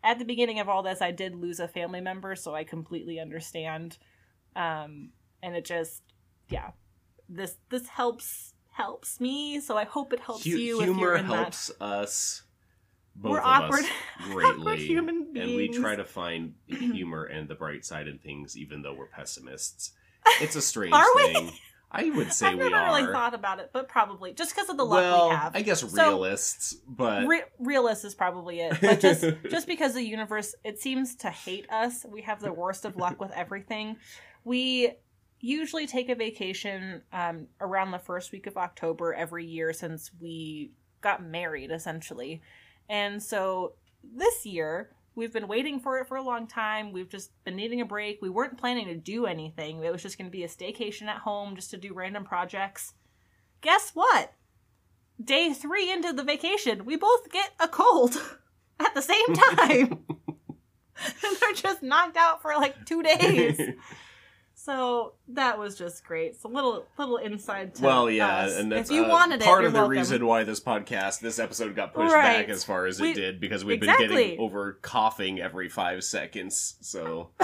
at 0.01 0.17
the 0.17 0.23
beginning 0.23 0.61
of 0.61 0.69
all 0.69 0.81
this, 0.81 1.01
I 1.01 1.11
did 1.11 1.35
lose 1.35 1.59
a 1.59 1.67
family 1.67 1.99
member, 1.99 2.37
so 2.37 2.55
I 2.55 2.63
completely 2.63 3.19
understand. 3.19 3.97
Um, 4.55 5.09
and 5.43 5.57
it 5.57 5.65
just, 5.65 6.03
yeah, 6.47 6.71
this 7.27 7.57
this 7.69 7.89
helps 7.89 8.50
helps 8.71 9.19
me, 9.19 9.59
so 9.59 9.77
I 9.77 9.83
hope 9.83 10.13
it 10.13 10.19
helps 10.19 10.43
hu- 10.43 10.51
you. 10.57 10.79
if 10.79 10.85
humor 10.85 11.17
helps 11.17 11.71
us 11.81 12.43
both 13.15 13.33
We're 13.33 13.41
awkward- 13.41 13.83
us 13.83 13.89
awkward 14.57 14.79
human 14.91 15.33
beings. 15.33 15.47
And 15.47 15.55
we 15.57 15.67
try 15.69 15.95
to 15.95 16.05
find 16.05 16.53
humor 16.67 17.25
and 17.25 17.47
the 17.49 17.55
bright 17.55 17.83
side 17.85 18.07
in 18.07 18.17
things 18.19 18.57
even 18.57 18.81
though 18.81 18.93
we're 18.93 19.07
pessimists. 19.07 19.91
It's 20.41 20.55
a 20.55 20.61
strange 20.61 20.93
Are 20.93 21.05
we? 21.15 21.33
thing. 21.33 21.51
I 21.91 22.05
would 22.11 22.27
that. 22.27 22.33
say 22.35 22.47
I've 22.47 22.57
we 22.57 22.63
never 22.69 22.75
are. 22.77 22.85
really 23.01 23.11
thought 23.11 23.33
about 23.33 23.59
it, 23.59 23.71
but 23.73 23.89
probably 23.89 24.33
just 24.33 24.55
because 24.55 24.69
of 24.69 24.77
the 24.77 24.85
luck 24.85 25.01
well, 25.01 25.29
we 25.29 25.35
have. 25.35 25.55
I 25.55 25.61
guess 25.61 25.81
So- 25.81 25.87
realists, 26.07 26.75
but 26.87 27.27
Re- 27.27 27.43
realist 27.59 28.05
is 28.05 28.15
probably 28.15 28.61
it, 28.61 28.77
but 28.79 28.99
just 29.01 29.25
just 29.49 29.67
because 29.67 29.93
the 29.95 30.03
universe 30.03 30.55
it 30.63 30.79
seems 30.79 31.15
to 31.17 31.29
hate 31.29 31.69
us, 31.69 32.05
we 32.09 32.21
have 32.21 32.39
the 32.39 32.53
worst 32.53 32.85
of 32.85 32.95
luck 32.95 33.19
with 33.19 33.31
everything. 33.31 33.97
We 34.45 34.91
usually 35.41 35.87
take 35.87 36.09
a 36.09 36.15
vacation 36.15 37.01
um, 37.11 37.47
around 37.59 37.91
the 37.91 37.99
first 37.99 38.31
week 38.31 38.47
of 38.47 38.57
October 38.57 39.13
every 39.13 39.45
year 39.45 39.73
since 39.73 40.11
we 40.21 40.71
got 41.01 41.23
married, 41.23 41.71
essentially. 41.71 42.41
And 42.87 43.21
so 43.21 43.73
this 44.03 44.45
year, 44.45 44.91
we've 45.15 45.33
been 45.33 45.47
waiting 45.47 45.79
for 45.79 45.99
it 45.99 46.07
for 46.07 46.17
a 46.17 46.23
long 46.23 46.47
time. 46.47 46.91
We've 46.91 47.09
just 47.09 47.31
been 47.43 47.55
needing 47.55 47.81
a 47.81 47.85
break. 47.85 48.21
We 48.21 48.29
weren't 48.29 48.57
planning 48.57 48.87
to 48.87 48.95
do 48.95 49.25
anything. 49.25 49.83
It 49.83 49.91
was 49.91 50.03
just 50.03 50.17
going 50.17 50.29
to 50.29 50.35
be 50.35 50.43
a 50.43 50.47
staycation 50.47 51.07
at 51.07 51.17
home 51.17 51.55
just 51.55 51.71
to 51.71 51.77
do 51.77 51.93
random 51.93 52.23
projects. 52.23 52.93
Guess 53.61 53.91
what? 53.93 54.33
Day 55.23 55.53
three 55.53 55.91
into 55.91 56.13
the 56.13 56.23
vacation, 56.23 56.85
we 56.85 56.95
both 56.95 57.31
get 57.31 57.51
a 57.59 57.67
cold 57.67 58.19
at 58.79 58.93
the 58.95 59.01
same 59.01 59.33
time. 59.33 59.99
and 61.23 61.37
they're 61.41 61.53
just 61.53 61.83
knocked 61.83 62.17
out 62.17 62.41
for 62.41 62.53
like 62.55 62.85
two 62.85 63.03
days. 63.03 63.59
So 64.63 65.13
that 65.29 65.57
was 65.57 65.75
just 65.75 66.03
great. 66.05 66.33
It's 66.33 66.43
a 66.43 66.47
little 66.47 66.85
little 66.99 67.17
inside 67.17 67.73
to 67.75 67.83
well, 67.83 68.11
yeah, 68.11 68.41
us. 68.45 68.55
and 68.57 68.71
that's 68.71 68.91
if 68.91 68.95
you 68.95 69.05
uh, 69.05 69.09
wanted 69.09 69.41
it, 69.41 69.45
part 69.45 69.65
of 69.65 69.73
the 69.73 69.79
welcome. 69.79 69.97
reason 69.97 70.23
why 70.25 70.43
this 70.43 70.59
podcast, 70.59 71.19
this 71.19 71.39
episode, 71.39 71.75
got 71.75 71.95
pushed 71.95 72.13
Right. 72.13 72.41
back 72.45 72.49
as 72.49 72.63
far 72.63 72.85
as 72.85 73.01
We- 73.01 73.09
it 73.09 73.15
did 73.15 73.39
because 73.41 73.65
we've 73.65 73.79
been 73.79 73.97
getting 73.97 74.39
over 74.39 74.73
coughing 74.83 75.39
every 75.41 75.67
five 75.67 76.03
seconds. 76.03 76.75
So, 76.81 77.31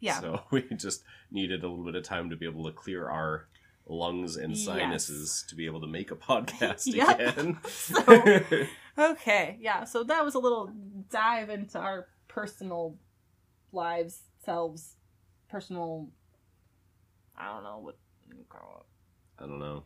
Yeah. 0.00 0.20
so 0.20 0.42
we 0.50 0.62
just 0.76 1.04
needed 1.30 1.64
a 1.64 1.68
little 1.68 1.86
bit 1.86 1.94
of 1.94 2.02
time 2.04 2.28
to 2.28 2.36
be 2.36 2.44
able 2.44 2.64
to 2.64 2.72
clear 2.72 3.08
our 3.08 3.48
lungs 3.86 4.36
and 4.36 4.54
Yes. 4.54 4.64
sinuses 4.66 5.44
to 5.48 5.54
be 5.54 5.64
able 5.64 5.80
to 5.80 5.86
make 5.86 6.10
a 6.10 6.16
podcast 6.16 6.86
again. 6.92 7.58
So- 7.66 8.66
Okay, 8.98 9.56
yeah. 9.58 9.84
So 9.84 10.04
that 10.04 10.22
was 10.22 10.34
a 10.34 10.38
little 10.38 10.70
dive 11.08 11.48
into 11.48 11.78
our 11.78 12.08
personal 12.28 12.98
lives, 13.72 14.20
selves, 14.44 14.96
personal. 15.48 16.08
I 17.36 17.48
don't 17.52 17.64
know 17.64 17.78
what 17.78 17.96
you 18.28 18.44
call 18.48 18.86
I 19.38 19.42
don't 19.46 19.58
know. 19.58 19.84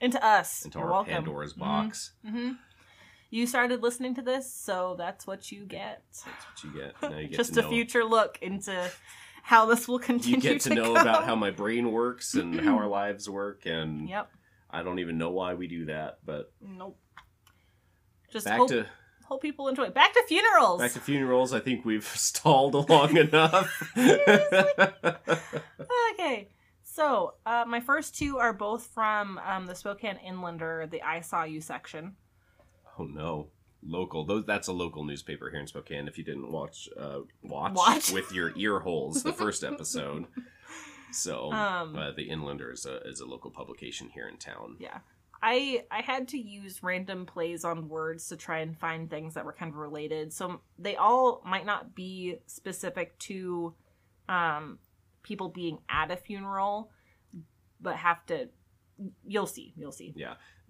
Into 0.00 0.22
us. 0.24 0.64
Into 0.64 0.78
You're 0.78 0.86
our 0.88 0.92
welcome. 0.92 1.12
Pandora's 1.14 1.54
Mhm. 1.54 1.58
box. 1.58 2.12
hmm 2.26 2.52
You 3.30 3.46
started 3.48 3.82
listening 3.82 4.14
to 4.16 4.22
this, 4.22 4.52
so 4.52 4.94
that's 4.96 5.26
what 5.26 5.50
you 5.50 5.64
get. 5.64 6.04
That's 6.12 6.26
what 6.26 6.64
you 6.64 6.70
get. 6.72 7.02
Now 7.02 7.18
you 7.18 7.28
get 7.28 7.36
Just 7.36 7.54
to 7.54 7.60
a 7.60 7.62
know. 7.62 7.70
future 7.70 8.04
look 8.04 8.38
into 8.42 8.90
how 9.42 9.66
this 9.66 9.88
will 9.88 9.98
continue 9.98 10.36
You 10.36 10.42
get 10.42 10.60
to, 10.62 10.74
know 10.74 10.94
go. 10.94 11.00
about 11.00 11.24
how 11.24 11.34
my 11.34 11.50
brain 11.50 11.90
works 11.90 12.34
and 12.34 12.60
how 12.60 12.76
our 12.76 12.86
lives 13.02 13.28
work, 13.28 13.66
and 13.66 14.08
Yep. 14.08 14.30
I 14.70 14.82
don't 14.82 14.98
even 15.00 15.18
know 15.18 15.30
why 15.30 15.54
we 15.54 15.66
do 15.66 15.86
that. 15.86 16.18
But 16.24 16.52
Nope. 16.60 16.98
Just 18.30 18.46
back 18.46 18.58
hope, 18.58 18.68
to 18.70 18.86
hope 19.24 19.42
people 19.42 19.68
enjoy. 19.68 19.90
Back 19.90 20.12
to 20.14 20.22
funerals. 20.28 20.80
back 20.80 20.92
to 20.92 21.00
funerals. 21.00 21.52
I 21.52 21.60
think 21.60 21.84
we've 21.84 22.04
stalled 22.14 22.88
long 22.88 23.16
enough. 23.16 23.90
okay. 26.12 26.48
So, 26.82 27.34
uh, 27.44 27.64
my 27.66 27.80
first 27.80 28.16
two 28.16 28.38
are 28.38 28.52
both 28.52 28.86
from 28.86 29.38
um, 29.44 29.66
the 29.66 29.74
Spokane 29.74 30.18
Inlander, 30.24 30.88
the 30.90 31.02
I 31.02 31.20
Saw 31.20 31.42
You 31.44 31.60
section. 31.60 32.14
oh 32.98 33.04
no, 33.04 33.48
local. 33.84 34.24
Those 34.24 34.44
that's 34.44 34.68
a 34.68 34.72
local 34.72 35.04
newspaper 35.04 35.50
here 35.50 35.58
in 35.60 35.66
Spokane. 35.66 36.06
If 36.06 36.18
you 36.18 36.24
didn't 36.24 36.52
watch, 36.52 36.88
uh, 36.98 37.20
watch, 37.42 37.74
Watch. 37.74 38.12
with 38.12 38.32
your 38.32 38.52
ear 38.56 38.80
holes 38.80 39.22
the 39.22 39.32
first 39.32 39.64
episode. 39.72 40.26
So 41.10 41.50
Um, 41.52 41.96
uh, 41.96 42.12
the 42.12 42.28
Inlander 42.28 42.72
is 42.72 42.86
a 42.86 42.98
is 43.08 43.20
a 43.20 43.26
local 43.26 43.50
publication 43.50 44.10
here 44.10 44.28
in 44.28 44.36
town. 44.36 44.76
Yeah. 44.78 44.98
I 45.46 45.84
I 45.90 46.00
had 46.00 46.28
to 46.28 46.38
use 46.38 46.82
random 46.82 47.26
plays 47.26 47.64
on 47.64 47.88
words 47.88 48.28
to 48.28 48.36
try 48.36 48.60
and 48.60 48.76
find 48.78 49.10
things 49.10 49.34
that 49.34 49.44
were 49.44 49.52
kind 49.52 49.70
of 49.70 49.76
related. 49.76 50.32
So 50.32 50.62
they 50.78 50.96
all 50.96 51.42
might 51.44 51.66
not 51.66 51.94
be 51.94 52.38
specific 52.46 53.18
to 53.20 53.74
um 54.28 54.78
people 55.22 55.50
being 55.50 55.78
at 55.88 56.10
a 56.10 56.16
funeral, 56.16 56.90
but 57.80 57.96
have 57.96 58.24
to 58.26 58.48
you'll 59.26 59.46
see, 59.46 59.74
you'll 59.76 59.92
see. 59.92 60.14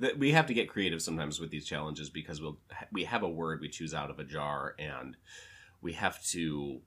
that 0.01 0.19
we 0.19 0.33
have 0.33 0.47
to 0.47 0.55
get 0.55 0.69
creative 0.69 1.01
sometimes 1.03 1.39
with 1.39 1.51
these 1.51 1.67
challenges 1.67 2.11
because 2.11 2.41
we'll 2.41 2.59
we 2.91 3.05
have 3.05 3.23
a 3.23 3.29
word 3.29 3.61
we 3.61 3.69
choose 3.69 3.95
out 3.95 4.11
of 4.11 4.19
a 4.19 4.25
jar 4.25 4.75
and 4.79 5.17
we 5.83 5.93
have 5.93 6.21
to 6.25 6.81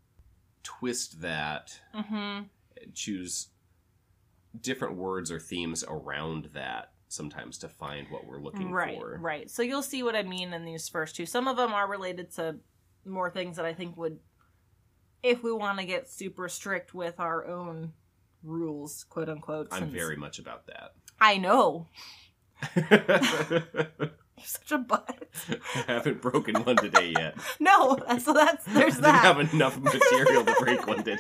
twist 0.63 1.21
that 1.21 1.79
Mhm. 1.95 2.49
choose 2.93 3.47
different 4.59 4.95
words 4.95 5.31
or 5.31 5.39
themes 5.39 5.83
around 5.87 6.49
that 6.53 6.91
sometimes 7.09 7.57
to 7.59 7.69
find 7.69 8.07
what 8.09 8.25
we're 8.25 8.39
looking 8.39 8.71
Right, 8.71 8.97
for 8.99 9.11
right. 9.13 9.21
right. 9.21 9.49
So 9.51 9.61
you'll 9.61 9.81
see 9.83 10.03
what 10.03 10.15
I 10.15 10.23
mean 10.23 10.53
in 10.53 10.65
these 10.65 10.89
first 10.89 11.15
two. 11.15 11.25
Some 11.25 11.47
of 11.47 11.55
them 11.57 11.73
are 11.73 11.89
related 11.89 12.31
to 12.35 12.57
more 13.05 13.29
things 13.29 13.55
that 13.57 13.65
I 13.65 13.73
think 13.73 13.95
would 13.97 14.19
if 15.23 15.41
we 15.43 15.51
want 15.51 15.79
to 15.79 15.85
get 15.85 16.09
super 16.09 16.47
strict 16.49 16.93
with 16.93 17.19
our 17.19 17.45
own 17.47 17.93
rules, 18.43 19.03
quote 19.09 19.29
unquote. 19.29 19.67
i'm 19.71 19.89
very 19.89 20.15
much 20.15 20.37
about 20.39 20.67
that 20.67 20.91
I 21.19 21.37
know. 21.37 21.87
You're 22.75 24.11
such 24.43 24.71
a 24.71 24.77
butt. 24.77 25.27
haven't 25.87 26.21
broken 26.21 26.55
one 26.63 26.75
today 26.75 27.13
yet 27.17 27.35
No, 27.59 27.97
so 28.19 28.33
that's 28.33 28.63
there's 28.67 28.93
I 28.99 29.01
didn't 29.01 29.01
that. 29.01 29.23
have 29.37 29.53
enough 29.53 29.79
material 29.79 30.43
to 30.45 30.55
break 30.59 30.85
one 30.85 31.03
today 31.03 31.17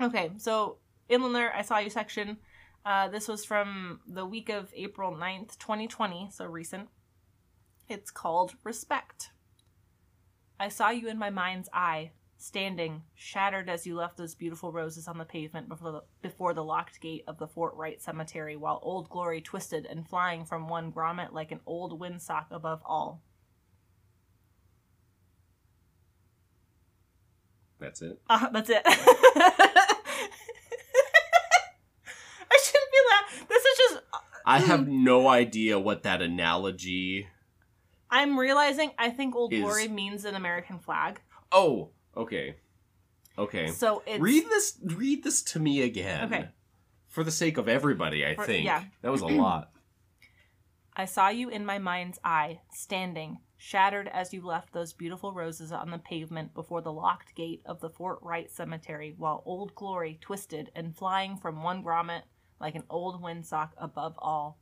Okay, 0.00 0.30
so 0.38 0.78
Inlander, 1.08 1.50
I 1.54 1.62
saw 1.62 1.78
you 1.78 1.88
section. 1.88 2.36
Uh, 2.86 3.08
this 3.08 3.26
was 3.26 3.44
from 3.44 3.98
the 4.06 4.24
week 4.24 4.48
of 4.48 4.72
April 4.76 5.12
9th, 5.12 5.58
2020, 5.58 6.28
so 6.32 6.44
recent. 6.46 6.88
It's 7.88 8.12
called 8.12 8.54
Respect. 8.62 9.30
I 10.60 10.68
saw 10.68 10.90
you 10.90 11.08
in 11.08 11.18
my 11.18 11.30
mind's 11.30 11.68
eye, 11.72 12.12
standing, 12.36 13.02
shattered 13.16 13.68
as 13.68 13.86
you 13.88 13.96
left 13.96 14.16
those 14.16 14.36
beautiful 14.36 14.70
roses 14.70 15.08
on 15.08 15.18
the 15.18 15.24
pavement 15.24 15.68
before 15.68 15.90
the, 15.90 16.02
before 16.22 16.54
the 16.54 16.62
locked 16.62 17.00
gate 17.00 17.24
of 17.26 17.38
the 17.38 17.48
Fort 17.48 17.74
Wright 17.74 18.00
Cemetery, 18.00 18.54
while 18.54 18.78
Old 18.82 19.08
Glory 19.10 19.40
twisted 19.40 19.84
and 19.84 20.08
flying 20.08 20.44
from 20.44 20.68
one 20.68 20.92
grommet 20.92 21.32
like 21.32 21.50
an 21.50 21.60
old 21.66 22.00
windsock 22.00 22.46
above 22.52 22.82
all. 22.86 23.20
that's 27.80 28.00
it 28.00 28.18
Uh, 28.30 28.48
that's 28.50 28.70
it. 28.70 28.82
I 32.50 32.58
shouldn't 32.64 32.92
be 32.92 32.98
laughing. 33.10 33.46
This 33.48 33.64
is 33.64 33.78
just. 33.78 34.00
I 34.46 34.58
have 34.60 34.84
hmm. 34.86 35.04
no 35.04 35.28
idea 35.28 35.78
what 35.78 36.02
that 36.04 36.22
analogy 36.22 37.28
I'm 38.08 38.38
realizing. 38.38 38.92
I 38.96 39.10
think 39.10 39.34
Old 39.34 39.52
Is- 39.52 39.60
Glory 39.60 39.88
means 39.88 40.24
an 40.24 40.36
American 40.36 40.78
flag. 40.78 41.20
oh 41.52 41.90
okay 42.16 42.56
okay 43.36 43.66
So 43.68 44.02
it's 44.06 44.20
read 44.20 44.44
this 44.44 44.78
read 44.82 45.22
this 45.24 45.42
to 45.42 45.58
me 45.58 45.82
again 45.82 46.24
Okay. 46.32 46.48
for 47.08 47.24
the 47.24 47.30
sake 47.32 47.58
of 47.58 47.68
everybody 47.68 48.24
i 48.24 48.34
For- 48.34 48.46
think 48.46 48.64
yeah. 48.64 48.84
that 49.02 49.10
was 49.10 49.22
a 49.22 49.26
lot 49.46 49.70
I 50.98 51.04
saw 51.04 51.28
you 51.28 51.50
in 51.50 51.66
my 51.66 51.78
mind's 51.78 52.18
eye, 52.24 52.60
standing, 52.72 53.40
shattered 53.58 54.08
as 54.08 54.32
you 54.32 54.40
left 54.42 54.72
those 54.72 54.94
beautiful 54.94 55.30
roses 55.34 55.70
on 55.70 55.90
the 55.90 55.98
pavement 55.98 56.54
before 56.54 56.80
the 56.80 56.92
locked 56.92 57.34
gate 57.34 57.60
of 57.66 57.80
the 57.80 57.90
Fort 57.90 58.18
Wright 58.22 58.50
Cemetery, 58.50 59.14
while 59.18 59.42
Old 59.44 59.74
Glory 59.74 60.18
twisted 60.22 60.70
and 60.74 60.96
flying 60.96 61.36
from 61.36 61.62
one 61.62 61.84
grommet 61.84 62.22
like 62.60 62.74
an 62.74 62.84
old 62.90 63.22
windsock 63.22 63.70
above 63.78 64.14
all. 64.18 64.58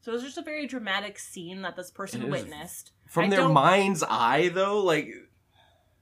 So 0.00 0.12
it 0.12 0.14
was 0.14 0.22
just 0.22 0.38
a 0.38 0.42
very 0.42 0.66
dramatic 0.66 1.18
scene 1.18 1.62
that 1.62 1.74
this 1.76 1.90
person 1.90 2.30
witnessed. 2.30 2.92
from 3.08 3.24
I 3.24 3.28
their 3.30 3.40
don't- 3.40 3.52
mind's 3.54 4.02
eye 4.08 4.48
though 4.52 4.82
like 4.82 5.08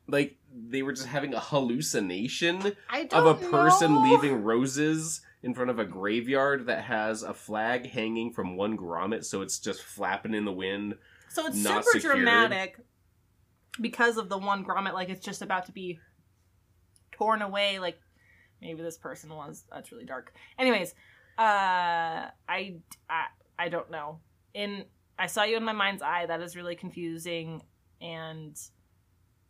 like 0.06 0.36
they 0.54 0.82
were 0.82 0.92
just 0.92 1.06
having 1.08 1.32
a 1.34 1.40
hallucination 1.40 2.72
of 3.12 3.26
a 3.26 3.34
person 3.34 3.94
know. 3.94 4.02
leaving 4.02 4.42
roses 4.44 5.22
in 5.42 5.54
front 5.54 5.70
of 5.70 5.78
a 5.78 5.84
graveyard 5.84 6.66
that 6.66 6.84
has 6.84 7.22
a 7.22 7.32
flag 7.34 7.86
hanging 7.90 8.30
from 8.32 8.56
one 8.56 8.76
grommet 8.76 9.24
so 9.24 9.40
it's 9.42 9.58
just 9.58 9.82
flapping 9.82 10.34
in 10.34 10.44
the 10.44 10.52
wind 10.52 10.96
So 11.30 11.46
it's 11.46 11.62
super 11.62 11.82
secured. 11.92 12.16
dramatic 12.16 12.78
because 13.80 14.18
of 14.18 14.28
the 14.28 14.38
one 14.38 14.64
grommet, 14.64 14.92
like 14.92 15.08
it's 15.08 15.24
just 15.24 15.42
about 15.42 15.66
to 15.66 15.72
be 15.72 15.98
torn 17.10 17.42
away. 17.42 17.78
Like 17.80 17.98
maybe 18.60 18.82
this 18.82 18.98
person 18.98 19.30
was. 19.30 19.64
That's 19.70 19.92
really 19.92 20.04
dark. 20.04 20.34
Anyways, 20.58 20.94
uh, 21.38 22.30
I, 22.48 22.76
I, 23.08 23.26
I 23.58 23.68
don't 23.68 23.90
know. 23.90 24.20
In 24.54 24.84
I 25.18 25.26
saw 25.26 25.44
you 25.44 25.56
in 25.56 25.64
my 25.64 25.72
mind's 25.72 26.02
eye. 26.02 26.26
That 26.26 26.40
is 26.42 26.56
really 26.56 26.74
confusing, 26.74 27.62
and 28.00 28.58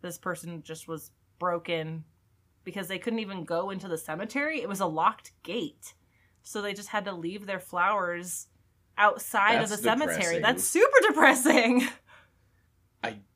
this 0.02 0.18
person 0.18 0.62
just 0.62 0.88
was 0.88 1.10
broken 1.38 2.04
because 2.64 2.88
they 2.88 2.98
couldn't 2.98 3.18
even 3.18 3.44
go 3.44 3.70
into 3.70 3.88
the 3.88 3.98
cemetery. 3.98 4.60
It 4.60 4.68
was 4.68 4.80
a 4.80 4.86
locked 4.86 5.32
gate, 5.42 5.94
so 6.42 6.60
they 6.60 6.74
just 6.74 6.88
had 6.88 7.04
to 7.06 7.12
leave 7.12 7.46
their 7.46 7.60
flowers 7.60 8.48
outside 8.96 9.54
of 9.62 9.68
That's 9.68 9.82
the 9.82 9.88
cemetery. 9.88 10.40
That's 10.40 10.64
super 10.64 10.98
depressing. 11.06 11.86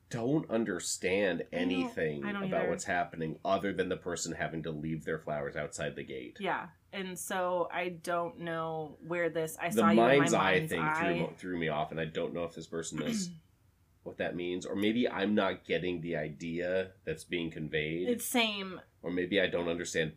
don't 0.09 0.49
understand 0.49 1.41
I 1.41 1.55
don't- 1.55 1.61
anything 1.61 2.25
I 2.25 2.31
don't 2.31 2.43
about 2.45 2.61
either. 2.61 2.69
what's 2.69 2.85
happening 2.85 3.37
other 3.45 3.71
than 3.73 3.89
the 3.89 3.97
person 3.97 4.33
having 4.33 4.63
to 4.63 4.71
leave 4.71 5.05
their 5.05 5.19
flowers 5.19 5.55
outside 5.55 5.95
the 5.95 6.03
gate 6.03 6.37
Yeah, 6.39 6.67
and 6.91 7.17
so 7.17 7.69
I 7.71 7.89
don't 7.89 8.39
know 8.39 8.97
where 9.07 9.29
this. 9.29 9.57
I 9.61 9.69
the 9.69 9.75
saw 9.75 9.89
you 9.89 9.95
mind's 9.97 10.33
in 10.33 10.39
my 10.39 10.43
eye 10.45 10.51
mind's 10.59 10.71
thing 10.71 10.79
eye. 10.81 11.17
Threw, 11.17 11.35
threw 11.37 11.57
me 11.59 11.67
off 11.69 11.91
and 11.91 11.99
i 11.99 12.05
don't 12.05 12.33
know 12.33 12.43
if 12.43 12.55
this 12.55 12.67
person 12.67 12.99
knows 13.05 13.29
what 14.03 14.17
that 14.17 14.35
means 14.35 14.65
or 14.65 14.75
maybe 14.75 15.07
i'm 15.07 15.35
not 15.35 15.65
getting 15.65 16.01
the 16.01 16.15
idea 16.15 16.91
that's 17.05 17.23
being 17.23 17.51
conveyed 17.51 18.07
It's 18.09 18.25
same. 18.25 18.81
or 19.03 19.11
maybe 19.11 19.39
i 19.39 19.45
don't 19.47 19.67
understand 19.67 20.13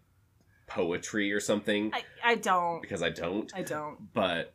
poetry 0.66 1.32
or 1.32 1.40
something 1.40 1.92
I 1.92 2.04
I 2.24 2.34
don't. 2.36 2.80
because 2.80 3.02
i 3.02 3.10
don't 3.10 3.52
I 3.54 3.62
don't. 3.62 4.12
but 4.14 4.54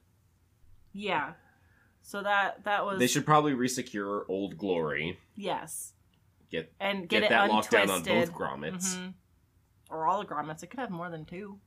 Yeah. 0.94 1.34
So 2.08 2.24
that 2.24 2.64
that 2.64 2.86
was 2.86 3.00
They 3.00 3.08
should 3.08 3.26
probably 3.26 3.52
resecure 3.52 4.24
Old 4.30 4.58
Glory. 4.58 5.20
yes, 5.36 5.92
Get 6.50 6.72
and 6.80 7.02
get, 7.02 7.10
get, 7.10 7.24
it 7.24 7.30
that 7.32 7.50
locked 7.50 7.70
down 7.72 7.90
on 7.90 8.02
both 8.02 8.32
grommets. 8.32 8.96
Mhm. 8.96 9.14
Or 9.90 10.08
all 10.08 10.22
the 10.22 10.26
grommets. 10.26 10.64
It 10.64 10.68
could 10.70 10.80
have 10.80 10.90
more 10.90 11.10
than 11.10 11.26
two. 11.26 11.60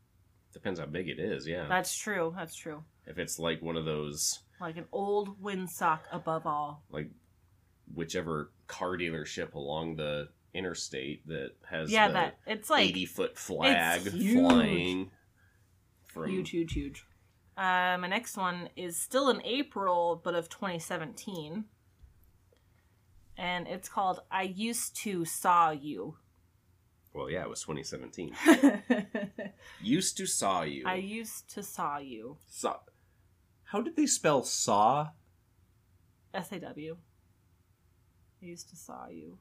Depends 0.54 0.80
how 0.80 0.86
big 0.86 1.10
it 1.10 1.18
is, 1.18 1.46
yeah. 1.46 1.66
That's 1.68 1.94
true. 1.94 2.32
That's 2.34 2.54
true. 2.56 2.82
if 3.06 3.18
it's 3.18 3.38
like 3.38 3.60
one 3.60 3.76
of 3.76 3.84
those 3.84 4.38
Like 4.58 4.78
an 4.78 4.86
old 4.92 5.42
windsock 5.42 6.00
above 6.10 6.46
all. 6.46 6.84
like 6.90 7.10
whichever 7.94 8.50
car 8.66 8.96
dealership 8.96 9.52
along 9.52 9.96
the 9.96 10.30
interstate 10.54 11.26
that 11.28 11.50
has 11.68 11.92
yeah, 11.92 12.08
that 12.12 12.38
it's 12.46 12.70
like 12.70 12.88
80 12.88 13.04
foot 13.06 13.36
flag 13.36 14.00
flying 14.00 15.10
from 16.04 16.30
huge, 16.30 16.48
huge, 16.50 16.72
huge. 16.72 17.04
Uh, 17.60 17.98
my 17.98 18.08
next 18.08 18.38
one 18.38 18.70
is 18.74 18.98
still 18.98 19.28
in 19.28 19.42
April, 19.44 20.18
but 20.24 20.34
of 20.34 20.48
2017, 20.48 21.66
and 23.36 23.68
it's 23.68 23.86
called 23.86 24.20
"I 24.30 24.44
Used 24.44 24.96
to 25.02 25.26
Saw 25.26 25.70
You." 25.70 26.16
well 27.12 27.28
yeah 27.28 27.42
it 27.42 27.48
was 27.48 27.62
2017 27.62 28.36
used 29.82 30.16
to 30.16 30.26
saw 30.26 30.62
you 30.62 30.84
I 30.86 30.94
used 30.94 31.52
to 31.54 31.62
saw 31.64 31.98
you. 31.98 32.36
saw 32.48 32.76
how 33.64 33.80
did 33.80 33.96
they 33.96 34.06
spell 34.06 34.44
saw 34.44 35.08
S 36.32 36.52
A 36.52 36.60
W. 36.60 36.96
I 38.40 38.46
used 38.46 38.68
to 38.70 38.76
saw 38.76 39.08
you. 39.08 39.38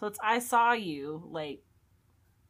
So 0.00 0.06
it's 0.06 0.18
I 0.22 0.38
saw 0.38 0.72
you 0.72 1.22
like 1.30 1.62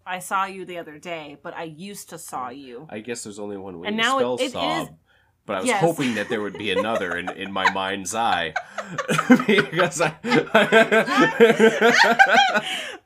I 0.07 0.21
saw 0.21 0.45
you 0.45 0.65
the 0.65 0.79
other 0.79 0.99
day, 0.99 1.37
but 1.43 1.55
I 1.57 1.65
used 1.65 2.11
to 2.11 2.19
saw 2.19 2.49
you. 2.51 2.87
i 2.91 3.01
guess 3.01 3.25
there's 3.25 3.39
only 3.41 3.57
one 3.57 3.81
way 3.81 3.89
And 3.89 3.97
to 3.97 4.03
now 4.03 4.19
spell 4.19 4.35
it- 4.37 4.43
it 4.43 4.53
saw 4.53 4.83
is- 4.83 4.89
but 5.47 5.57
i 5.57 5.61
was 5.61 5.69
Yes. 5.69 5.81
hoping 5.81 6.15
that 6.17 6.29
there 6.29 6.41
would 6.41 6.59
be 6.59 6.71
another 6.73 7.17
in, 7.17 7.29
in 7.31 7.53
my 7.53 7.71
mind's 7.73 8.15
eye 8.17 8.53
because 9.47 10.01
i 10.01 10.15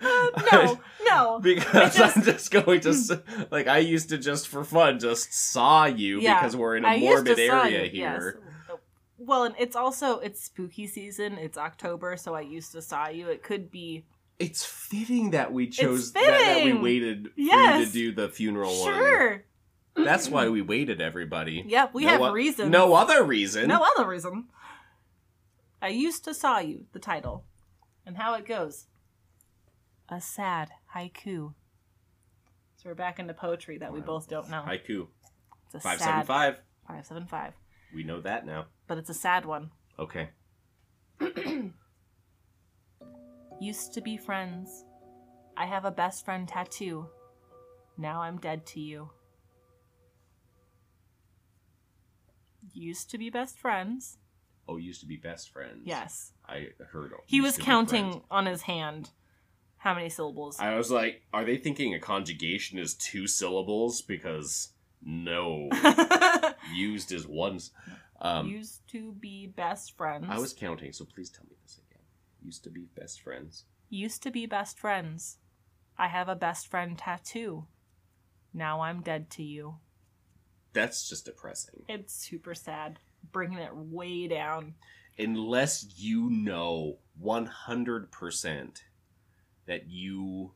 Uh, 0.00 0.30
no, 0.52 0.80
no. 1.04 1.38
because 1.42 1.94
just- 1.96 2.16
I'm 2.16 2.22
just 2.22 2.50
going 2.50 2.80
to 2.80 3.22
like 3.50 3.66
I 3.66 3.78
used 3.78 4.08
to 4.10 4.18
just 4.18 4.48
for 4.48 4.64
fun 4.64 4.98
just 4.98 5.32
saw 5.32 5.84
you 5.86 6.20
Yeah, 6.20 6.40
because 6.40 6.56
we're 6.56 6.76
in 6.76 6.84
a 6.84 6.88
I 6.88 6.98
morbid 6.98 7.38
area 7.38 7.84
you, 7.84 7.90
here. 7.90 8.40
yes. 8.40 8.76
Well, 9.18 9.44
and 9.44 9.54
it's 9.58 9.76
also 9.76 10.18
it's 10.20 10.42
spooky 10.44 10.86
season. 10.86 11.36
It's 11.36 11.58
October, 11.58 12.16
so 12.16 12.34
I 12.34 12.40
used 12.40 12.72
to 12.72 12.80
saw 12.80 13.08
you. 13.08 13.28
It 13.28 13.42
could 13.42 13.70
be 13.70 14.04
It's 14.40 14.64
fitting 14.64 15.30
that 15.32 15.52
we 15.52 15.68
chose 15.68 16.12
that, 16.14 16.24
that 16.24 16.64
we 16.64 16.72
waited 16.72 17.26
for 17.34 17.40
you 17.40 17.46
Yes. 17.48 17.86
to 17.88 17.92
do 17.92 18.12
the 18.12 18.28
funeral 18.28 18.70
one. 18.80 18.94
sure. 18.94 19.44
That's 19.94 20.28
why 20.28 20.48
we 20.48 20.62
waited, 20.62 21.00
everybody. 21.00 21.62
Yep, 21.68 21.94
we 21.94 22.04
No 22.06 22.10
have 22.10 22.20
o- 22.22 22.32
reasons. 22.32 22.70
No 22.70 22.94
other 22.94 23.22
reason. 23.22 23.68
No 23.68 23.84
other 23.96 24.08
reason. 24.08 24.48
I 25.82 25.88
used 25.88 26.24
to 26.24 26.32
saw 26.34 26.58
you. 26.58 26.86
The 26.92 26.98
title, 26.98 27.44
and 28.06 28.16
how 28.16 28.34
it 28.34 28.46
goes. 28.46 28.86
A 30.08 30.20
sad 30.20 30.70
haiku. 30.94 31.54
So 32.76 32.82
we're 32.88 32.94
back 32.94 33.18
into 33.18 33.34
poetry 33.34 33.76
that 33.78 33.92
we 33.92 34.00
both 34.00 34.26
don't 34.28 34.48
know. 34.50 34.64
Haiku. 34.66 35.06
It's 35.66 35.74
a 35.74 35.80
Five 35.80 35.98
sad 35.98 36.04
seven 36.06 36.26
five. 36.26 36.56
five 36.88 37.06
seven 37.06 37.26
five, 37.26 37.52
We 37.94 38.02
know 38.04 38.20
that 38.22 38.44
now. 38.46 38.66
but 38.86 38.96
it's 38.98 39.10
a 39.10 39.14
sad 39.14 39.44
one. 39.44 39.70
Okay. 39.98 40.30
Used 43.60 43.92
to 43.94 44.00
be 44.00 44.16
friends. 44.16 44.84
I 45.56 45.66
have 45.66 45.84
a 45.84 45.90
best 45.90 46.24
friend 46.24 46.48
tattoo. 46.48 47.06
Now 47.98 48.22
I'm 48.22 48.38
dead 48.38 48.64
to 48.66 48.80
you. 48.80 49.10
Used 52.72 53.10
to 53.10 53.18
be 53.18 53.28
best 53.30 53.58
friends. 53.58 54.16
Oh, 54.66 54.76
used 54.76 55.00
to 55.00 55.06
be 55.06 55.16
best 55.16 55.50
friends. 55.50 55.82
Yes. 55.84 56.32
I 56.48 56.68
heard. 56.92 57.12
He 57.26 57.40
was 57.40 57.58
counting 57.58 58.22
on 58.30 58.46
his 58.46 58.62
hand 58.62 59.10
how 59.76 59.94
many 59.94 60.08
syllables. 60.08 60.58
I 60.60 60.76
was 60.76 60.90
like, 60.90 61.22
are 61.32 61.44
they 61.44 61.56
thinking 61.56 61.94
a 61.94 61.98
conjugation 61.98 62.78
is 62.78 62.94
two 62.94 63.26
syllables? 63.26 64.00
Because 64.00 64.72
no, 65.02 65.68
used 66.74 67.12
is 67.12 67.26
one. 67.26 67.60
Um, 68.20 68.48
Used 68.48 68.86
to 68.88 69.12
be 69.12 69.46
best 69.46 69.96
friends. 69.96 70.26
I 70.28 70.38
was 70.38 70.52
counting, 70.52 70.92
so 70.92 71.04
please 71.06 71.30
tell 71.30 71.44
me 71.48 71.56
this 71.62 71.78
again. 71.78 71.89
Used 72.42 72.64
to 72.64 72.70
be 72.70 72.86
best 72.96 73.20
friends. 73.20 73.64
Used 73.88 74.22
to 74.22 74.30
be 74.30 74.46
best 74.46 74.78
friends. 74.78 75.38
I 75.98 76.08
have 76.08 76.28
a 76.28 76.34
best 76.34 76.68
friend 76.68 76.96
tattoo. 76.96 77.66
Now 78.54 78.80
I'm 78.80 79.02
dead 79.02 79.30
to 79.30 79.42
you. 79.42 79.76
That's 80.72 81.08
just 81.08 81.26
depressing. 81.26 81.84
It's 81.88 82.14
super 82.14 82.54
sad. 82.54 82.98
Bringing 83.32 83.58
it 83.58 83.74
way 83.74 84.28
down. 84.28 84.74
Unless 85.18 85.98
you 85.98 86.30
know 86.30 86.98
100% 87.22 88.82
that 89.66 89.88
you 89.88 90.52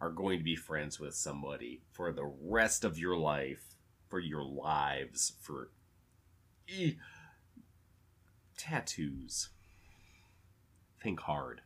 are 0.00 0.10
going 0.10 0.38
to 0.38 0.44
be 0.44 0.56
friends 0.56 1.00
with 1.00 1.14
somebody 1.14 1.82
for 1.90 2.12
the 2.12 2.30
rest 2.42 2.84
of 2.84 2.98
your 2.98 3.16
life, 3.16 3.74
for 4.08 4.20
your 4.20 4.44
lives, 4.44 5.32
for 5.40 5.70
eh, 6.68 6.92
tattoos. 8.56 9.50
Think 11.06 11.20
hard. 11.20 11.60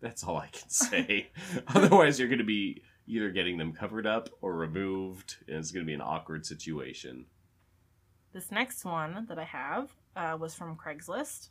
That's 0.00 0.24
all 0.24 0.36
I 0.36 0.48
can 0.48 0.68
say. 0.68 1.30
Otherwise, 1.68 2.18
you're 2.18 2.26
going 2.26 2.38
to 2.40 2.44
be 2.44 2.82
either 3.06 3.30
getting 3.30 3.56
them 3.56 3.72
covered 3.72 4.04
up 4.04 4.28
or 4.40 4.56
removed, 4.56 5.36
and 5.46 5.58
it's 5.58 5.70
going 5.70 5.86
to 5.86 5.88
be 5.88 5.94
an 5.94 6.00
awkward 6.00 6.44
situation. 6.44 7.24
This 8.32 8.50
next 8.50 8.84
one 8.84 9.26
that 9.28 9.38
I 9.38 9.44
have 9.44 9.92
uh, 10.16 10.36
was 10.40 10.56
from 10.56 10.76
Craigslist. 10.76 11.50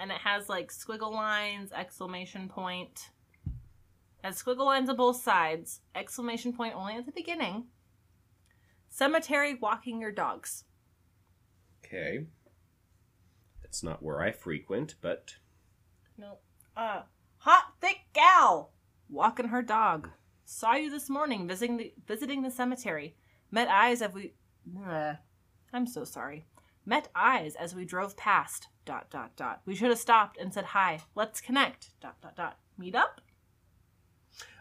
And 0.00 0.10
it 0.10 0.18
has 0.24 0.48
like 0.48 0.72
squiggle 0.72 1.12
lines, 1.12 1.70
exclamation 1.70 2.48
point. 2.48 3.10
Has 4.24 4.42
squiggle 4.42 4.66
lines 4.66 4.90
on 4.90 4.96
both 4.96 5.22
sides, 5.22 5.78
exclamation 5.94 6.52
point 6.52 6.74
only 6.74 6.96
at 6.96 7.06
the 7.06 7.12
beginning. 7.12 7.66
Cemetery 8.88 9.54
walking 9.54 10.00
your 10.00 10.10
dogs. 10.10 10.64
Okay. 11.84 12.26
That's 13.66 13.82
not 13.82 14.00
where 14.00 14.22
I 14.22 14.30
frequent, 14.30 14.94
but 15.00 15.34
No. 16.16 16.38
Uh, 16.76 17.02
hot 17.38 17.72
thick 17.80 18.02
gal 18.12 18.70
walking 19.10 19.48
her 19.48 19.60
dog. 19.60 20.10
Saw 20.44 20.76
you 20.76 20.88
this 20.88 21.10
morning 21.10 21.48
visiting 21.48 21.76
the 21.76 21.92
visiting 22.06 22.42
the 22.42 22.50
cemetery. 22.52 23.16
Met 23.50 23.66
eyes 23.66 24.02
as 24.02 24.12
we. 24.14 24.34
Bleh. 24.72 25.18
I'm 25.72 25.88
so 25.88 26.04
sorry. 26.04 26.46
Met 26.84 27.08
eyes 27.16 27.56
as 27.56 27.74
we 27.74 27.84
drove 27.84 28.16
past. 28.16 28.68
Dot 28.84 29.10
dot 29.10 29.34
dot. 29.34 29.62
We 29.66 29.74
should 29.74 29.88
have 29.90 29.98
stopped 29.98 30.38
and 30.38 30.54
said 30.54 30.66
hi. 30.66 31.00
Let's 31.16 31.40
connect. 31.40 31.90
Dot 32.00 32.20
dot 32.22 32.36
dot. 32.36 32.58
Meet 32.78 32.94
up. 32.94 33.20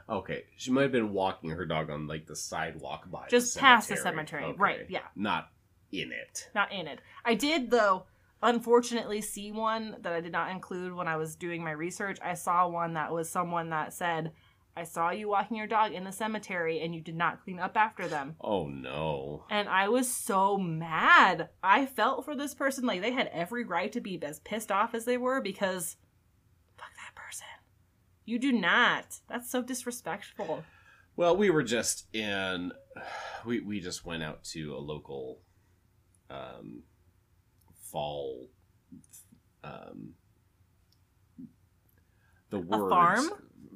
okay. 0.10 0.46
She 0.58 0.72
might 0.72 0.82
have 0.84 0.92
been 0.92 1.14
walking 1.14 1.52
her 1.52 1.66
dog 1.68 1.92
on 1.92 2.08
like 2.08 2.26
the 2.26 2.36
sidewalk 2.36 3.12
by 3.12 3.28
Just 3.30 3.54
the 3.54 3.60
past 3.60 3.88
the 3.90 3.98
cemetery. 3.98 4.46
Okay. 4.46 4.58
Right, 4.58 4.86
yeah. 4.90 5.02
Not 5.16 5.50
in 5.92 6.12
it. 6.12 6.50
Not 6.56 6.72
in 6.72 6.88
it. 6.88 7.02
I 7.24 7.36
did 7.36 7.70
though. 7.70 8.08
Unfortunately, 8.46 9.22
see 9.22 9.52
one 9.52 9.96
that 10.02 10.14
I 10.14 10.22
did 10.22 10.32
not 10.32 10.52
include 10.52 10.94
when 10.94 11.08
I 11.08 11.18
was 11.18 11.36
doing 11.36 11.64
my 11.64 11.72
research. 11.72 12.20
I 12.24 12.36
saw 12.36 12.68
one 12.68 12.94
that 12.94 13.12
was 13.12 13.28
someone 13.28 13.72
that 13.72 13.92
said, 13.92 14.34
"I 14.78 14.84
saw 14.84 15.10
you 15.10 15.30
walking 15.30 15.58
your 15.58 15.66
dog 15.66 15.94
in 15.94 16.04
the 16.04 16.12
cemetery, 16.12 16.80
and 16.80 16.94
you 16.94 17.02
did 17.02 17.16
not 17.16 17.44
clean 17.44 17.60
up 17.60 17.76
after 17.76 18.08
them." 18.08 18.36
Oh 18.40 18.68
no. 18.68 19.46
And 19.50 19.68
I 19.68 19.90
was 19.90 20.08
so 20.14 20.60
mad. 20.60 21.50
I 21.64 21.88
felt 21.88 22.24
for 22.24 22.36
this 22.36 22.54
person. 22.54 22.86
Like, 22.86 23.02
they 23.02 23.14
had 23.14 23.32
every 23.34 23.64
right 23.64 23.92
to 23.92 24.00
be 24.00 24.22
as 24.22 24.40
pissed 24.42 24.72
off 24.72 24.94
as 24.94 25.06
they 25.06 25.18
were 25.18 25.42
because 25.42 25.98
fuck 26.78 26.92
that 26.98 27.16
person. 27.16 27.48
You 28.26 28.38
do 28.38 28.52
not. 28.52 29.22
That's 29.28 29.50
so 29.50 29.64
disrespectful. 29.64 30.64
Well, 31.16 31.36
we 31.36 31.50
were 31.50 31.64
just 31.64 32.14
in. 32.14 32.72
We 33.44 33.60
we 33.60 33.80
just 33.80 34.06
went 34.06 34.24
out 34.24 34.44
to 34.54 34.76
a 34.76 34.80
local, 34.80 35.40
um, 36.32 36.82
fall, 38.06 38.50
um, 39.64 40.16
the 42.50 42.60
word 42.60 42.90
farm? 42.90 43.30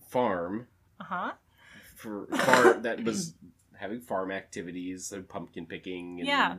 farm 0.10 0.68
Uh 1.00 1.04
huh. 1.06 1.32
for 1.96 2.28
farm 2.28 2.82
that 2.82 3.02
was 3.06 3.34
having 3.78 4.02
farm 4.02 4.30
activities, 4.32 5.10
like 5.14 5.30
pumpkin 5.30 5.66
picking 5.66 6.20
and 6.20 6.28
Yeah. 6.28 6.58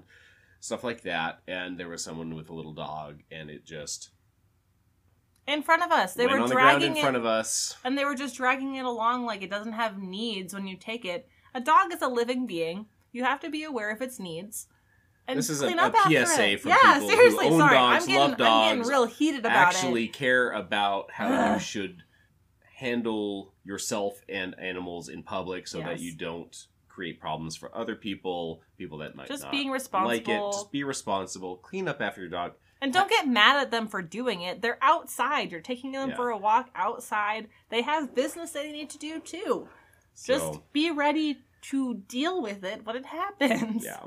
stuff 0.60 0.82
like 0.82 1.02
that. 1.02 1.42
And 1.46 1.78
there 1.78 1.88
was 1.88 2.02
someone 2.02 2.34
with 2.34 2.48
a 2.48 2.54
little 2.54 2.72
dog, 2.72 3.20
and 3.30 3.50
it 3.50 3.66
just 3.66 4.08
In 5.46 5.62
front 5.62 5.82
of 5.82 5.90
us. 5.90 6.14
They 6.14 6.24
went 6.26 6.38
were 6.38 6.44
on 6.44 6.48
the 6.48 6.54
dragging 6.54 6.92
in 6.92 6.96
it. 6.96 7.00
front 7.02 7.16
of 7.18 7.26
us. 7.26 7.76
and 7.84 7.98
they 7.98 8.06
were 8.06 8.14
just 8.14 8.36
dragging 8.36 8.76
it 8.76 8.86
along 8.86 9.26
like 9.26 9.42
it 9.42 9.50
doesn't 9.50 9.72
have 9.74 9.98
needs 9.98 10.54
when 10.54 10.66
you 10.66 10.76
take 10.78 11.04
it. 11.04 11.28
A 11.54 11.60
dog 11.60 11.92
is 11.92 12.00
a 12.00 12.08
living 12.08 12.46
being. 12.46 12.86
You 13.12 13.24
have 13.24 13.40
to 13.40 13.50
be 13.50 13.64
aware 13.64 13.90
of 13.90 14.00
its 14.00 14.18
needs. 14.18 14.66
And 15.28 15.38
This 15.38 15.48
is 15.50 15.62
a- 15.62 15.66
clean 15.66 15.78
a 15.78 15.82
up 15.82 15.94
after 15.94 16.26
PSA 16.26 16.58
from 16.58 16.70
yeah, 16.70 16.76
people 16.94 17.00
who 17.08 17.14
seriously. 17.14 17.46
own 17.46 17.58
Sorry, 17.58 17.74
dogs, 17.76 18.02
I'm 18.02 18.08
getting, 18.08 18.14
love 18.16 18.30
I'm 18.32 18.36
getting 18.36 18.78
dogs, 18.78 18.88
real 18.88 19.06
heated 19.06 19.40
about 19.40 19.52
actually 19.52 20.04
it. 20.06 20.12
care 20.12 20.50
about 20.50 21.10
how 21.12 21.54
you 21.54 21.60
should 21.60 22.02
handle 22.76 23.52
yourself 23.64 24.20
and 24.28 24.58
animals 24.58 25.08
in 25.08 25.22
public 25.22 25.68
so 25.68 25.80
that 25.80 26.00
you 26.00 26.14
don't 26.14 26.66
create 26.88 27.20
problems 27.20 27.56
for 27.56 27.74
other 27.76 27.94
people, 27.94 28.62
people 28.76 28.98
that 28.98 29.14
might 29.14 29.28
Just 29.28 29.44
not 29.44 29.52
being 29.52 29.68
like 29.68 29.74
responsible. 29.74 30.48
it. 30.48 30.52
Just 30.52 30.72
be 30.72 30.84
responsible. 30.84 31.56
Clean 31.56 31.86
up 31.88 32.00
after 32.00 32.20
your 32.20 32.30
dog. 32.30 32.52
And 32.82 32.92
don't 32.92 33.10
get 33.10 33.28
mad 33.28 33.60
at 33.60 33.70
them 33.70 33.88
for 33.88 34.00
doing 34.00 34.40
it. 34.40 34.62
They're 34.62 34.78
outside. 34.82 35.52
You're 35.52 35.60
taking 35.60 35.92
them 35.92 36.10
Yeah. 36.10 36.16
for 36.16 36.30
a 36.30 36.36
walk 36.38 36.70
outside. 36.74 37.48
They 37.68 37.82
have 37.82 38.14
business 38.14 38.52
they 38.52 38.72
need 38.72 38.88
to 38.90 38.98
do 38.98 39.20
too. 39.20 39.68
Just 40.24 40.26
So, 40.54 40.64
be 40.72 40.90
ready 40.90 41.38
to 41.62 41.94
deal 41.94 42.40
with 42.40 42.64
it 42.64 42.84
when 42.86 42.96
it 42.96 43.06
happens. 43.06 43.84
yeah. 43.84 44.00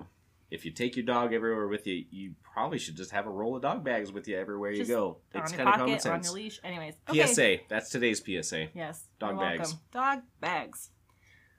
If 0.54 0.66
you 0.66 0.72
take 0.72 0.96
your 0.96 1.06
dog 1.06 1.34
everywhere 1.34 1.68
with 1.68 1.88
you, 1.88 2.06
you 2.12 2.36
probably 2.44 2.78
should 2.78 2.96
just 2.96 3.10
have 3.10 3.26
a 3.26 3.30
roll 3.32 3.56
of 3.56 3.64
dog 3.64 3.84
bags 3.84 4.12
with 4.12 4.28
you 4.28 4.38
everywhere 4.38 4.72
Just 4.72 4.88
you 4.88 4.96
go. 4.96 5.18
It's 5.34 5.52
kind 5.52 5.68
of 5.68 5.74
common 5.74 5.96
pocket, 5.96 6.06
on 6.08 6.22
sense. 6.22 6.28
your 6.28 6.36
leash. 6.36 6.60
Anyways. 6.64 6.94
Okay. 7.10 7.26
PSA. 7.26 7.58
That's 7.70 7.90
today's 7.90 8.24
PSA. 8.24 8.68
Yes. 8.76 9.08
Dog 9.20 9.40
bags. 9.40 9.60
welcome. 9.60 9.80
Dog 9.92 10.20
bags. 10.40 10.92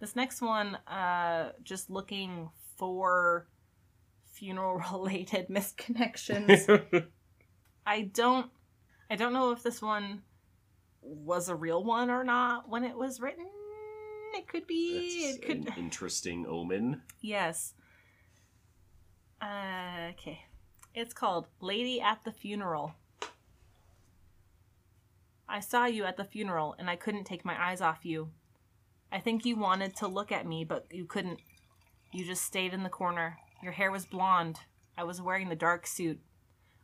This 0.01 0.15
next 0.15 0.41
one, 0.41 0.77
uh, 0.87 1.51
just 1.65 1.91
looking 1.91 2.51
for 2.77 3.49
funeral 4.33 4.81
related 4.93 5.49
misconnections. 5.51 6.87
I 7.87 8.03
don't 8.03 8.49
I 9.11 9.17
don't 9.17 9.33
know 9.33 9.51
if 9.51 9.65
this 9.65 9.83
one 9.83 10.23
was 11.03 11.49
a 11.49 11.57
real 11.57 11.83
one 11.83 12.11
or 12.11 12.23
not 12.23 12.69
when 12.69 12.85
it 12.85 12.97
was 12.97 13.21
written. 13.21 13.47
It 14.35 14.47
could 14.47 14.69
be. 14.69 15.27
That's 15.27 15.39
it 15.39 15.43
could. 15.43 15.67
an 15.67 15.75
interesting 15.77 16.47
omen. 16.49 17.03
Yes. 17.21 17.75
Uh, 19.45 20.09
okay. 20.11 20.47
It's 20.95 21.13
called 21.13 21.49
Lady 21.61 22.01
at 22.01 22.25
the 22.25 22.33
Funeral. 22.33 22.95
I 25.47 25.61
saw 25.61 25.85
you 25.85 26.05
at 26.05 26.17
the 26.17 26.25
funeral 26.25 26.75
and 26.79 26.89
I 26.89 26.97
couldn't 26.97 27.25
take 27.25 27.45
my 27.45 27.63
eyes 27.63 27.83
off 27.83 28.07
you. 28.07 28.31
I 29.13 29.21
think 29.21 29.45
you 29.45 29.57
wanted 29.57 29.95
to 29.97 30.09
look 30.09 30.33
at 30.33 30.47
me, 30.47 30.65
but 30.65 30.87
you 30.91 31.05
couldn't. 31.05 31.41
You 32.11 32.25
just 32.25 32.43
stayed 32.43 32.73
in 32.73 32.83
the 32.83 32.89
corner. 32.89 33.39
Your 33.63 33.73
hair 33.73 33.91
was 33.91 34.07
blonde. 34.07 34.61
I 34.97 35.05
was 35.05 35.21
wearing 35.21 35.51
the 35.51 35.57
dark 35.57 35.87
suit. 35.87 36.21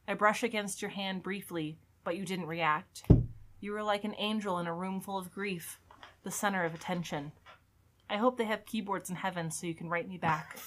I 0.07 0.15
brushed 0.15 0.43
against 0.43 0.83
your 0.83 0.91
hand 0.91 1.23
briefly, 1.23 1.79
but 2.05 2.17
you 2.17 2.27
didn't 2.27 2.47
react. 2.47 3.05
You 3.61 3.73
were 3.73 3.83
like 3.83 4.05
an 4.05 4.15
angel 4.19 4.59
in 4.59 4.67
a 4.67 4.75
room 4.75 5.01
full 5.01 5.19
of 5.19 5.33
grief, 5.33 5.81
the 6.25 6.31
center 6.31 6.65
of 6.65 6.75
attention. 6.75 7.33
I 8.11 8.19
hope 8.19 8.37
they 8.37 8.45
have 8.45 8.67
keyboards 8.67 9.09
in 9.09 9.17
heaven 9.17 9.51
so 9.51 9.67
you 9.67 9.75
can 9.75 9.89
write 9.89 10.09
me 10.09 10.19
back. 10.19 10.59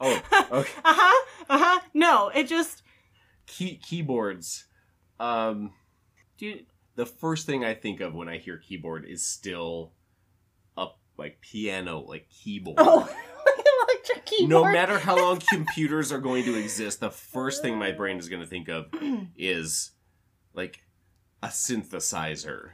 Oh, 0.00 0.22
okay. 0.52 0.72
Uh 0.84 0.94
huh. 0.96 1.26
Uh 1.48 1.58
huh. 1.58 1.80
No, 1.94 2.28
it 2.34 2.44
just. 2.48 2.82
Key- 3.46 3.76
keyboards. 3.82 4.64
Um, 5.20 5.72
Dude, 6.38 6.66
the 6.96 7.06
first 7.06 7.46
thing 7.46 7.64
I 7.64 7.74
think 7.74 8.00
of 8.00 8.14
when 8.14 8.28
I 8.28 8.38
hear 8.38 8.58
keyboard 8.58 9.06
is 9.08 9.24
still 9.24 9.92
a 10.76 10.88
like 11.16 11.40
piano, 11.40 12.00
like 12.00 12.28
keyboard. 12.28 12.76
oh, 12.78 13.08
electric 13.88 14.26
keyboard. 14.26 14.50
No 14.50 14.64
matter 14.64 14.98
how 14.98 15.16
long 15.16 15.38
computers 15.48 16.12
are 16.12 16.18
going 16.20 16.44
to 16.44 16.54
exist, 16.56 17.00
the 17.00 17.10
first 17.10 17.62
thing 17.62 17.78
my 17.78 17.92
brain 17.92 18.18
is 18.18 18.28
going 18.28 18.42
to 18.42 18.48
think 18.48 18.68
of 18.68 18.86
is 19.36 19.92
like 20.52 20.80
a 21.42 21.48
synthesizer. 21.48 22.70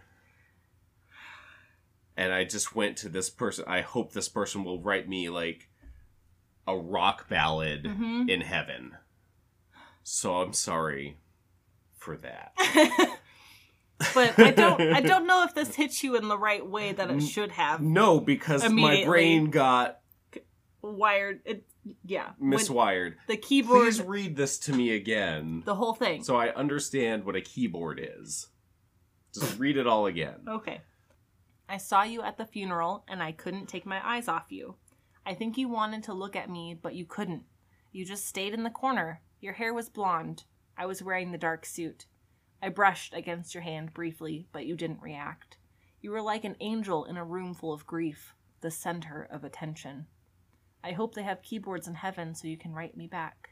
And 2.17 2.33
I 2.33 2.45
just 2.45 2.75
went 2.75 2.97
to 2.99 3.09
this 3.09 3.31
person. 3.31 3.65
I 3.67 3.81
hope 3.81 4.13
this 4.13 4.29
person 4.29 4.65
will 4.65 4.83
write 4.83 5.09
me 5.09 5.29
like 5.31 5.69
a 6.67 6.77
rock 6.77 7.29
ballad 7.29 7.85
Mhm. 7.85 8.29
in 8.29 8.41
heaven. 8.43 8.97
So 10.03 10.37
I'm 10.43 10.53
sorry 10.53 11.19
for 11.97 12.17
that. 12.19 12.53
but 14.15 14.39
I 14.39 14.51
don't. 14.51 14.81
I 14.81 15.01
don't 15.01 15.27
know 15.27 15.45
if 15.45 15.55
this 15.55 15.75
hits 15.77 16.03
you 16.03 16.17
in 16.17 16.29
the 16.29 16.39
right 16.39 16.65
way 16.67 16.93
that 16.93 17.11
it 17.11 17.21
should 17.21 17.53
have. 17.53 17.81
No, 17.81 18.19
because 18.21 18.69
my 18.69 19.05
brain 19.05 19.51
got 19.51 20.01
Wired. 20.83 21.41
It. 21.45 21.65
Yeah. 22.05 22.31
when 22.39 22.59
miswired. 22.59 23.15
the 23.29 23.37
keyboard. 23.37 23.83
Please 23.83 24.01
read 24.03 24.37
this 24.37 24.59
to 24.61 24.73
me 24.73 24.91
again 24.95 25.63
The 25.65 25.75
whole 25.75 25.95
thing. 25.95 26.23
so 26.25 26.37
I 26.37 26.51
understand 26.55 27.25
what 27.25 27.35
a 27.37 27.41
keyboard 27.41 28.01
is. 28.21 28.49
Just 29.35 29.59
read 29.59 29.77
it 29.77 29.87
all 29.87 30.07
again. 30.07 30.41
Okay. 30.49 30.81
I 31.69 31.79
saw 31.79 32.03
you 32.03 32.23
at 32.23 32.37
the 32.37 32.45
funeral 32.45 33.05
and 33.09 33.21
I 33.23 33.33
couldn't 33.33 33.67
take 33.67 33.85
my 33.87 34.01
eyes 34.07 34.29
off 34.29 34.47
you. 34.51 34.77
I 35.25 35.35
think 35.35 35.57
you 35.57 35.68
wanted 35.68 36.03
to 36.05 36.14
look 36.14 36.37
at 36.37 36.51
me, 36.51 36.79
but 36.81 36.95
you 36.95 37.05
couldn't. 37.05 37.45
You 37.93 38.05
just 38.05 38.27
stayed 38.27 38.55
in 38.55 38.62
the 38.62 38.70
corner. 38.70 39.20
Your 39.41 39.53
hair 39.53 39.73
was 39.73 39.89
blonde. 39.89 40.45
I 40.77 40.87
was 40.87 41.03
wearing 41.03 41.31
the 41.31 41.39
dark 41.39 41.64
suit. 41.66 42.07
I 42.62 42.68
brushed 42.68 43.12
against 43.14 43.55
your 43.55 43.62
hand 43.62 43.93
briefly, 43.93 44.47
but 44.53 44.66
you 44.66 44.77
didn't 44.77 45.03
react. 45.03 45.59
You 46.01 46.11
were 46.11 46.23
like 46.23 46.45
an 46.45 46.57
angel 46.61 47.05
in 47.05 47.16
a 47.16 47.25
room 47.25 47.55
full 47.55 47.73
of 47.73 47.87
grief, 47.87 48.35
the 48.61 48.70
center 48.70 49.29
of 49.31 49.45
attention. 49.45 50.07
I 50.83 50.93
hope 50.93 51.14
they 51.14 51.23
have 51.23 51.43
keyboards 51.43 51.87
in 51.87 51.95
heaven 51.95 52.35
so 52.35 52.49
you 52.49 52.57
can 52.57 52.73
write 52.73 52.97
me 52.97 53.07
back. 53.07 53.51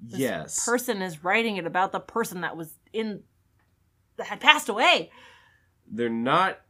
This 0.00 0.20
yes. 0.20 0.64
person 0.64 1.02
is 1.02 1.24
writing 1.24 1.56
it 1.56 1.66
about 1.66 1.92
the 1.92 2.00
person 2.00 2.42
that 2.42 2.56
was 2.56 2.78
in 2.92 3.22
that 4.16 4.26
had 4.26 4.40
passed 4.40 4.68
away. 4.68 5.10
they're 5.90 6.08
not 6.08 6.60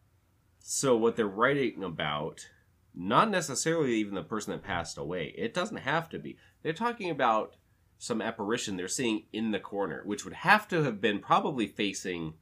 so 0.59 0.97
what 0.97 1.16
they're 1.16 1.26
writing 1.26 1.85
about 1.85 2.49
not 2.95 3.30
necessarily 3.30 3.95
even 3.95 4.14
the 4.14 4.22
person 4.22 4.53
that 4.53 4.62
passed 4.62 4.99
away. 4.99 5.34
It 5.36 5.53
doesn't 5.53 5.78
have 5.78 6.09
to 6.11 6.18
be. 6.18 6.36
They're 6.62 6.72
talking 6.72 7.11
about 7.11 7.57
some 7.99 8.20
apparition 8.20 8.76
they're 8.76 8.88
seeing 8.88 9.24
in 9.32 9.51
the 9.51 9.59
corner 9.59 10.03
which 10.05 10.24
would 10.24 10.34
have 10.34 10.68
to 10.68 10.82
have 10.82 11.01
been 11.01 11.18
probably 11.18 11.66
facing 11.66 12.34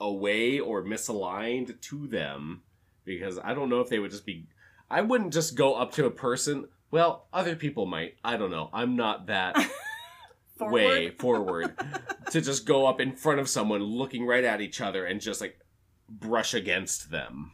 away 0.00 0.58
or 0.58 0.84
misaligned 0.84 1.80
to 1.80 2.06
them 2.06 2.62
because 3.04 3.38
i 3.42 3.54
don't 3.54 3.70
know 3.70 3.80
if 3.80 3.88
they 3.88 3.98
would 3.98 4.10
just 4.10 4.26
be 4.26 4.46
i 4.90 5.00
wouldn't 5.00 5.32
just 5.32 5.54
go 5.54 5.74
up 5.74 5.92
to 5.92 6.04
a 6.04 6.10
person. 6.10 6.66
Well 6.90 7.26
other 7.32 7.56
people 7.56 7.86
might. 7.86 8.16
I 8.22 8.36
don't 8.36 8.50
know. 8.50 8.70
I'm 8.72 8.96
not 8.96 9.26
that 9.26 9.56
way 10.60 11.10
forward 11.10 11.74
to 12.30 12.40
just 12.40 12.66
go 12.66 12.86
up 12.86 13.00
in 13.00 13.16
front 13.16 13.40
of 13.40 13.48
someone 13.48 13.82
looking 13.82 14.26
right 14.26 14.44
at 14.44 14.60
each 14.60 14.80
other 14.80 15.04
and 15.04 15.20
just 15.20 15.40
like 15.40 15.58
brush 16.08 16.54
against 16.54 17.10
them 17.10 17.52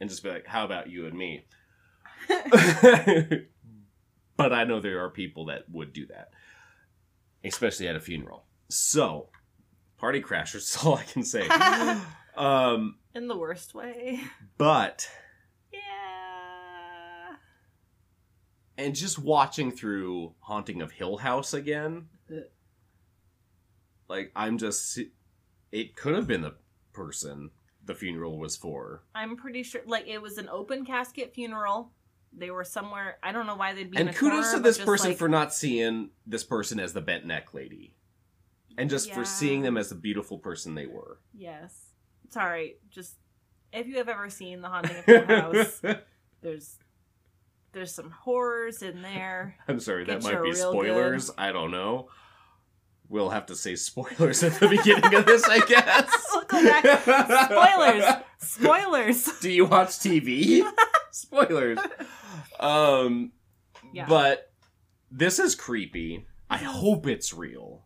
and 0.00 0.08
just 0.10 0.22
be 0.22 0.30
like 0.30 0.46
how 0.46 0.64
about 0.64 0.88
you 0.90 1.06
and 1.06 1.16
me 1.16 1.44
but 4.36 4.52
i 4.52 4.64
know 4.64 4.80
there 4.80 5.02
are 5.04 5.10
people 5.10 5.46
that 5.46 5.64
would 5.70 5.92
do 5.92 6.06
that 6.06 6.30
especially 7.44 7.88
at 7.88 7.96
a 7.96 8.00
funeral 8.00 8.44
so 8.68 9.28
party 9.98 10.20
crashers 10.20 10.54
is 10.56 10.78
all 10.84 10.94
i 10.96 11.02
can 11.04 11.22
say 11.24 11.46
um 12.36 12.96
in 13.14 13.26
the 13.28 13.36
worst 13.36 13.74
way. 13.74 14.20
but 14.58 15.08
Yeah. 15.72 15.80
and 18.76 18.94
just 18.94 19.18
watching 19.18 19.72
through 19.72 20.34
haunting 20.40 20.82
of 20.82 20.92
hill 20.92 21.16
house 21.16 21.52
again 21.54 22.06
like 24.08 24.30
i'm 24.36 24.58
just 24.58 24.98
it 25.72 25.96
could 25.96 26.14
have 26.14 26.26
been 26.26 26.42
the 26.42 26.54
person 26.92 27.50
the 27.88 27.94
funeral 27.94 28.38
was 28.38 28.56
for 28.56 29.02
I'm 29.16 29.36
pretty 29.36 29.64
sure 29.64 29.80
like 29.86 30.06
it 30.06 30.22
was 30.22 30.38
an 30.38 30.48
open 30.48 30.84
casket 30.84 31.34
funeral. 31.34 31.90
They 32.32 32.50
were 32.52 32.62
somewhere 32.62 33.18
I 33.22 33.32
don't 33.32 33.46
know 33.46 33.56
why 33.56 33.74
they'd 33.74 33.90
be 33.90 33.98
in 33.98 34.08
and 34.08 34.16
kudos 34.16 34.44
corner, 34.44 34.56
to 34.58 34.62
this 34.62 34.78
person 34.78 35.08
like- 35.10 35.18
for 35.18 35.28
not 35.28 35.52
seeing 35.52 36.10
this 36.26 36.44
person 36.44 36.78
as 36.78 36.92
the 36.92 37.00
bent 37.00 37.24
neck 37.26 37.52
lady 37.54 37.96
and 38.76 38.88
just 38.88 39.10
for 39.12 39.24
seeing 39.24 39.62
them 39.62 39.76
as 39.76 39.88
the 39.88 39.94
beautiful 39.96 40.38
person 40.38 40.76
they 40.76 40.86
were 40.86 41.18
Yes. 41.34 41.86
Sorry, 42.30 42.76
just 42.90 43.14
if 43.72 43.86
you 43.86 43.96
have 43.96 44.08
ever 44.08 44.28
seen 44.30 44.60
The 44.60 44.68
Haunting 44.68 44.98
of 44.98 45.04
Hill 45.06 45.24
House, 45.26 45.82
there's 46.42 46.76
there's 47.72 47.94
some 47.94 48.10
horrors 48.10 48.82
in 48.82 49.02
there. 49.02 49.56
i'm 49.68 49.80
sorry 49.80 50.04
that 50.04 50.22
might 50.22 50.42
be 50.42 50.54
spoilers 50.54 51.30
i 51.38 51.52
don't 51.52 51.70
know 51.70 52.08
we'll 53.08 53.30
have 53.30 53.46
to 53.46 53.56
say 53.56 53.74
spoilers 53.76 54.42
at 54.42 54.52
the 54.60 54.68
beginning 54.68 55.14
of 55.14 55.24
this 55.26 55.44
i 55.48 55.58
guess 55.66 56.10
We'll 56.34 56.44
go 56.44 56.62
back. 56.64 57.44
Spoilers. 57.50 58.04
Spoilers. 58.38 59.24
Do 59.40 59.50
you 59.50 59.64
watch 59.66 59.88
TV? 59.90 60.62
Spoilers. 61.10 61.78
Um, 62.60 63.32
Yeah. 63.92 64.06
but 64.08 64.52
this 65.10 65.38
is 65.38 65.54
creepy. 65.54 66.26
I 66.48 66.58
hope 66.58 67.06
it's 67.06 67.34
real. 67.34 67.84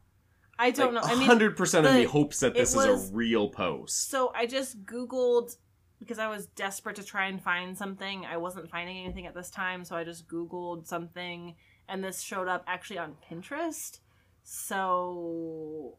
I 0.59 0.71
don't 0.71 0.95
Like, 0.95 1.05
know. 1.05 1.11
I 1.11 1.15
mean, 1.17 1.27
hundred 1.27 1.57
percent 1.57 1.87
of 1.87 1.95
me 1.95 2.05
hopes 2.05 2.41
that 2.41 2.55
this 2.55 2.75
is 2.77 2.85
a 2.85 3.13
real 3.13 3.49
post. 3.49 4.11
So 4.11 4.33
I 4.35 4.47
just 4.47 4.85
Googled 4.85 5.57
because 5.99 6.19
I 6.19 6.29
was 6.29 6.47
desperate 6.49 6.97
to 6.97 7.05
try 7.05 7.27
and 7.27 7.43
find 7.43 7.77
something. 7.77 8.25
I 8.27 8.37
wasn't 8.37 8.71
finding 8.71 8.99
anything 9.05 9.27
at 9.27 9.35
this 9.35 9.51
time, 9.51 9.85
so 9.85 9.97
I 9.97 10.05
just 10.05 10.29
Googled 10.29 10.87
something 10.87 11.55
and 11.89 12.05
this 12.05 12.21
showed 12.21 12.49
up 12.49 12.65
actually 12.67 12.99
on 12.99 13.15
Pinterest. 13.29 13.99
So 14.43 15.99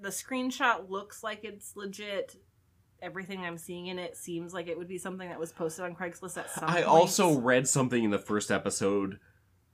the 0.00 0.10
screenshot 0.10 0.88
looks 0.88 1.22
like 1.22 1.40
it's 1.44 1.76
legit. 1.76 2.36
Everything 3.00 3.44
I'm 3.44 3.58
seeing 3.58 3.86
in 3.86 3.98
it 3.98 4.16
seems 4.16 4.52
like 4.52 4.66
it 4.66 4.76
would 4.76 4.88
be 4.88 4.98
something 4.98 5.28
that 5.28 5.38
was 5.38 5.52
posted 5.52 5.84
on 5.84 5.94
Craigslist 5.94 6.36
at 6.36 6.50
some 6.50 6.68
I 6.68 6.74
point. 6.82 6.86
also 6.86 7.34
read 7.38 7.68
something 7.68 8.02
in 8.02 8.10
the 8.10 8.18
first 8.18 8.50
episode 8.50 9.18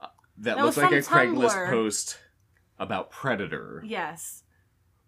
uh, 0.01 0.09
that, 0.39 0.57
That 0.57 0.65
looked 0.65 0.77
like 0.77 0.93
a 0.93 1.03
from 1.03 1.35
Craigslist 1.37 1.71
post 1.71 2.19
about 2.79 3.11
Predator, 3.11 3.83
Yes. 3.87 4.43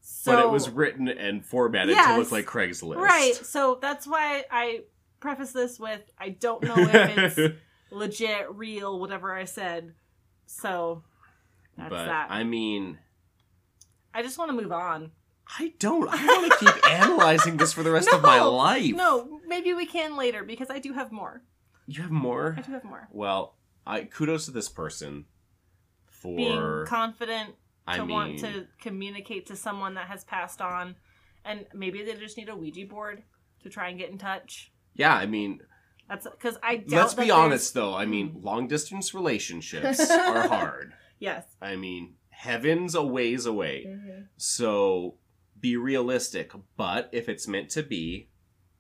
So 0.01 0.33
but 0.37 0.45
it 0.45 0.51
was 0.51 0.71
written 0.71 1.09
and 1.09 1.45
formatted 1.45 1.97
Yes. 1.97 2.15
to 2.15 2.19
look 2.19 2.31
like 2.31 2.47
Craigslist. 2.47 2.97
Right. 2.97 3.35
So 3.35 3.77
that's 3.83 4.07
why 4.07 4.45
I 4.51 4.83
preface 5.21 5.53
this 5.53 5.81
with 5.81 6.01
I 6.19 6.29
don't 6.31 6.63
know 6.63 6.77
if 6.79 7.39
it's 7.39 7.57
legit, 7.91 8.47
real, 8.55 9.01
whatever 9.01 9.35
I 9.35 9.45
said. 9.45 9.95
So 10.47 11.03
that's 11.77 11.91
but 11.91 12.07
that. 12.07 12.31
I 12.31 12.45
mean, 12.45 12.99
I 14.15 14.23
just 14.23 14.39
want 14.39 14.51
to 14.51 14.57
move 14.57 14.73
on. 14.73 15.11
I 15.59 15.75
don't. 15.79 16.09
I 16.11 16.25
want 16.25 16.53
to 16.53 16.59
keep 16.59 16.91
analyzing 16.91 17.57
this 17.57 17.73
for 17.73 17.83
the 17.83 17.91
rest 17.91 18.09
of 18.13 18.23
my 18.23 18.41
life. 18.41 18.95
No, 18.95 19.41
maybe 19.47 19.73
we 19.75 19.87
can 19.87 20.17
later 20.17 20.43
because 20.43 20.71
I 20.71 20.79
do 20.79 20.93
have 20.93 21.13
more. 21.13 21.43
You 21.87 22.03
have 22.03 22.11
more? 22.11 22.55
I 22.59 22.63
do 22.63 22.73
have 22.73 22.85
more. 22.85 23.09
Well, 23.13 23.55
I 23.87 24.03
kudos 24.05 24.47
to 24.47 24.51
this 24.51 24.69
person 24.69 25.27
for 26.07 26.37
Being 26.37 26.87
confident 26.87 27.55
I 27.87 27.99
to 27.99 28.05
mean, 28.05 28.15
want 28.15 28.39
to 28.41 28.67
communicate 28.81 29.47
to 29.47 29.57
someone 29.57 29.95
that 29.95 30.09
has 30.09 30.25
passed 30.25 30.61
on, 30.61 30.97
and 31.45 31.67
maybe 31.73 32.03
they 32.03 32.15
just 32.15 32.37
need 32.37 32.49
a 32.49 32.57
Ouija 32.57 32.87
board 32.87 33.23
to 33.63 33.69
try 33.69 33.89
and 33.89 33.99
get 33.99 34.11
in 34.11 34.19
touch. 34.19 34.73
yeah, 34.95 35.15
I 35.15 35.27
mean, 35.27 35.61
That's 36.09 36.27
because 36.29 36.59
I 36.63 36.77
doubt 36.77 36.91
let's 36.91 37.15
be 37.15 37.31
honest 37.31 37.75
though. 37.75 37.95
I 37.95 38.07
mean, 38.07 38.31
mm. 38.31 38.45
long 38.45 38.67
distance 38.67 39.15
relationships 39.15 40.11
are 40.11 40.49
hard. 40.49 40.95
Yes. 41.19 41.45
I 41.61 41.77
mean, 41.77 42.15
heaven's 42.31 42.95
a 42.95 43.03
ways 43.03 43.47
away. 43.47 43.87
So 44.37 45.15
be 45.59 45.77
realistic, 45.77 46.53
but 46.77 47.09
if 47.13 47.29
it's 47.29 47.49
meant 47.49 47.71
to 47.71 47.83
be, 47.83 48.29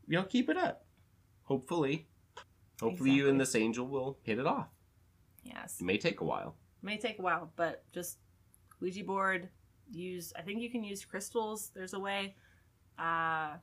you 0.06 0.16
know, 0.16 0.24
keep 0.24 0.48
it 0.48 0.56
up. 0.56 0.84
Hopefully. 1.44 2.08
Hopefully 2.80 3.12
you 3.12 3.28
and 3.28 3.40
this 3.40 3.54
angel 3.54 3.86
will 3.86 4.18
hit 4.22 4.38
it 4.38 4.46
off. 4.46 4.68
Yes. 5.42 5.76
It 5.80 5.84
may 5.84 5.96
take 5.96 6.20
a 6.20 6.24
while. 6.24 6.56
May 6.82 6.98
take 6.98 7.18
a 7.18 7.22
while, 7.22 7.50
but 7.56 7.84
just 7.92 8.18
Ouija 8.80 9.04
board. 9.04 9.48
Use. 9.90 10.32
I 10.36 10.42
think 10.42 10.60
you 10.60 10.70
can 10.70 10.84
use 10.84 11.04
crystals. 11.04 11.70
There's 11.74 11.94
a 11.94 11.98
way. 11.98 12.34
Uh, 12.98 13.54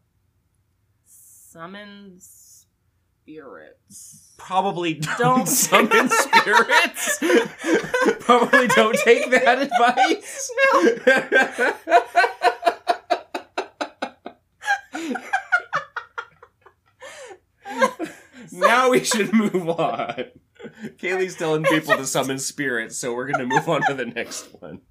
summon 1.06 2.16
spirits. 3.24 4.34
Probably 4.38 4.96
don't, 4.96 5.18
Don't. 5.18 5.48
summon 5.48 6.10
spirits. 6.10 7.20
Probably 8.20 8.68
don't 8.68 8.98
take 9.00 9.30
that 9.32 9.62
advice. 9.62 10.52
now 18.52 18.90
we 18.90 19.04
should 19.04 19.32
move 19.34 19.70
on. 19.70 20.26
Kaylee's 20.98 21.36
telling 21.36 21.64
people 21.64 21.96
to 21.96 22.06
summon 22.06 22.40
spirits, 22.40 22.98
so 22.98 23.14
we're 23.14 23.28
gonna 23.32 23.46
move 23.46 23.68
on 23.70 23.82
to 23.88 23.94
the 23.94 24.06
next 24.06 24.48
one. 24.60 24.82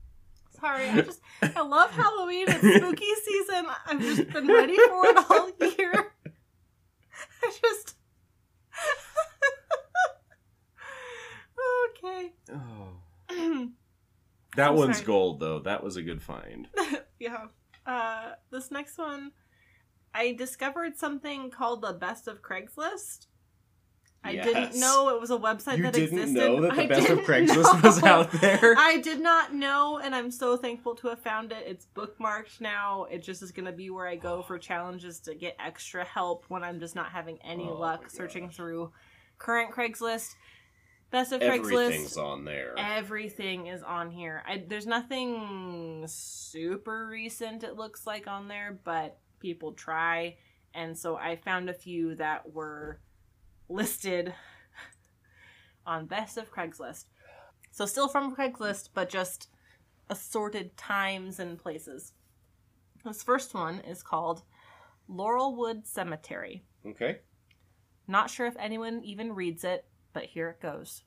Sorry, 0.58 0.88
I 0.88 1.00
just 1.02 1.20
I 1.42 1.60
love 1.62 1.90
Halloween. 1.90 2.46
It's 2.48 2.76
spooky 2.76 3.04
season. 3.24 3.66
I've 3.86 4.00
just 4.00 4.30
been 4.30 4.46
ready 4.46 4.76
for 4.76 5.06
it 5.06 5.16
all 5.30 5.50
year. 5.78 6.12
I 7.42 7.52
just 7.60 7.91
Oh. 12.52 13.68
That 14.54 14.68
I'm 14.72 14.76
one's 14.76 14.96
sorry. 14.96 15.06
gold, 15.06 15.40
though. 15.40 15.60
That 15.60 15.82
was 15.82 15.96
a 15.96 16.02
good 16.02 16.20
find. 16.22 16.68
yeah. 17.18 17.46
Uh, 17.86 18.32
this 18.50 18.70
next 18.70 18.98
one, 18.98 19.32
I 20.14 20.32
discovered 20.32 20.98
something 20.98 21.48
called 21.50 21.80
the 21.80 21.94
Best 21.94 22.28
of 22.28 22.42
Craigslist. 22.42 23.28
I 24.24 24.36
didn't 24.36 24.78
know 24.78 25.08
it 25.08 25.20
was 25.20 25.30
a 25.30 25.36
website 25.36 25.78
You 25.78 25.82
that 25.84 25.94
didn't 25.94 26.18
existed. 26.18 26.34
know 26.48 26.60
that 26.60 26.76
the 26.76 26.82
I 26.82 26.86
best 26.86 27.08
of 27.08 27.18
Craigslist 27.20 27.82
was 27.82 28.02
know. 28.02 28.08
out 28.08 28.32
there? 28.32 28.74
I 28.78 28.98
did 28.98 29.20
not 29.20 29.52
know, 29.52 29.98
and 29.98 30.14
I'm 30.14 30.30
so 30.30 30.56
thankful 30.56 30.94
to 30.96 31.08
have 31.08 31.18
found 31.18 31.50
it. 31.50 31.64
It's 31.66 31.86
bookmarked 31.96 32.60
now. 32.60 33.04
It 33.10 33.22
just 33.22 33.42
is 33.42 33.50
going 33.50 33.64
to 33.64 33.72
be 33.72 33.90
where 33.90 34.06
I 34.06 34.14
go 34.16 34.42
for 34.42 34.58
challenges 34.60 35.18
to 35.20 35.34
get 35.34 35.56
extra 35.58 36.04
help 36.04 36.44
when 36.48 36.62
I'm 36.62 36.78
just 36.78 36.94
not 36.94 37.10
having 37.10 37.38
any 37.42 37.66
Oh 37.68 37.74
luck 37.74 38.10
searching 38.10 38.48
through 38.48 38.92
current 39.38 39.72
Craigslist. 39.72 40.34
Best 41.12 41.32
of 41.32 41.42
Craigslist. 41.42 42.16
On 42.16 42.44
there. 42.46 42.74
Everything 42.78 43.66
is 43.66 43.82
on 43.82 44.10
here. 44.10 44.42
I, 44.48 44.64
there's 44.66 44.86
nothing 44.86 46.04
super 46.08 47.06
recent, 47.06 47.62
it 47.62 47.76
looks 47.76 48.06
like, 48.06 48.26
on 48.26 48.48
there, 48.48 48.80
but 48.82 49.18
people 49.38 49.72
try. 49.72 50.36
And 50.74 50.96
so 50.98 51.16
I 51.16 51.36
found 51.36 51.68
a 51.68 51.74
few 51.74 52.14
that 52.14 52.50
were 52.54 52.98
listed 53.68 54.32
on 55.86 56.06
Best 56.06 56.38
of 56.38 56.50
Craigslist. 56.50 57.04
So 57.70 57.84
still 57.84 58.08
from 58.08 58.34
Craigslist, 58.34 58.88
but 58.94 59.10
just 59.10 59.48
assorted 60.08 60.78
times 60.78 61.38
and 61.38 61.58
places. 61.58 62.14
This 63.04 63.22
first 63.22 63.52
one 63.52 63.80
is 63.80 64.02
called 64.02 64.44
Laurelwood 65.10 65.86
Cemetery. 65.86 66.64
Okay. 66.86 67.18
Not 68.08 68.30
sure 68.30 68.46
if 68.46 68.56
anyone 68.58 69.02
even 69.04 69.34
reads 69.34 69.62
it, 69.62 69.84
but 70.12 70.24
here 70.24 70.50
it 70.50 70.60
goes. 70.60 71.02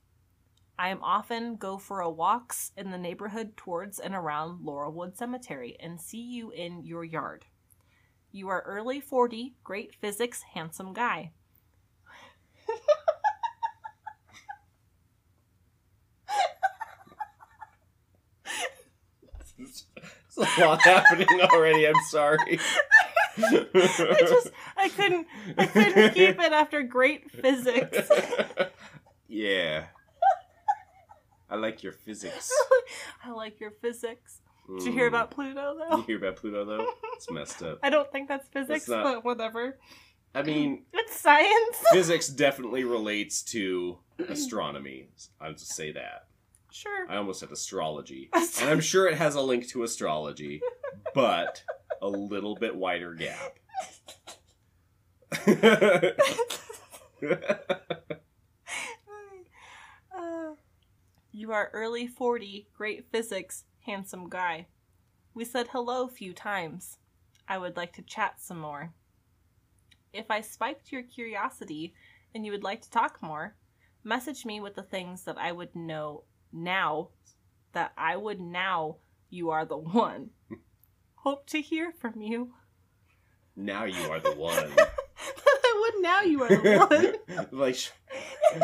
I 0.78 0.90
am 0.90 1.02
often 1.02 1.56
go 1.56 1.78
for 1.78 2.02
a 2.02 2.10
walks 2.10 2.72
in 2.76 2.92
the 2.92 2.98
neighborhood 2.98 3.56
towards 3.56 4.00
and 4.00 4.14
around 4.14 4.66
Laurelwood 4.66 5.16
Cemetery 5.16 5.78
and 5.80 6.02
see 6.02 6.22
you 6.22 6.52
in 6.52 6.84
your 6.84 7.06
yard. 7.06 7.46
You 8.32 8.50
are 8.50 8.62
early 8.66 9.00
40, 9.00 9.56
great 9.64 9.96
physics, 9.96 10.42
handsome 10.54 10.92
guy. 10.92 11.32
There's 19.58 19.88
a 20.38 20.42
lot 20.60 20.82
happening 20.82 21.28
already. 21.42 21.88
I'm 21.88 21.96
sorry. 22.10 22.60
I 23.38 24.16
just 24.22 24.50
I 24.78 24.90
couldn't 24.90 25.28
I 25.58 25.66
couldn't 25.66 26.14
keep 26.14 26.40
it 26.40 26.52
after 26.54 26.84
great 26.84 27.30
physics. 27.32 28.10
yeah. 29.28 29.86
I 31.50 31.56
like 31.56 31.84
your 31.84 31.92
physics. 31.94 32.52
I 33.24 33.32
like 33.32 33.60
your 33.60 33.72
physics. 33.72 34.42
Did 34.68 34.84
you 34.86 34.92
Mm. 34.92 34.94
hear 34.96 35.08
about 35.08 35.30
Pluto 35.32 35.78
though? 35.78 35.98
You 35.98 36.04
hear 36.04 36.18
about 36.18 36.38
Pluto 36.38 36.66
though? 36.66 36.88
It's 37.16 37.30
messed 37.30 37.62
up. 37.62 37.80
I 37.84 37.90
don't 37.92 38.12
think 38.12 38.28
that's 38.28 38.48
physics, 38.50 38.88
not- 38.88 39.04
but 39.04 39.24
whatever. 39.26 39.78
I 40.34 40.42
mean, 40.42 40.84
It's 40.92 41.18
science. 41.20 41.78
physics 41.94 42.28
definitely 42.28 42.84
relates 42.84 43.42
to 43.44 44.00
astronomy. 44.28 45.08
I'll 45.40 45.54
just 45.54 45.74
say 45.74 45.92
that. 45.94 46.28
Sure. 46.72 47.06
I 47.10 47.16
almost 47.16 47.40
said 47.40 47.52
astrology. 47.52 48.30
And 48.62 48.70
I'm 48.70 48.82
sure 48.82 49.08
it 49.08 49.16
has 49.18 49.36
a 49.36 49.42
link 49.42 49.68
to 49.70 49.84
astrology, 49.84 50.62
but 51.14 51.64
a 52.02 52.08
little 52.08 52.56
bit 52.56 52.76
wider 52.76 53.14
gap. 53.14 53.60
You 61.38 61.52
are 61.52 61.70
early 61.74 62.08
40, 62.08 62.70
great 62.74 63.12
physics, 63.12 63.66
handsome 63.86 64.30
guy. 64.30 64.68
We 65.34 65.44
said 65.44 65.68
hello 65.68 66.06
a 66.06 66.10
few 66.10 66.32
times. 66.32 66.98
I 67.46 67.58
would 67.58 67.76
like 67.76 67.92
to 67.96 68.02
chat 68.02 68.36
some 68.40 68.58
more. 68.58 68.94
If 70.14 70.32
I 70.32 70.40
spiked 70.40 70.94
your 70.94 71.04
curiosity 71.04 71.94
and 72.34 72.46
you 72.46 72.54
would 72.54 72.64
like 72.64 72.82
to 72.84 72.90
talk 72.90 73.22
more, 73.22 73.58
message 74.02 74.46
me 74.46 74.62
with 74.62 74.76
the 74.76 74.82
things 74.82 75.26
that 75.26 75.38
I 75.38 75.52
would 75.52 75.76
know 75.76 76.24
now, 76.54 77.10
that 77.74 77.92
I 77.98 78.16
would 78.16 78.40
now 78.40 78.96
you 79.30 79.50
are 79.50 79.66
the 79.66 79.78
one. 79.78 80.30
Hope 81.26 81.48
to 81.48 81.60
hear 81.62 81.92
from 81.92 82.22
you. 82.22 82.54
now 83.56 83.84
you 83.86 84.12
are 84.12 84.20
the 84.20 84.34
one. 84.36 84.70
Would 85.82 86.02
now 86.02 86.22
you 86.22 86.42
are 86.44 86.50
the 86.50 87.16
one. 87.30 87.48
like, 87.52 87.78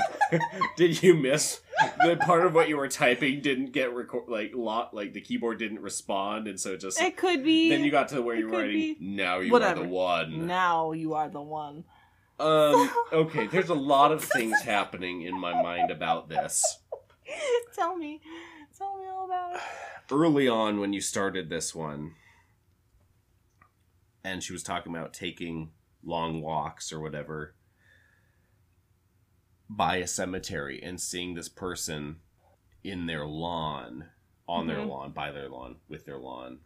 did 0.78 1.01
you 1.03 1.14
miss 1.16 1.59
the 2.03 2.16
part 2.18 2.45
of 2.45 2.53
what 2.55 2.70
you 2.70 2.78
were 2.78 2.88
typing? 2.88 3.41
Didn't 3.41 3.72
get 3.74 3.93
record 3.93 4.24
like 4.30 4.51
lot 4.55 4.93
like 4.93 5.14
the 5.14 5.22
keyboard 5.22 5.59
didn't 5.59 5.82
respond, 5.82 6.47
and 6.47 6.59
so 6.59 6.74
it 6.74 6.80
just 6.82 7.01
It 7.01 7.18
could 7.18 7.43
be. 7.43 7.70
then 7.70 7.84
you 7.84 7.91
got 7.91 8.07
to 8.09 8.22
where 8.22 8.36
you 8.36 8.47
were 8.47 8.59
writing. 8.59 8.76
be. 8.76 8.97
Now 8.99 9.39
you 9.39 9.51
Whatever. 9.51 9.82
are 9.82 9.84
the 9.84 9.89
one. 9.89 10.47
Now 10.47 10.91
you 10.93 11.14
are 11.16 11.30
the 11.30 11.41
one. 11.41 11.84
Um. 12.39 12.89
Okay. 13.12 13.47
There's 13.47 13.70
a 13.70 13.76
lot 13.76 14.12
of 14.12 14.24
things 14.24 14.62
happening 14.62 15.24
in 15.24 15.39
my 15.39 15.62
mind 15.62 15.91
about 15.91 16.30
this. 16.30 16.64
tell 17.76 17.95
me. 17.95 18.22
Tell 18.78 18.97
me 18.97 19.05
all 19.07 19.26
about 19.26 19.55
it. 19.55 19.62
Early 20.12 20.47
on, 20.47 20.80
when 20.80 20.91
you 20.93 21.01
started 21.01 21.49
this 21.49 21.76
one, 21.76 22.16
and 24.24 24.43
she 24.43 24.53
was 24.53 24.63
talking 24.63 24.93
about 24.95 25.13
taking 25.13 25.72
long 26.03 26.41
walks 26.41 26.91
or 26.91 26.99
whatever 26.99 27.55
by 29.69 29.97
a 29.97 30.07
cemetery 30.07 30.82
and 30.84 30.99
seeing 30.99 31.34
this 31.34 31.49
person 31.49 32.17
in 32.84 33.05
their 33.05 33.26
lawn, 33.26 34.09
on 34.47 34.67
their 34.67 34.80
Mhm. 34.80 34.89
lawn, 34.89 35.11
by 35.13 35.32
their 35.32 35.47
lawn, 35.49 35.80
with 35.88 36.05
their 36.05 36.17
lawn, 36.17 36.59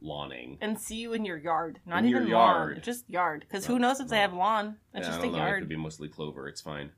lawning. 0.00 0.56
And 0.60 0.80
see 0.80 0.96
you 0.96 1.12
in 1.12 1.24
your 1.24 1.36
yard. 1.36 1.80
Not 1.84 2.04
In 2.04 2.08
your 2.10 2.20
even 2.22 2.32
lawn. 2.32 2.54
yard. 2.70 2.82
Just 2.82 3.08
yard. 3.10 3.40
Because 3.40 3.66
who 3.66 3.78
knows 3.78 4.00
if 4.00 4.08
they 4.08 4.16
well, 4.16 4.22
have 4.28 4.32
lawn? 4.34 4.80
It's 4.94 5.06
Yeah, 5.06 5.12
just 5.14 5.24
a 5.24 5.26
know. 5.26 5.34
It 5.34 5.36
yard. 5.38 5.60
could 5.62 5.68
be 5.68 5.76
mostly 5.76 6.08
clover. 6.08 6.48
It's 6.48 6.60
fine. 6.62 6.92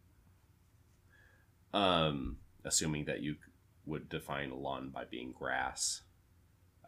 Um, 1.72 2.38
assuming 2.64 3.06
that 3.06 3.20
you 3.20 3.36
would 3.84 4.08
define 4.08 4.50
lawn 4.50 4.90
by 4.90 5.04
being 5.04 5.32
grass. 5.32 6.02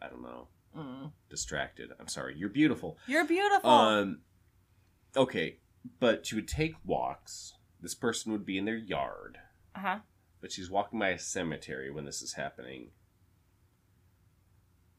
I 0.01 0.07
don't 0.07 0.21
know. 0.21 0.47
Mm. 0.77 1.11
Distracted. 1.29 1.91
I'm 1.99 2.07
sorry. 2.07 2.35
You're 2.37 2.49
beautiful. 2.49 2.97
You're 3.07 3.25
beautiful. 3.25 3.69
Um, 3.69 4.19
okay. 5.15 5.57
but 5.99 6.25
she 6.25 6.35
would 6.35 6.47
take 6.47 6.75
walks. 6.85 7.53
This 7.81 7.95
person 7.95 8.31
would 8.31 8.45
be 8.45 8.57
in 8.57 8.65
their 8.65 8.77
yard, 8.77 9.39
Uh 9.75 9.79
huh. 9.79 9.99
but 10.39 10.51
she's 10.51 10.69
walking 10.69 10.99
by 10.99 11.09
a 11.09 11.19
cemetery 11.19 11.89
when 11.89 12.05
this 12.05 12.21
is 12.21 12.33
happening. 12.33 12.89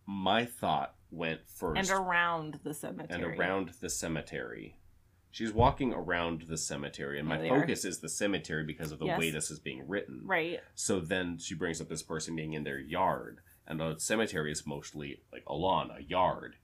My 0.06 0.44
thought 0.44 0.96
went 1.10 1.40
first 1.48 1.78
And 1.78 1.90
around 1.90 2.58
the 2.64 2.74
cemetery. 2.74 3.22
and 3.22 3.38
around 3.38 3.70
the 3.80 3.88
cemetery. 3.88 4.76
She's 5.30 5.52
walking 5.52 5.94
around 5.94 6.42
the 6.42 6.58
cemetery, 6.58 7.18
and 7.18 7.26
my 7.28 7.38
they 7.38 7.48
are. 7.48 7.60
focus 7.60 7.84
is 7.86 8.00
the 8.00 8.08
cemetery 8.08 8.64
because 8.64 8.92
of 8.92 8.98
the 8.98 9.06
Yes. 9.06 9.18
way 9.18 9.30
this 9.30 9.50
is 9.50 9.58
being 9.60 9.86
written. 9.88 10.22
Right. 10.24 10.60
So 10.74 11.00
then 11.00 11.38
she 11.38 11.54
brings 11.54 11.80
up 11.80 11.88
this 11.88 12.02
person 12.02 12.36
being 12.36 12.52
in 12.52 12.64
their 12.64 12.78
yard, 12.80 13.40
and 13.66 13.80
the 13.80 13.96
cemetery 13.98 14.52
is 14.52 14.66
mostly 14.66 15.22
like 15.32 15.44
a 15.46 15.54
lawn, 15.54 15.90
a 15.96 16.02
yard. 16.02 16.56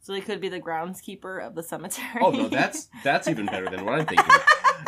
So 0.00 0.12
they 0.12 0.20
could 0.20 0.40
be 0.40 0.48
the 0.48 0.60
groundskeeper 0.60 1.44
of 1.46 1.54
the 1.54 1.62
cemetery. 1.62 2.22
Oh 2.22 2.30
no, 2.30 2.48
that's 2.48 2.88
that's 3.04 3.28
even 3.28 3.46
better 3.46 3.68
than 3.68 3.84
what 3.84 4.00
I'm 4.00 4.06
thinking. 4.06 4.34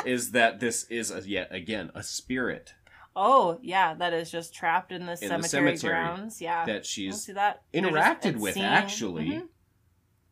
is 0.06 0.30
that 0.32 0.60
this 0.60 0.84
is 0.84 1.10
a, 1.10 1.20
yet 1.28 1.54
again 1.54 1.90
a 1.94 2.02
spirit 2.02 2.72
oh 3.14 3.58
yeah, 3.62 3.94
that 3.94 4.12
is 4.12 4.30
just 4.30 4.54
trapped 4.54 4.92
in 4.92 5.06
the, 5.06 5.12
the 5.12 5.16
cemetery, 5.16 5.76
cemetery 5.76 5.92
grounds. 5.92 6.40
Yeah. 6.40 6.64
that 6.66 6.86
she's 6.86 7.26
that. 7.26 7.62
Interacted 7.74 8.36
with 8.36 8.54
seen- 8.54 8.64
actually, 8.64 9.26
Mhm. 9.26 9.48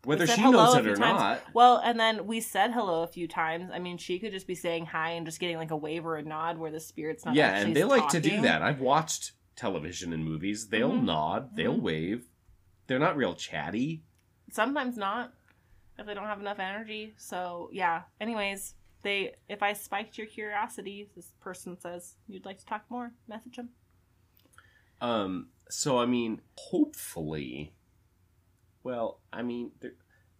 whether 0.04 0.26
she 0.26 0.40
knows 0.42 0.76
it 0.76 0.86
or 0.86 0.96
times. 0.96 1.20
not. 1.20 1.42
Well, 1.54 1.78
and 1.78 1.98
then 1.98 2.26
we 2.26 2.40
said 2.40 2.72
hello 2.72 3.02
a 3.02 3.06
few 3.06 3.28
times. 3.28 3.70
I 3.72 3.78
mean, 3.78 3.98
she 3.98 4.18
could 4.18 4.32
just 4.32 4.46
be 4.46 4.54
saying 4.54 4.86
hi 4.86 5.10
and 5.10 5.26
just 5.26 5.40
getting 5.40 5.56
like 5.56 5.70
a 5.70 5.76
wave 5.76 6.06
or 6.06 6.16
a 6.16 6.22
nod 6.22 6.58
where 6.58 6.70
the 6.70 6.80
spirit's 6.80 7.24
not. 7.24 7.34
Yeah, 7.34 7.56
and 7.56 7.74
they 7.76 7.84
like 7.84 8.08
to 8.10 8.20
do 8.20 8.40
that. 8.42 8.62
I've 8.62 8.80
watched 8.80 9.32
television 9.64 10.14
and 10.14 10.24
movies. 10.24 10.68
They'll 10.68 10.92
Mhm. 10.92 11.04
nod, 11.04 11.54
they'll 11.54 11.76
Mhm. 11.76 11.82
wave. 11.82 12.28
They're 12.86 12.98
not 12.98 13.14
real 13.16 13.34
chatty. 13.34 14.02
Sometimes 14.50 14.96
not, 14.96 15.34
if 15.98 16.06
they 16.06 16.14
don't 16.14 16.24
have 16.26 16.40
enough 16.40 16.58
energy. 16.58 17.14
So 17.18 17.68
yeah. 17.72 18.04
Anyways, 18.20 18.74
they 19.02 19.36
if 19.48 19.62
I 19.62 19.74
spiked 19.74 20.16
your 20.16 20.26
curiosity, 20.26 21.10
this 21.14 21.32
person 21.40 21.78
says 21.78 22.16
you'd 22.26 22.46
like 22.46 22.58
to 22.58 22.64
talk 22.66 22.90
more. 22.90 23.12
Message 23.28 23.56
them. 23.56 23.74
Um, 25.02 25.50
so 25.68 25.98
I 25.98 26.06
mean, 26.06 26.40
hopefully, 26.56 27.74
well, 28.82 29.20
I 29.32 29.42
mean, 29.42 29.72
there, 29.80 29.94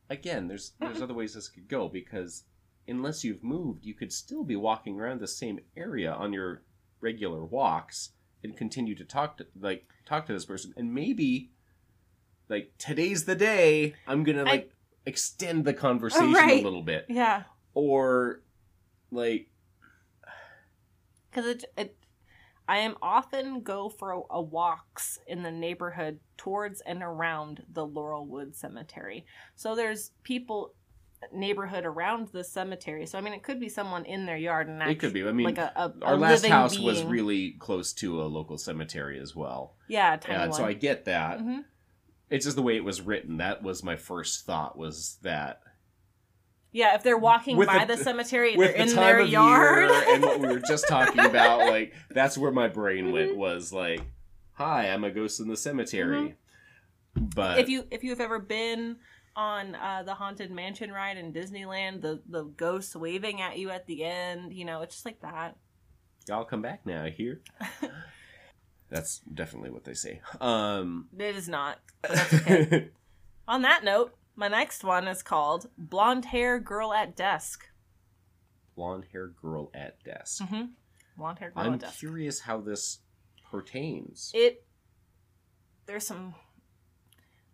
again, 0.08 0.48
there's 0.48 0.70
there's 0.80 1.02
other 1.02 1.14
ways 1.14 1.34
this 1.34 1.48
could 1.48 1.68
go 1.68 1.88
because 1.88 2.44
unless 2.88 3.22
you've 3.22 3.44
moved, 3.44 3.84
you 3.84 3.92
could 3.94 4.12
still 4.12 4.44
be 4.44 4.56
walking 4.56 4.98
around 4.98 5.20
the 5.20 5.28
same 5.28 5.60
area 5.76 6.10
on 6.12 6.32
your 6.32 6.62
regular 7.00 7.44
walks 7.44 8.12
and 8.42 8.56
continue 8.56 8.94
to 8.94 9.04
talk 9.04 9.36
to 9.38 9.46
like 9.58 9.86
talk 10.06 10.26
to 10.26 10.32
this 10.32 10.44
person, 10.44 10.72
and 10.76 10.94
maybe 10.94 11.50
like 12.48 12.72
today's 12.78 13.24
the 13.24 13.34
day 13.34 13.94
I'm 14.06 14.24
gonna 14.24 14.44
I- 14.44 14.50
like 14.50 14.72
extend 15.06 15.64
the 15.64 15.72
conversation 15.74 16.50
a 16.50 16.60
little 16.62 16.82
bit, 16.82 17.06
Yeah, 17.08 17.44
or 17.74 18.42
like 19.10 19.48
because 21.30 21.46
it, 21.46 21.64
it 21.76 21.96
I 22.68 22.78
am 22.78 22.96
often 23.02 23.62
go 23.62 23.88
for 23.88 24.12
a, 24.12 24.20
a 24.30 24.40
walks 24.42 25.18
in 25.26 25.42
the 25.42 25.50
neighborhood 25.50 26.20
towards 26.36 26.80
and 26.82 27.02
around 27.02 27.64
the 27.72 27.86
Laurelwood 27.86 28.54
Cemetery. 28.54 29.26
So 29.56 29.74
there's 29.74 30.12
people 30.22 30.74
neighborhood 31.32 31.84
around 31.84 32.28
the 32.28 32.42
cemetery. 32.42 33.06
So 33.06 33.18
I 33.18 33.20
mean, 33.20 33.32
it 33.34 33.42
could 33.42 33.60
be 33.60 33.68
someone 33.68 34.04
in 34.04 34.26
their 34.26 34.36
yard 34.36 34.68
and 34.68 34.82
it 34.82 34.98
could 34.98 35.12
be. 35.12 35.26
I 35.26 35.32
mean, 35.32 35.46
like 35.46 35.58
a, 35.58 35.72
a, 35.76 35.92
our 36.02 36.14
a 36.14 36.16
last 36.16 36.46
house 36.46 36.78
was 36.78 37.02
really 37.02 37.52
close 37.52 37.92
to 37.94 38.22
a 38.22 38.24
local 38.24 38.56
cemetery 38.58 39.18
as 39.20 39.34
well. 39.36 39.76
yeah, 39.88 40.18
and 40.28 40.50
one. 40.50 40.52
so 40.58 40.64
I 40.64 40.72
get 40.72 41.04
that. 41.06 41.38
Mhm. 41.40 41.64
It's 42.30 42.44
just 42.44 42.56
the 42.56 42.62
way 42.62 42.76
it 42.76 42.84
was 42.84 43.00
written. 43.02 43.38
That 43.38 43.62
was 43.62 43.82
my 43.82 43.96
first 43.96 44.46
thought. 44.46 44.78
Was 44.78 45.18
that 45.22 45.60
Yeah, 46.72 46.94
if 46.94 47.02
they're 47.02 47.18
walking 47.18 47.56
With 47.56 47.66
by 47.66 47.84
the- 47.84 47.96
the, 47.96 48.04
cemetery, 48.04 48.54
they're 48.56 48.68
the 48.68 48.82
in 48.82 48.94
their 48.94 49.20
yard. 49.20 49.90
and 49.90 50.22
what 50.22 50.38
we 50.40 50.46
were 50.46 50.60
just 50.60 50.86
talking 50.88 51.20
about, 51.24 51.58
like 51.68 51.92
that's 52.10 52.38
where 52.38 52.52
my 52.52 52.68
brain 52.68 53.06
Mm-hmm. 53.06 53.12
went. 53.12 53.36
Was 53.36 53.72
like, 53.72 54.02
"Hi, 54.52 54.88
I'm 54.88 55.02
a 55.04 55.10
ghost 55.10 55.40
in 55.40 55.48
the 55.48 55.56
cemetery." 55.56 56.36
But 57.16 57.58
if 57.58 57.68
you 57.68 57.84
if 57.90 58.04
you 58.04 58.10
have 58.10 58.20
ever 58.20 58.38
been 58.38 58.96
on 59.36 59.74
uh, 59.74 60.02
the 60.04 60.14
haunted 60.14 60.50
mansion 60.50 60.90
ride 60.92 61.16
in 61.16 61.32
Disneyland, 61.32 62.02
the 62.02 62.20
the 62.28 62.44
ghosts 62.44 62.94
waving 62.96 63.40
at 63.40 63.58
you 63.58 63.70
at 63.70 63.86
the 63.86 64.04
end, 64.04 64.52
you 64.52 64.64
know, 64.64 64.82
it's 64.82 64.96
just 64.96 65.06
like 65.06 65.20
that. 65.20 65.56
y'all 66.28 66.44
come 66.44 66.62
back 66.62 66.84
now, 66.84 67.06
Here. 67.06 67.40
that's 68.90 69.20
definitely 69.32 69.70
what 69.70 69.84
they 69.84 69.94
say. 69.94 70.20
Um, 70.40 71.08
It 71.16 71.36
is 71.36 71.48
not. 71.48 71.78
That's 72.02 72.34
okay. 72.34 72.88
on 73.48 73.62
that 73.62 73.84
note, 73.84 74.14
my 74.36 74.48
next 74.48 74.82
one 74.84 75.06
is 75.06 75.22
called 75.22 75.68
Blonde 75.78 76.26
Hair 76.26 76.60
Girl 76.60 76.92
at 76.92 77.14
Desk. 77.16 77.66
blonde 78.74 79.04
hair 79.12 79.28
girl 79.28 79.70
at 79.74 80.02
desk. 80.04 80.42
Mm-hmm. 80.42 80.62
Blonde 81.16 81.38
hair 81.38 81.50
girl 81.50 81.64
I'm 81.64 81.74
at 81.74 81.80
desk. 81.80 81.98
curious 81.98 82.40
how 82.40 82.60
this 82.60 83.00
pertains. 83.50 84.30
It 84.34 84.64
there's 85.86 86.06
some. 86.06 86.34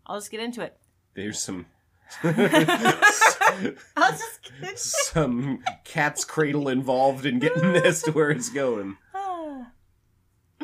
I'll 0.07 0.19
just 0.19 0.31
get 0.31 0.41
into 0.41 0.63
it. 0.63 0.79
There's 1.17 1.39
some 1.41 1.67
I'll 2.23 2.33
just 4.13 4.43
get 4.43 4.53
into 4.61 4.73
it. 4.73 4.79
some 4.79 5.65
cat's 5.85 6.25
cradle 6.25 6.69
involved 6.69 7.27
in 7.27 7.41
getting 7.41 7.73
this 7.73 8.03
to 8.03 8.13
where 8.13 8.31
it's 8.31 8.49
going. 8.49 8.97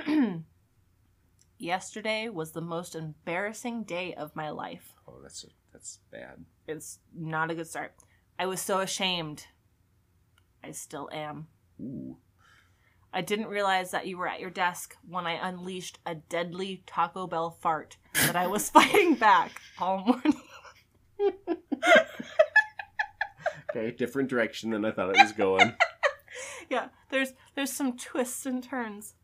Yesterday 1.58 2.28
was 2.28 2.52
the 2.52 2.60
most 2.60 2.94
embarrassing 2.94 3.84
day 3.84 4.14
of 4.14 4.36
my 4.36 4.50
life. 4.50 4.92
Oh, 5.08 5.18
that's 5.22 5.44
that's 5.72 5.98
bad. 6.10 6.44
It's 6.66 6.98
not 7.14 7.50
a 7.50 7.54
good 7.54 7.66
start. 7.66 7.94
I 8.38 8.46
was 8.46 8.60
so 8.60 8.80
ashamed. 8.80 9.46
I 10.62 10.70
still 10.72 11.08
am. 11.12 11.48
Ooh. 11.80 12.16
I 13.12 13.20
didn't 13.20 13.48
realize 13.48 13.90
that 13.90 14.06
you 14.06 14.16
were 14.16 14.28
at 14.28 14.40
your 14.40 14.50
desk 14.50 14.96
when 15.06 15.26
I 15.26 15.48
unleashed 15.48 15.98
a 16.06 16.14
deadly 16.14 16.82
Taco 16.86 17.26
Bell 17.26 17.50
fart 17.50 17.98
that 18.14 18.36
I 18.36 18.46
was 18.46 18.70
fighting 18.70 19.16
back 19.16 19.60
all 19.78 19.98
morning. 20.04 20.34
Okay, 23.74 23.90
different 23.90 24.28
direction 24.28 24.70
than 24.70 24.84
I 24.84 24.90
thought 24.90 25.08
it 25.08 25.22
was 25.22 25.32
going. 25.32 25.72
yeah, 26.68 26.88
there's 27.08 27.32
there's 27.54 27.72
some 27.72 27.96
twists 27.96 28.44
and 28.44 28.62
turns. 28.62 29.14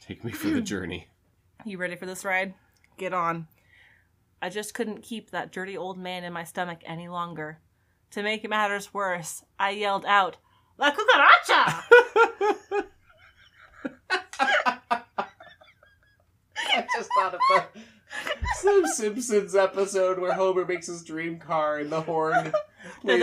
Take 0.00 0.22
me 0.24 0.30
for 0.30 0.48
the 0.48 0.60
journey. 0.60 1.08
You 1.64 1.78
ready 1.78 1.96
for 1.96 2.06
this 2.06 2.24
ride? 2.24 2.54
Get 2.98 3.12
on. 3.12 3.48
I 4.40 4.48
just 4.48 4.74
couldn't 4.74 5.02
keep 5.02 5.30
that 5.30 5.50
dirty 5.50 5.76
old 5.76 5.98
man 5.98 6.22
in 6.22 6.32
my 6.32 6.44
stomach 6.44 6.82
any 6.84 7.08
longer. 7.08 7.58
To 8.12 8.22
make 8.22 8.48
matters 8.48 8.94
worse, 8.94 9.42
I 9.58 9.70
yelled 9.70 10.04
out, 10.06 10.36
La 10.78 10.92
cucaracha! 10.92 11.82
I 16.68 16.86
just 16.94 17.10
thought 17.18 17.34
of 17.34 17.40
the 17.48 17.64
some 18.60 18.86
Simpsons 18.86 19.54
episode 19.54 20.18
where 20.18 20.32
Homer 20.32 20.64
makes 20.64 20.86
his 20.86 21.02
dream 21.02 21.38
car 21.38 21.78
and 21.78 21.90
the 21.90 22.00
horn 22.00 22.52
plays 23.00 23.22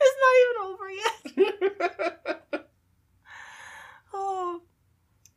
It's 0.00 0.16
not 0.20 0.34
even 0.40 0.56
over 0.62 0.90
yet. 0.90 2.66
Oh. 4.16 4.62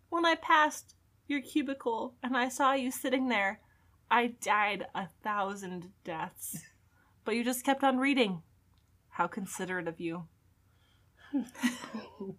When 0.10 0.24
I 0.24 0.36
passed 0.36 0.94
your 1.28 1.42
cubicle 1.42 2.14
and 2.22 2.38
I 2.38 2.48
saw 2.50 2.74
you 2.74 2.92
sitting 2.92 3.28
there, 3.28 3.60
I 4.10 4.28
died 4.40 4.86
a 4.94 5.08
thousand 5.24 5.92
deaths. 6.04 6.58
But 7.26 7.36
you 7.36 7.44
just 7.44 7.66
kept 7.66 7.84
on 7.84 7.98
reading. 7.98 8.42
How 9.10 9.28
considerate 9.28 9.90
of 9.90 10.00
you. 10.00 10.28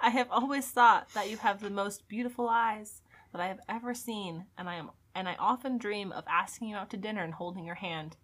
I 0.00 0.10
have 0.10 0.28
always 0.30 0.66
thought 0.66 1.08
that 1.14 1.30
you 1.30 1.36
have 1.38 1.60
the 1.60 1.70
most 1.70 2.08
beautiful 2.08 2.48
eyes 2.48 3.02
that 3.32 3.40
I 3.40 3.48
have 3.48 3.60
ever 3.68 3.94
seen, 3.94 4.46
and 4.56 4.68
I 4.68 4.76
am 4.76 4.90
and 5.14 5.28
I 5.28 5.34
often 5.38 5.78
dream 5.78 6.12
of 6.12 6.24
asking 6.28 6.68
you 6.68 6.76
out 6.76 6.90
to 6.90 6.96
dinner 6.96 7.24
and 7.24 7.34
holding 7.34 7.64
your 7.64 7.74
hand. 7.74 8.16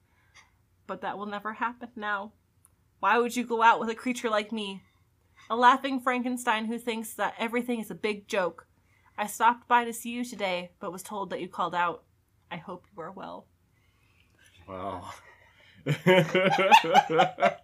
But 0.87 1.01
that 1.01 1.19
will 1.19 1.27
never 1.27 1.55
happen 1.55 1.89
now. 1.97 2.33
Why 3.01 3.19
would 3.19 3.35
you 3.35 3.45
go 3.45 3.63
out 3.63 3.81
with 3.81 3.89
a 3.89 3.97
creature 3.97 4.31
like 4.31 4.53
me? 4.53 4.83
A 5.51 5.57
laughing 5.57 6.01
Frankenstein 6.01 6.67
who 6.67 6.79
thinks 6.79 7.15
that 7.15 7.35
everything 7.39 7.81
is 7.81 7.91
a 7.91 7.97
big 7.97 8.29
joke. 8.29 8.69
I 9.19 9.27
stopped 9.27 9.67
by 9.67 9.85
to 9.85 9.93
see 9.93 10.11
you 10.11 10.25
today, 10.25 10.71
but 10.79 10.93
was 10.93 11.03
told 11.03 11.31
that 11.31 11.41
you 11.41 11.49
called 11.49 11.75
out. 11.75 12.05
I 12.51 12.57
hope 12.59 12.85
you 12.95 13.03
are 13.03 13.11
well. 13.11 13.47
Wow. 14.69 15.11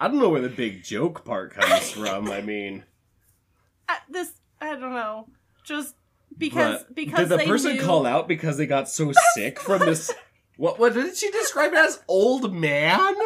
I 0.00 0.08
don't 0.08 0.18
know 0.18 0.28
where 0.28 0.40
the 0.40 0.48
big 0.48 0.82
joke 0.84 1.24
part 1.24 1.54
comes 1.54 1.90
from. 1.90 2.30
I 2.30 2.40
mean, 2.40 2.84
Uh, 3.88 3.94
this 4.10 4.32
I 4.60 4.74
don't 4.74 4.92
know. 4.92 5.28
Just 5.64 5.94
because 6.36 6.82
but 6.84 6.94
because 6.94 7.28
did 7.30 7.40
the 7.40 7.44
person 7.44 7.76
knew, 7.76 7.82
call 7.82 8.04
out 8.04 8.28
because 8.28 8.58
they 8.58 8.66
got 8.66 8.88
so 8.88 9.12
sick 9.34 9.58
from 9.58 9.80
this? 9.80 10.12
What? 10.58 10.78
What 10.78 10.92
did 10.94 11.16
she 11.16 11.30
describe 11.30 11.72
it 11.72 11.78
as? 11.78 12.02
Old 12.08 12.52
man? 12.52 13.00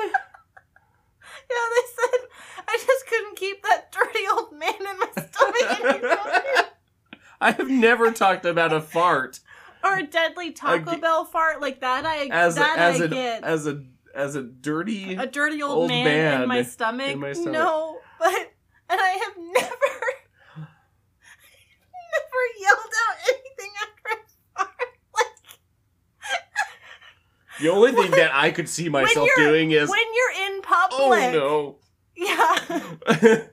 Yeah, 1.50 1.56
they 1.74 2.02
said 2.02 2.20
I 2.68 2.78
just 2.86 3.06
couldn't 3.06 3.36
keep 3.36 3.62
that 3.64 3.92
dirty 3.92 4.20
old 4.32 4.52
man 4.52 4.72
in 4.78 4.98
my 4.98 5.10
stomach 5.10 5.80
anymore. 6.02 6.64
I 7.40 7.50
have 7.52 7.68
never 7.68 8.10
talked 8.10 8.46
about 8.46 8.72
a 8.72 8.80
fart 8.80 9.40
or 9.84 9.96
a 9.98 10.02
deadly 10.06 10.52
Taco 10.52 10.92
Ag- 10.92 11.00
Bell 11.02 11.24
fart 11.26 11.60
like 11.60 11.80
that. 11.80 12.06
I 12.06 12.28
as 12.30 12.54
that 12.54 12.78
as 12.78 13.00
I 13.00 13.04
a 13.04 13.08
get 13.08 13.44
as 13.44 13.66
a 13.66 13.82
as 14.14 14.34
a 14.36 14.42
dirty. 14.42 15.14
a 15.14 15.26
dirty 15.26 15.62
old, 15.62 15.72
old 15.78 15.88
man, 15.90 16.04
man 16.04 16.42
in 16.42 16.48
my 16.48 16.62
stomach. 16.62 17.08
in 17.08 17.20
my 17.20 17.32
stomach. 17.32 17.52
No, 17.52 17.98
but 18.18 18.32
and 18.90 19.00
I 19.00 19.08
have 19.24 19.36
never 19.36 19.68
never 22.12 22.42
yelled 22.60 22.78
out 22.78 23.16
anything 23.28 23.72
after 23.82 24.02
I 24.08 24.16
fart. 24.56 24.70
Like 25.14 25.26
the 27.60 27.68
only 27.68 27.92
thing 27.92 28.10
that 28.12 28.30
I 28.34 28.50
could 28.50 28.68
see 28.68 28.88
myself 28.88 29.28
doing 29.36 29.70
is, 29.72 29.88
when 29.88 29.98
you're 30.14 30.46
in 30.46 30.62
public. 30.62 31.00
oh 31.00 31.30
no. 31.32 31.76
Yeah. 32.14 32.56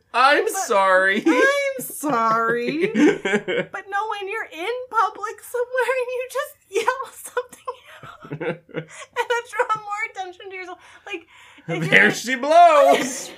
I'm 0.14 0.44
But- 0.46 0.54
sorry. 0.54 1.24
I'm 1.26 1.80
sorry. 1.86 2.88
But 2.88 3.86
no, 3.90 4.10
when 4.10 4.28
you're 4.28 4.50
in 4.52 4.76
public 4.90 5.42
somewhere 5.42 5.96
and 6.00 6.08
you 6.10 6.28
just 6.32 6.56
yell 6.70 7.14
something 7.14 7.59
and 8.30 8.40
to 8.40 8.40
draw 8.40 9.82
more 9.82 10.04
attention 10.12 10.50
to 10.50 10.56
yourself, 10.56 10.80
like 11.06 11.28
there 11.68 12.12
she 12.12 12.36
blows. 12.36 13.32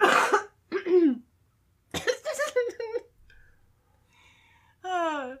Uh, 4.84 5.36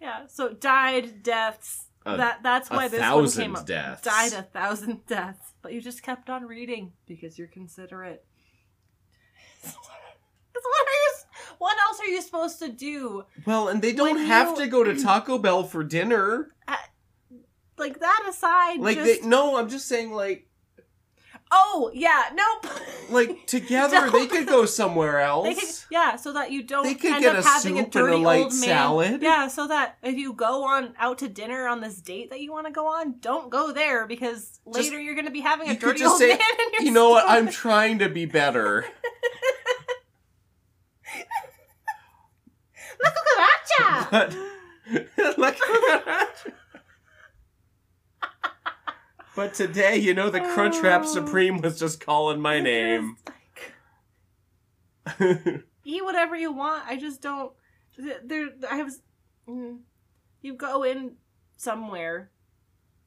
yeah. 0.00 0.26
So 0.26 0.52
died 0.52 1.22
deaths. 1.22 1.86
A- 2.04 2.16
that 2.16 2.42
that's 2.42 2.68
why 2.68 2.88
this 2.88 3.00
one 3.00 3.30
came 3.30 3.56
up. 3.56 3.66
deaths. 3.66 4.02
Died 4.02 4.32
a 4.32 4.42
thousand 4.42 5.06
deaths, 5.06 5.52
but 5.62 5.72
you 5.72 5.80
just 5.80 6.02
kept 6.02 6.28
on 6.28 6.44
reading 6.44 6.92
because 7.06 7.38
you're 7.38 7.48
considerate. 7.48 8.24
what, 9.62 9.74
are 9.74 10.90
you, 10.90 11.12
what 11.58 11.71
you 12.12 12.22
supposed 12.22 12.58
to 12.60 12.68
do? 12.68 13.24
Well, 13.46 13.68
and 13.68 13.82
they 13.82 13.92
don't 13.92 14.14
When 14.16 14.26
have 14.26 14.50
you- 14.50 14.56
to 14.64 14.66
go 14.68 14.84
to 14.84 14.94
Taco 15.02 15.38
Bell 15.38 15.64
for 15.64 15.82
dinner. 15.82 16.50
Uh, 16.68 16.76
like 17.78 17.98
that 18.00 18.26
aside, 18.28 18.78
Like 18.78 18.96
just 18.98 19.22
they 19.22 19.28
no, 19.28 19.56
I'm 19.56 19.68
just 19.68 19.88
saying 19.88 20.12
like 20.12 20.46
oh 21.54 21.90
yeah, 21.92 22.22
nope. 22.32 22.72
like 23.10 23.46
together 23.46 24.10
they 24.10 24.26
could 24.26 24.46
go 24.46 24.64
somewhere 24.64 25.20
else. 25.20 25.46
They 25.48 25.54
could, 25.54 25.68
yeah, 25.90 26.16
so 26.16 26.32
that 26.32 26.50
you 26.52 26.62
don't 26.62 26.84
They 26.84 26.94
could 26.94 27.12
end 27.12 27.22
get 27.22 27.36
up 27.36 27.44
a 27.44 27.48
having 27.48 27.78
a 27.78 27.82
soup 27.82 27.94
and 27.94 28.04
a 28.04 28.06
dirty 28.08 28.16
light 28.22 28.42
old 28.44 28.52
man. 28.52 28.60
salad. 28.62 29.22
Yeah, 29.22 29.48
so 29.48 29.66
that 29.68 29.96
if 30.02 30.16
you 30.16 30.32
go 30.32 30.64
on 30.64 30.94
out 30.98 31.18
to 31.18 31.28
dinner 31.28 31.66
on 31.68 31.80
this 31.80 32.00
date 32.00 32.30
that 32.30 32.40
you 32.40 32.52
want 32.52 32.66
to 32.68 32.72
go 32.72 32.86
on, 32.86 33.16
don't 33.20 33.50
go 33.50 33.72
there 33.72 34.06
because 34.06 34.60
later 34.64 34.98
you're 35.00 35.14
going 35.14 35.26
to 35.26 35.32
be 35.32 35.40
having 35.40 35.68
a 35.68 35.72
you 35.72 35.78
could 35.78 35.86
dirty 35.88 35.98
just 36.00 36.12
old 36.12 36.20
say, 36.20 36.28
man 36.28 36.38
in 36.38 36.72
your 36.74 36.82
you 36.84 36.90
know 36.92 37.10
what? 37.10 37.24
I'm 37.28 37.48
trying 37.48 37.98
to 37.98 38.08
be 38.08 38.24
better. 38.26 38.86
La 43.02 43.10
cucaracha! 43.10 44.10
But 44.10 45.38
like, 45.38 45.58
but 49.34 49.54
today, 49.54 49.96
you 49.96 50.12
know, 50.14 50.28
the 50.30 50.40
Crunchwrap 50.40 51.02
Oh. 51.02 51.06
Supreme 51.06 51.58
was 51.60 51.78
just 51.78 52.04
calling 52.04 52.40
my 52.40 52.60
name. 52.60 53.16
Eat 55.84 56.04
whatever 56.04 56.36
you 56.36 56.52
want. 56.52 56.84
I 56.86 56.96
just 56.96 57.22
don't. 57.22 57.52
There, 57.96 58.48
I 58.70 58.82
was. 58.82 59.00
mm, 59.48 59.78
You 60.42 60.54
go 60.54 60.82
in 60.82 61.16
somewhere. 61.56 62.30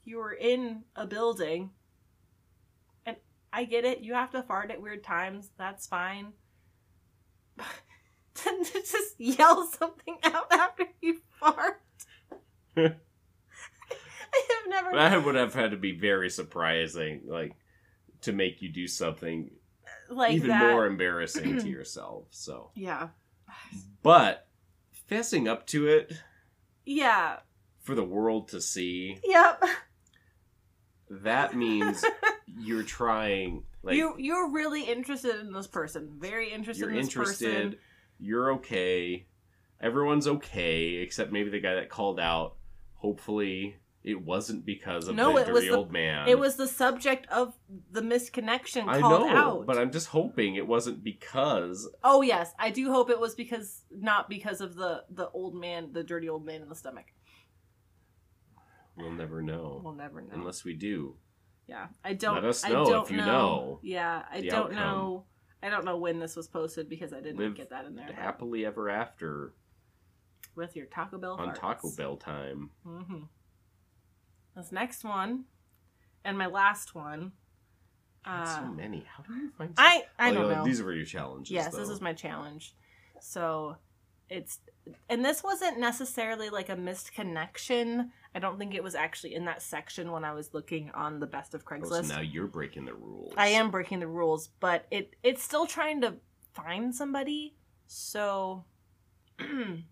You 0.03 0.17
were 0.17 0.33
in 0.33 0.83
a 0.95 1.05
building, 1.07 1.71
and 3.05 3.17
I 3.53 3.63
get 3.65 3.85
it. 3.85 4.01
You 4.01 4.13
have 4.13 4.31
to 4.31 4.43
fart 4.43 4.71
at 4.71 4.81
weird 4.81 5.03
times. 5.03 5.51
That's 5.57 5.87
fine. 5.87 6.33
to 8.63 8.73
just 8.73 9.19
yell 9.19 9.65
something 9.67 10.17
out 10.23 10.51
after 10.51 10.85
you 11.01 11.19
fart. 11.39 11.81
I 12.77 12.81
have 12.83 14.67
never. 14.69 14.91
that 14.95 15.23
would 15.23 15.35
have 15.35 15.53
had 15.53 15.71
to 15.71 15.77
be 15.77 15.93
very 15.97 16.29
surprising, 16.29 17.21
like 17.25 17.53
to 18.21 18.33
make 18.33 18.61
you 18.61 18.69
do 18.69 18.87
something 18.87 19.51
like 20.09 20.33
even 20.33 20.49
that. 20.49 20.71
more 20.71 20.85
embarrassing 20.87 21.59
to 21.59 21.69
yourself. 21.69 22.25
So, 22.31 22.71
Yeah. 22.75 23.09
but 24.03 24.47
fessing 25.09 25.47
up 25.47 25.65
to 25.67 25.87
it 25.87 26.13
Yeah. 26.85 27.39
for 27.81 27.95
the 27.95 28.03
world 28.03 28.49
to 28.49 28.59
see, 28.61 29.19
Yep. 29.23 29.63
that 31.09 31.55
means 31.55 32.03
you're 32.59 32.83
trying. 32.83 33.63
Like 33.83 33.95
you 33.95 34.15
you're 34.17 34.49
really 34.51 34.83
interested 34.83 35.39
in 35.39 35.53
this 35.53 35.67
person. 35.67 36.17
Very 36.19 36.51
interested 36.51 36.81
you're 36.81 36.89
in 36.89 36.97
this 36.97 37.05
interested. 37.07 37.55
person. 37.55 37.79
You're 38.19 38.53
okay. 38.53 39.27
Everyone's 39.81 40.27
okay, 40.27 40.95
except 40.95 41.31
maybe 41.31 41.49
the 41.49 41.59
guy 41.59 41.75
that 41.75 41.89
called 41.89 42.19
out. 42.19 42.55
Hopefully, 42.95 43.75
it 44.03 44.21
wasn't 44.21 44.65
because 44.65 45.07
of 45.07 45.15
No, 45.15 45.33
the 45.33 45.41
it 45.41 45.51
was 45.53 45.61
dirty 45.63 45.67
the- 45.69 45.77
old 45.77 45.91
man. 45.91 46.27
It 46.27 46.39
was 46.39 46.55
the 46.55 46.67
subject 46.67 47.27
of 47.27 47.53
the 47.91 48.01
misconnection 48.01 48.87
I 48.87 48.99
called 49.01 49.27
know, 49.27 49.35
out. 49.35 49.65
but 49.65 49.77
I'm 49.77 49.91
just 49.91 50.07
hoping 50.07 50.55
it 50.55 50.65
wasn't 50.67 51.03
because 51.03 51.87
oh 52.03 52.21
yes, 52.21 52.53
I 52.57 52.69
do 52.71 52.91
hope 52.91 53.09
it 53.09 53.19
was 53.19 53.35
because 53.35 53.83
not 53.91 54.29
because 54.29 54.61
of 54.61 54.75
the 54.75 55.03
the 55.09 55.29
old 55.29 55.55
man, 55.55 55.91
the 55.91 56.03
dirty 56.03 56.29
old 56.29 56.45
man 56.45 56.61
in 56.61 56.69
the 56.69 56.75
stomach. 56.75 57.05
we'll 58.95 59.11
never 59.11 59.41
know 59.41 59.81
We'll 59.83 59.93
never 59.93 60.21
know. 60.21 60.29
unless 60.33 60.63
we 60.63 60.73
do. 60.73 61.15
yeah, 61.67 61.87
I 62.03 62.13
don't. 62.13 62.35
Let 62.35 62.45
us 62.45 62.63
I 62.65 62.69
know 62.69 62.85
don't 62.85 63.05
if 63.05 63.11
you 63.11 63.17
know 63.17 63.79
Yeah, 63.83 64.23
I 64.31 64.41
don't 64.41 64.71
outcome. 64.71 64.75
know. 64.75 65.25
I 65.65 65.69
don't 65.69 65.83
know 65.85 65.97
when 65.97 66.19
this 66.19 66.35
was 66.35 66.47
posted 66.47 66.87
because 66.89 67.11
I 67.11 67.21
didn't 67.21 67.37
Live 67.39 67.55
get 67.55 67.71
that 67.71 67.85
in 67.85 67.95
there. 67.95 68.11
Happily 68.13 68.65
ever 68.65 68.89
after 68.89 69.53
with 70.55 70.75
your 70.75 70.85
Taco 70.85 71.17
Bell 71.17 71.33
on 71.33 71.49
farts. 71.49 71.59
Taco 71.59 71.91
Bell 71.97 72.17
time. 72.17 72.69
Mm-hmm. 72.85 73.23
This 74.55 74.71
next 74.71 75.03
one, 75.03 75.45
and 76.23 76.37
my 76.37 76.45
last 76.47 76.93
one. 76.95 77.31
God, 78.25 78.45
so 78.45 78.61
Uh, 78.61 78.71
many. 78.71 79.05
How 79.07 79.23
do 79.23 79.33
you 79.35 79.51
find? 79.57 79.75
So- 79.75 79.83
I 79.83 80.05
I 80.17 80.29
Oh, 80.29 80.33
don't 80.33 80.49
yeah, 80.49 80.55
know. 80.57 80.65
These 80.65 80.81
were 80.81 80.93
your 80.93 81.05
challenges. 81.05 81.51
yes, 81.51 81.75
this 81.75 81.87
though. 81.87 81.93
is 81.93 82.01
my 82.01 82.13
challenge. 82.13 82.75
So 83.21 83.77
it's 84.29 84.59
and 85.09 85.23
this 85.25 85.43
wasn't 85.43 85.79
necessarily 85.79 86.49
like 86.49 86.69
a 86.69 86.75
missed 86.75 87.13
connection. 87.13 88.11
I 88.33 88.39
don't 88.39 88.57
think 88.59 88.73
it 88.75 88.83
was 88.83 88.95
actually 88.95 89.33
in 89.35 89.45
that 89.45 89.61
section 89.61 90.11
when 90.11 90.23
I 90.25 90.33
was 90.33 90.53
looking 90.53 90.91
on 90.91 91.19
the 91.19 91.27
best 91.27 91.53
of 91.53 91.63
Oh, 91.65 91.69
Craigslist. 91.69 92.05
so 92.05 92.15
now 92.15 92.21
you're 92.21 92.47
breaking 92.47 92.85
the 92.85 92.93
rules. 92.93 93.33
I 93.37 93.47
am 93.47 93.71
breaking 93.71 93.99
the 93.99 94.07
rules, 94.07 94.47
but 94.59 94.85
it 94.91 95.15
it's 95.23 95.41
still 95.43 95.65
trying 95.65 96.01
to 96.01 96.15
find 96.53 96.93
somebody. 96.93 97.55
So 97.87 98.65
you 99.39 99.83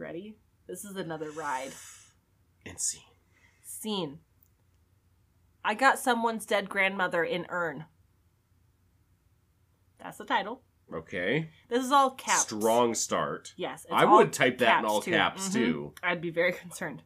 ready? 0.00 0.36
This 0.66 0.84
is 0.84 0.96
another 0.96 1.30
ride. 1.30 1.72
Insane. 2.64 3.00
Scene. 3.64 4.18
I 5.64 5.74
got 5.74 5.98
someone's 5.98 6.46
dead 6.46 6.68
grandmother 6.68 7.24
in 7.24 7.46
urn. 7.48 7.86
That's 9.98 10.18
the 10.18 10.24
title. 10.24 10.62
Okay. 10.92 11.50
This 11.68 11.84
is 11.84 11.92
all 11.92 12.10
caps. 12.12 12.42
Strong 12.42 12.94
start. 12.94 13.52
Yes. 13.56 13.84
I 13.92 14.04
would 14.04 14.32
type 14.32 14.58
that 14.58 14.80
in 14.80 14.84
all 14.86 15.02
too. 15.02 15.10
caps 15.12 15.48
Mhm. 15.48 15.52
too. 15.52 15.94
I'd 16.02 16.20
be 16.20 16.30
very 16.30 16.52
concerned. 16.64 17.02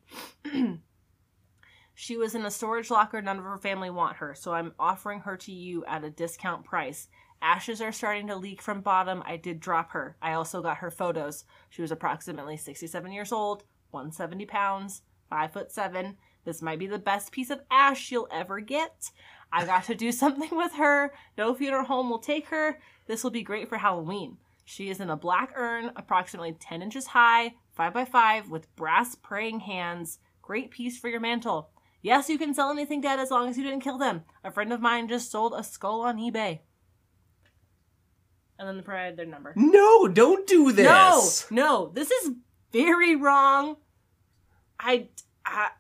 she 1.95 2.17
was 2.17 2.35
in 2.35 2.45
a 2.47 2.51
storage 2.51 2.91
locker. 2.91 3.21
None 3.21 3.39
of 3.39 3.45
her 3.45 3.59
family 3.59 3.91
want 3.91 4.17
her, 4.17 4.35
so 4.35 4.53
I'm 4.55 4.73
offering 4.79 5.21
her 5.21 5.37
to 5.39 5.53
you 5.53 5.85
at 5.87 6.05
a 6.05 6.11
discount 6.11 6.65
price. 6.65 7.09
Ashes 7.41 7.81
are 7.83 7.93
starting 7.93 8.29
to 8.29 8.37
leak 8.37 8.63
from 8.63 8.81
bottom. 8.83 9.23
I 9.27 9.37
did 9.37 9.59
drop 9.61 9.91
her. 9.93 10.17
I 10.23 10.33
also 10.33 10.63
got 10.63 10.79
her 10.79 10.91
photos. 10.91 11.45
She 11.71 11.83
was 11.83 11.91
approximately 11.91 12.57
67 12.57 13.11
years 13.13 13.33
old, 13.33 13.65
170 13.91 14.47
pounds, 14.47 15.03
5 15.29 15.53
foot 15.53 15.73
7. 15.73 16.17
This 16.45 16.63
might 16.63 16.79
be 16.79 16.87
the 16.87 16.99
best 16.99 17.33
piece 17.33 17.51
of 17.51 17.61
ash 17.71 18.11
you'll 18.13 18.29
ever 18.31 18.61
get. 18.61 19.11
I 19.53 19.67
got 19.67 19.85
to 19.85 19.95
do 19.95 20.11
something 20.13 20.57
with 20.57 20.75
her. 20.75 21.13
No 21.37 21.55
funeral 21.55 21.85
home 21.85 22.11
will 22.11 22.19
take 22.19 22.49
her. 22.49 22.79
This 23.07 23.23
will 23.23 23.31
be 23.31 23.43
great 23.43 23.69
for 23.69 23.79
Halloween. 23.79 24.39
She 24.65 24.89
is 24.89 25.01
in 25.01 25.11
a 25.11 25.17
black 25.17 25.53
urn, 25.57 25.91
approximately 25.97 26.53
10 26.53 26.83
inches 26.83 27.09
high, 27.09 27.55
5 27.75 27.93
by 27.93 28.05
5 28.05 28.49
with 28.49 28.75
brass 28.77 29.15
praying 29.15 29.61
hands. 29.61 30.19
Great 30.41 30.71
piece 30.71 30.99
for 30.99 31.09
your 31.09 31.21
mantle. 31.21 31.71
Yes, 32.01 32.29
you 32.29 32.39
can 32.39 32.55
sell 32.55 32.71
anything 32.71 33.01
dead 33.01 33.21
as 33.21 33.31
long 33.31 33.49
as 33.49 33.57
you 33.57 33.65
didn't 33.65 33.81
kill 33.81 33.99
them. 33.99 34.23
A 34.43 34.51
friend 34.51 34.73
of 34.73 34.81
mine 34.81 35.09
just 35.09 35.31
sold 35.31 35.55
a 35.57 35.63
skull 35.63 36.01
on 36.03 36.19
eBay. 36.19 36.61
And 38.59 38.69
then 38.69 38.77
they 38.77 38.83
provided 38.83 39.17
their 39.17 39.27
number. 39.27 39.53
No, 39.57 40.09
don't 40.09 40.47
do 40.47 40.73
this. 40.73 41.51
No, 41.51 41.63
no, 41.65 41.93
this 41.93 42.11
is 42.11 42.33
very 42.73 43.17
wrong. 43.17 43.77
I, 44.79 45.09
I 45.45 45.71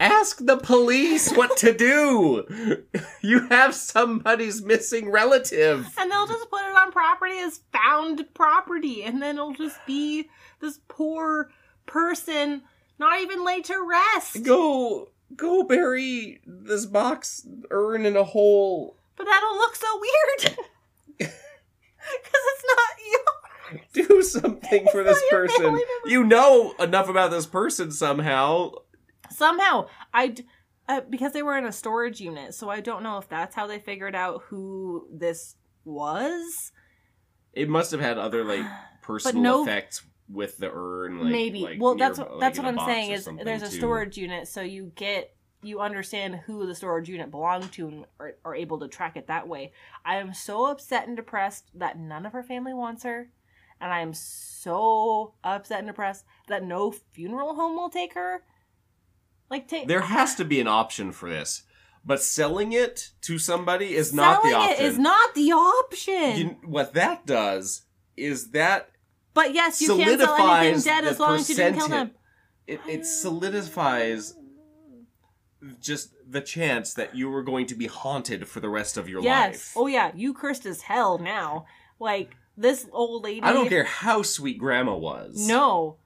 Ask 0.00 0.38
the 0.44 0.56
police 0.56 1.30
what 1.32 1.56
to 1.58 1.72
do. 1.76 2.84
You 3.22 3.46
have 3.48 3.74
somebody's 3.74 4.62
missing 4.62 5.10
relative. 5.10 5.86
and 5.98 6.10
they'll 6.10 6.26
just 6.26 6.48
put 6.50 6.62
it 6.68 6.74
on 6.76 6.90
property 6.90 7.38
as 7.38 7.60
found 7.72 8.24
property, 8.34 9.02
and 9.04 9.20
then 9.22 9.36
it'll 9.36 9.52
just 9.52 9.78
be 9.86 10.28
this 10.60 10.80
poor 10.88 11.50
person 11.86 12.62
not 12.98 13.20
even 13.20 13.44
laid 13.44 13.64
to 13.66 13.86
rest. 13.88 14.42
Go 14.42 15.10
go 15.36 15.62
bury 15.64 16.40
this 16.46 16.86
box 16.86 17.46
urn 17.70 18.04
in 18.06 18.16
a 18.16 18.24
hole. 18.24 18.96
But 19.16 19.26
that'll 19.26 19.54
look 19.56 19.76
so 19.76 20.00
weird. 20.00 20.56
Because 22.10 22.40
it's 22.54 22.64
not 22.76 24.02
you. 24.02 24.06
Do 24.08 24.22
something 24.22 24.86
for 24.92 25.04
this 25.04 25.22
person. 25.30 25.78
You 26.06 26.24
know 26.24 26.74
enough 26.80 27.08
about 27.08 27.30
this 27.30 27.46
person 27.46 27.92
somehow. 27.92 28.72
Somehow, 29.30 29.88
I 30.12 30.34
Uh, 30.88 31.00
because 31.08 31.32
they 31.32 31.42
were 31.42 31.56
in 31.56 31.64
a 31.64 31.70
storage 31.72 32.20
unit, 32.20 32.52
so 32.52 32.68
I 32.68 32.80
don't 32.80 33.04
know 33.04 33.16
if 33.18 33.28
that's 33.28 33.54
how 33.54 33.68
they 33.68 33.78
figured 33.78 34.16
out 34.16 34.42
who 34.48 35.06
this 35.12 35.54
was. 35.84 36.72
It 37.52 37.68
must 37.68 37.92
have 37.92 38.00
had 38.00 38.18
other 38.18 38.42
like 38.44 38.66
personal 39.02 39.42
no- 39.42 39.62
effects 39.62 40.02
with 40.28 40.58
the 40.58 40.70
urn. 40.72 41.20
Like, 41.20 41.32
Maybe. 41.32 41.60
like, 41.60 41.80
well, 41.80 41.94
that's 41.94 42.18
like, 42.18 42.28
that's 42.40 42.58
what 42.58 42.66
I'm 42.66 42.78
saying 42.86 43.12
is 43.12 43.28
there's 43.44 43.62
a 43.62 43.70
too. 43.70 43.76
storage 43.76 44.16
unit, 44.16 44.48
so 44.48 44.62
you 44.62 44.90
get 44.96 45.34
you 45.62 45.78
understand 45.80 46.36
who 46.46 46.66
the 46.66 46.74
storage 46.74 47.08
unit 47.08 47.30
belonged 47.30 47.70
to 47.72 47.86
and 47.86 48.06
are, 48.18 48.34
are 48.44 48.54
able 48.54 48.78
to 48.80 48.88
track 48.88 49.16
it 49.16 49.26
that 49.26 49.46
way. 49.46 49.72
I 50.04 50.16
am 50.16 50.32
so 50.32 50.66
upset 50.66 51.06
and 51.06 51.16
depressed 51.16 51.66
that 51.74 51.98
none 51.98 52.24
of 52.26 52.32
her 52.32 52.42
family 52.42 52.72
wants 52.72 53.02
her, 53.04 53.28
and 53.80 53.92
I 53.92 54.00
am 54.00 54.14
so 54.14 55.34
upset 55.44 55.78
and 55.80 55.86
depressed 55.88 56.24
that 56.48 56.64
no 56.64 56.90
funeral 56.90 57.54
home 57.54 57.76
will 57.76 57.90
take 57.90 58.14
her. 58.14 58.42
Like 59.50 59.66
take 59.68 59.88
There 59.88 60.00
has 60.00 60.34
to 60.36 60.44
be 60.44 60.60
an 60.60 60.68
option 60.68 61.10
for 61.12 61.28
this, 61.28 61.64
but 62.04 62.22
selling 62.22 62.72
it 62.72 63.10
to 63.22 63.38
somebody 63.38 63.94
is 63.94 64.14
not 64.14 64.42
the 64.42 64.50
Selling 64.50 64.70
option. 64.70 64.84
It 64.86 64.88
is 64.88 64.98
not 64.98 65.34
the 65.34 65.52
option. 65.52 66.36
You- 66.36 66.56
what 66.64 66.94
that 66.94 67.26
does 67.26 67.82
is 68.16 68.50
that 68.52 68.90
but 69.34 69.54
yes, 69.54 69.80
you 69.80 69.96
can't 69.96 70.20
sell 70.20 70.36
anything 70.38 70.80
dead 70.82 71.04
as 71.04 71.18
long 71.20 71.36
as 71.36 71.48
you 71.48 71.56
didn't 71.56 71.78
kill 71.78 71.88
them. 71.88 72.10
it, 72.66 72.80
it 72.88 73.06
solidifies 73.06 74.34
just 75.80 76.14
the 76.28 76.40
chance 76.40 76.94
that 76.94 77.14
you 77.14 77.28
were 77.28 77.42
going 77.42 77.66
to 77.66 77.74
be 77.74 77.86
haunted 77.86 78.48
for 78.48 78.60
the 78.60 78.68
rest 78.68 78.96
of 78.96 79.08
your 79.08 79.20
life. 79.20 79.26
Yes. 79.26 79.52
life. 79.52 79.72
Oh 79.76 79.86
yeah, 79.86 80.10
you 80.14 80.32
cursed 80.34 80.66
as 80.66 80.82
hell 80.82 81.18
now. 81.18 81.66
Like 81.98 82.30
this 82.56 82.86
old 82.92 83.24
lady. 83.24 83.42
I 83.42 83.52
don't 83.52 83.68
care 83.68 83.84
how 83.84 84.22
sweet 84.22 84.58
grandma 84.58 84.96
was. 84.96 85.46
No. 85.46 85.96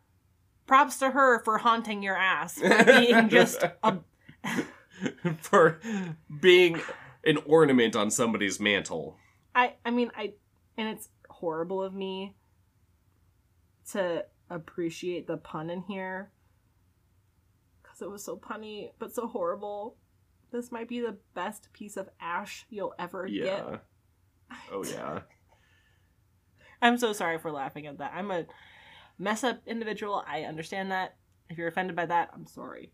Props 0.66 0.98
to 0.98 1.10
her 1.10 1.40
for 1.40 1.58
haunting 1.58 2.02
your 2.02 2.16
ass 2.16 2.54
for 2.58 2.84
being 2.84 3.28
just 3.28 3.62
a 3.82 3.98
for 5.40 5.78
being 6.40 6.80
an 7.24 7.38
ornament 7.46 7.94
on 7.94 8.10
somebody's 8.10 8.58
mantle. 8.58 9.16
I 9.54 9.74
I 9.84 9.90
mean 9.90 10.10
I 10.16 10.32
and 10.76 10.88
it's 10.88 11.08
horrible 11.28 11.82
of 11.82 11.94
me 11.94 12.34
to 13.90 14.24
appreciate 14.48 15.26
the 15.26 15.36
pun 15.36 15.68
in 15.68 15.82
here 15.82 16.30
cuz 17.82 18.00
it 18.00 18.10
was 18.10 18.24
so 18.24 18.36
punny 18.36 18.92
but 18.98 19.14
so 19.14 19.26
horrible. 19.26 19.96
This 20.50 20.72
might 20.72 20.88
be 20.88 21.00
the 21.00 21.18
best 21.34 21.72
piece 21.72 21.96
of 21.96 22.08
ash 22.20 22.64
you'll 22.70 22.94
ever 22.98 23.26
get. 23.26 23.82
Oh 24.70 24.84
yeah. 24.84 25.20
I'm 26.82 26.98
so 26.98 27.12
sorry 27.12 27.38
for 27.38 27.50
laughing 27.50 27.86
at 27.86 27.98
that. 27.98 28.12
I'm 28.14 28.30
a 28.30 28.46
mess 29.18 29.44
up 29.44 29.60
individual. 29.66 30.24
I 30.26 30.42
understand 30.42 30.90
that. 30.90 31.16
If 31.50 31.58
you're 31.58 31.68
offended 31.68 31.94
by 31.94 32.06
that, 32.06 32.30
I'm 32.34 32.46
sorry. 32.46 32.92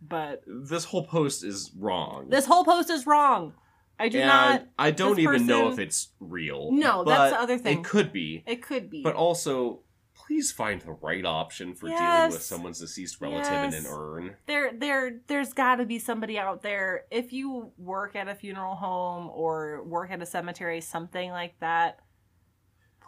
But 0.00 0.44
This 0.46 0.84
whole 0.84 1.06
post 1.06 1.42
is 1.42 1.72
wrong. 1.76 2.28
this 2.28 2.46
whole 2.46 2.64
post 2.64 2.90
is 2.90 3.06
wrong. 3.06 3.54
I 3.98 4.08
do 4.08 4.18
and 4.18 4.28
not. 4.28 4.68
I 4.78 4.92
don't 4.92 5.18
even 5.18 5.46
know 5.46 5.72
if 5.72 5.78
it's 5.80 6.10
real. 6.20 6.70
No, 6.70 7.02
that's 7.02 7.32
the 7.34 7.40
other 7.40 7.58
thing. 7.58 7.78
It 7.78 7.84
could 7.84 8.12
be. 8.12 8.44
It 8.46 8.62
could 8.62 8.90
be. 8.90 9.02
But 9.02 9.16
also, 9.16 9.80
please 10.14 10.52
find 10.52 10.80
the 10.82 10.92
right 10.92 11.24
option 11.24 11.74
for 11.74 11.88
dealing 11.88 12.30
with 12.30 12.42
someone's 12.42 12.78
deceased 12.78 13.20
relative 13.20 13.52
in 13.52 13.74
an 13.74 13.86
urn. 13.88 14.36
there, 14.46 14.70
there, 14.72 15.18
there's 15.26 15.52
got 15.52 15.76
to 15.76 15.84
be 15.84 15.98
somebody 15.98 16.38
out 16.38 16.62
there. 16.62 17.06
If 17.10 17.32
you 17.32 17.72
work 17.76 18.14
at 18.14 18.28
a 18.28 18.36
funeral 18.36 18.76
home 18.76 19.30
or 19.32 19.82
work 19.82 20.12
at 20.12 20.22
a 20.22 20.26
cemetery, 20.26 20.80
something 20.80 21.30
like 21.32 21.58
that. 21.58 21.98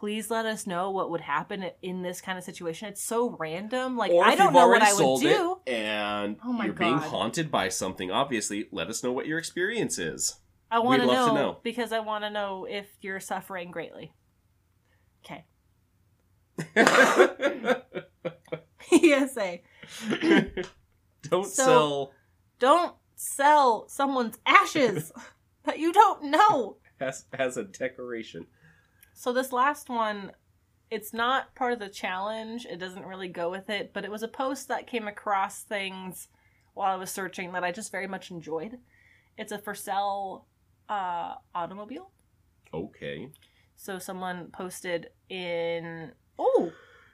Please 0.01 0.31
let 0.31 0.47
us 0.47 0.67
know 0.67 0.91
what 0.91 1.11
would 1.11 1.21
happen 1.21 1.71
in 1.83 2.01
this 2.01 2.23
kind 2.23 2.39
of 2.39 2.43
situation. 2.45 2.89
It's 2.89 3.05
so 3.05 3.37
random. 3.39 3.99
Like 3.99 4.11
or 4.13 4.25
I 4.25 4.35
don't 4.35 4.55
know 4.55 4.67
what 4.67 4.81
I 4.81 4.95
would 4.95 5.21
do. 5.21 5.61
and 5.67 6.37
Oh 6.43 6.55
my 6.55 6.65
you're 6.65 6.73
being 6.73 6.97
haunted 6.97 7.51
by 7.51 7.69
something, 7.69 8.11
obviously, 8.11 8.67
let 8.73 8.89
us 8.89 9.05
know 9.05 9.13
what 9.13 9.27
your 9.27 9.39
experience 9.39 9.99
is. 9.99 10.37
I 10.71 10.79
want 10.79 11.03
We'd 11.03 11.07
to 11.09 11.13
love 11.13 11.27
know, 11.29 11.35
to 11.35 11.41
know. 11.41 11.59
because 11.63 11.93
I 11.93 12.01
want 12.01 12.25
to 12.25 12.31
know 12.31 12.67
if 12.69 12.87
you're 13.03 13.21
suffering 13.21 13.71
greatly. 13.71 14.15
Okay. 15.23 15.45
PSA. 18.89 19.59
Don't 21.29 21.47
So- 21.47 21.63
sell 21.63 22.13
Don't 22.59 22.95
sell 23.17 23.87
someone's 23.89 24.39
ashes 24.47 25.13
that 25.65 25.79
you 25.79 25.93
don't 25.93 26.25
know. 26.25 26.79
as, 26.99 27.27
as 27.35 27.59
a 27.59 27.65
decoration. 27.65 28.47
So 29.21 29.35
this 29.35 29.53
last 29.53 29.91
one, 29.91 30.33
it's 30.91 31.13
not 31.13 31.55
part 31.55 31.75
of 31.75 31.79
the 31.79 31.91
challenge. 31.91 32.65
It 32.65 32.79
doesn't 32.79 33.05
really 33.05 33.29
go 33.29 33.51
with 33.51 33.69
it, 33.69 33.93
but 33.93 34.03
it 34.03 34.11
was 34.11 34.23
a 34.23 34.29
post 34.29 34.69
that 34.69 34.87
came 34.87 35.07
across 35.07 35.61
things 35.61 36.29
while 36.73 36.91
I 36.91 36.97
was 36.97 37.11
searching 37.11 37.53
that 37.53 37.63
I 37.63 37.71
just 37.71 37.93
very 37.93 38.07
much 38.07 38.31
enjoyed. 38.31 38.79
It's 39.37 39.53
a 39.53 39.59
for 39.59 39.75
sale 39.75 40.47
uh, 40.89 41.35
automobile. 41.55 42.13
Okay. 42.73 43.29
So 43.77 43.99
someone 43.99 44.47
posted 44.55 45.11
in 45.29 46.13
oh, 46.39 46.73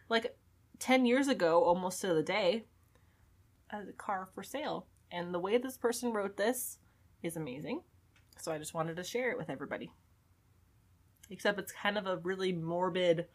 like 0.08 0.36
ten 0.78 1.06
years 1.06 1.26
ago, 1.26 1.64
almost 1.64 2.00
to 2.02 2.14
the 2.14 2.22
day, 2.22 2.66
a 3.70 3.82
car 3.98 4.28
for 4.32 4.44
sale. 4.44 4.86
And 5.10 5.34
the 5.34 5.40
way 5.40 5.58
this 5.58 5.76
person 5.76 6.12
wrote 6.12 6.36
this 6.36 6.78
is 7.24 7.36
amazing. 7.36 7.80
So 8.38 8.52
I 8.52 8.58
just 8.58 8.74
wanted 8.74 8.94
to 8.94 9.02
share 9.02 9.32
it 9.32 9.38
with 9.38 9.50
everybody. 9.50 9.90
Except 11.30 11.58
it's 11.58 11.72
kind 11.72 11.98
of 11.98 12.06
a 12.06 12.18
really 12.18 12.52
morbid 12.52 13.26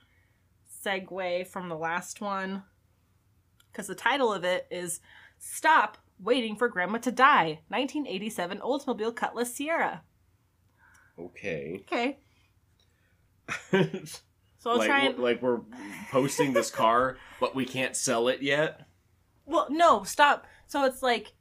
segue 0.86 1.48
from 1.48 1.70
the 1.70 1.78
last 1.78 2.22
one. 2.22 2.64
Because 3.72 3.88
the 3.88 3.96
title 3.96 4.34
of 4.34 4.44
it 4.44 4.68
is 4.72 5.00
Stop 5.38 5.98
Waiting 6.20 6.56
for 6.56 6.70
Grandma 6.70 7.00
to 7.00 7.12
Die 7.12 7.60
1987 7.70 8.60
Oldsmobile 8.60 9.16
Cutlass 9.16 9.58
Ciera. 9.58 10.02
Okay. 11.20 11.82
Okay. 11.82 12.20
So 14.62 14.70
I'll 14.70 14.78
like, 14.78 14.88
try 14.88 15.06
and. 15.06 15.18
like 15.18 15.42
we're 15.42 15.62
posting 16.12 16.54
this 16.54 16.70
car, 16.70 17.18
but 17.40 17.56
we 17.56 17.66
can't 17.66 17.96
sell 17.96 18.28
it 18.28 18.44
yet. 18.44 18.82
Well, 19.48 19.66
no, 19.72 20.04
stop. 20.04 20.46
So 20.68 20.86
it's 20.86 21.02
like 21.02 21.34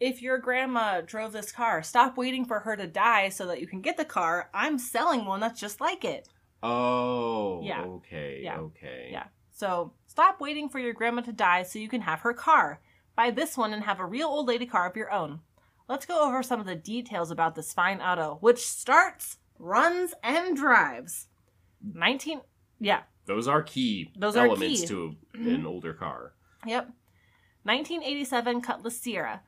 if 0.00 0.22
your 0.22 0.38
grandma 0.38 1.00
drove 1.00 1.32
this 1.32 1.50
car, 1.52 1.82
stop 1.82 2.16
waiting 2.16 2.44
for 2.44 2.60
her 2.60 2.76
to 2.76 2.86
die 2.86 3.28
so 3.28 3.46
that 3.46 3.60
you 3.60 3.66
can 3.66 3.80
get 3.80 3.96
the 3.96 4.04
car. 4.04 4.48
I'm 4.54 4.78
selling 4.78 5.24
one 5.24 5.40
that's 5.40 5.60
just 5.60 5.80
like 5.80 6.04
it. 6.04 6.28
Oh. 6.62 7.60
Yeah. 7.62 7.82
Okay. 7.82 8.40
Yeah. 8.42 8.58
Okay. 8.58 9.08
Yeah. 9.10 9.24
So 9.50 9.92
stop 10.06 10.40
waiting 10.40 10.68
for 10.68 10.78
your 10.78 10.92
grandma 10.92 11.22
to 11.22 11.32
die 11.32 11.62
so 11.64 11.78
you 11.78 11.88
can 11.88 12.02
have 12.02 12.20
her 12.20 12.32
car. 12.34 12.80
Buy 13.16 13.30
this 13.30 13.56
one 13.56 13.72
and 13.72 13.82
have 13.84 13.98
a 14.00 14.06
real 14.06 14.28
old 14.28 14.46
lady 14.46 14.66
car 14.66 14.88
of 14.88 14.96
your 14.96 15.10
own. 15.12 15.40
Let's 15.88 16.06
go 16.06 16.22
over 16.26 16.42
some 16.42 16.60
of 16.60 16.66
the 16.66 16.74
details 16.76 17.30
about 17.30 17.54
this 17.54 17.72
fine 17.72 18.00
auto, 18.00 18.36
which 18.40 18.58
starts, 18.66 19.38
runs, 19.58 20.14
and 20.22 20.56
drives. 20.56 21.26
19. 21.94 22.42
Yeah, 22.78 23.02
Those 23.26 23.48
are 23.48 23.62
key 23.62 24.12
Those 24.16 24.36
are 24.36 24.46
elements 24.46 24.82
key. 24.82 24.86
to 24.88 25.16
an 25.34 25.66
older 25.66 25.94
car. 25.94 26.34
Yep. 26.66 26.90
1987 27.64 28.60
Cutlass 28.60 29.00
Ciera. 29.00 29.40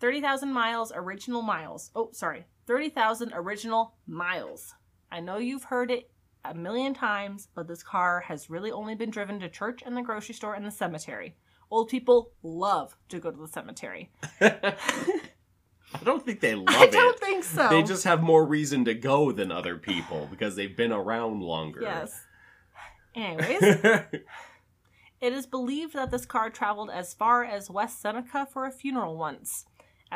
30,000 0.00 0.52
miles, 0.52 0.92
original 0.94 1.42
miles. 1.42 1.90
Oh, 1.94 2.10
sorry. 2.12 2.46
30,000 2.66 3.32
original 3.34 3.94
miles. 4.06 4.74
I 5.10 5.20
know 5.20 5.38
you've 5.38 5.64
heard 5.64 5.90
it 5.90 6.10
a 6.44 6.54
million 6.54 6.94
times, 6.94 7.48
but 7.54 7.68
this 7.68 7.82
car 7.82 8.20
has 8.20 8.50
really 8.50 8.70
only 8.70 8.94
been 8.94 9.10
driven 9.10 9.40
to 9.40 9.48
church 9.48 9.82
and 9.84 9.96
the 9.96 10.02
grocery 10.02 10.34
store 10.34 10.54
and 10.54 10.66
the 10.66 10.70
cemetery. 10.70 11.36
Old 11.70 11.88
people 11.88 12.32
love 12.42 12.96
to 13.08 13.18
go 13.18 13.30
to 13.30 13.36
the 13.36 13.48
cemetery. 13.48 14.10
I 14.40 16.04
don't 16.04 16.24
think 16.24 16.40
they 16.40 16.54
love 16.54 16.68
it. 16.68 16.76
I 16.76 16.86
don't 16.86 17.18
think 17.18 17.44
so. 17.44 17.68
They 17.68 17.82
just 17.82 18.04
have 18.04 18.22
more 18.22 18.44
reason 18.44 18.84
to 18.84 18.94
go 18.94 19.32
than 19.32 19.50
other 19.50 19.76
people 19.76 20.28
because 20.30 20.56
they've 20.56 20.76
been 20.76 20.92
around 20.92 21.42
longer. 21.42 21.80
Yes. 21.82 22.20
Anyways, 23.14 23.62
it 23.62 25.32
is 25.32 25.46
believed 25.46 25.94
that 25.94 26.10
this 26.10 26.26
car 26.26 26.50
traveled 26.50 26.90
as 26.90 27.14
far 27.14 27.44
as 27.44 27.70
West 27.70 28.00
Seneca 28.00 28.46
for 28.46 28.66
a 28.66 28.70
funeral 28.70 29.16
once. 29.16 29.64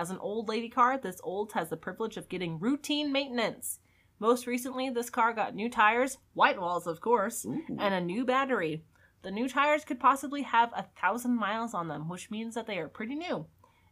As 0.00 0.10
an 0.10 0.16
old 0.16 0.48
lady 0.48 0.70
car, 0.70 0.96
this 0.96 1.20
old 1.22 1.52
has 1.52 1.68
the 1.68 1.76
privilege 1.76 2.16
of 2.16 2.30
getting 2.30 2.58
routine 2.58 3.12
maintenance. 3.12 3.80
Most 4.18 4.46
recently, 4.46 4.88
this 4.88 5.10
car 5.10 5.34
got 5.34 5.54
new 5.54 5.68
tires, 5.68 6.16
white 6.32 6.58
walls, 6.58 6.86
of 6.86 7.02
course, 7.02 7.44
Ooh. 7.44 7.62
and 7.78 7.92
a 7.92 8.00
new 8.00 8.24
battery. 8.24 8.82
The 9.20 9.30
new 9.30 9.46
tires 9.46 9.84
could 9.84 10.00
possibly 10.00 10.40
have 10.40 10.70
a 10.74 10.86
thousand 10.98 11.36
miles 11.36 11.74
on 11.74 11.88
them, 11.88 12.08
which 12.08 12.30
means 12.30 12.54
that 12.54 12.66
they 12.66 12.78
are 12.78 12.88
pretty 12.88 13.14
new. 13.14 13.44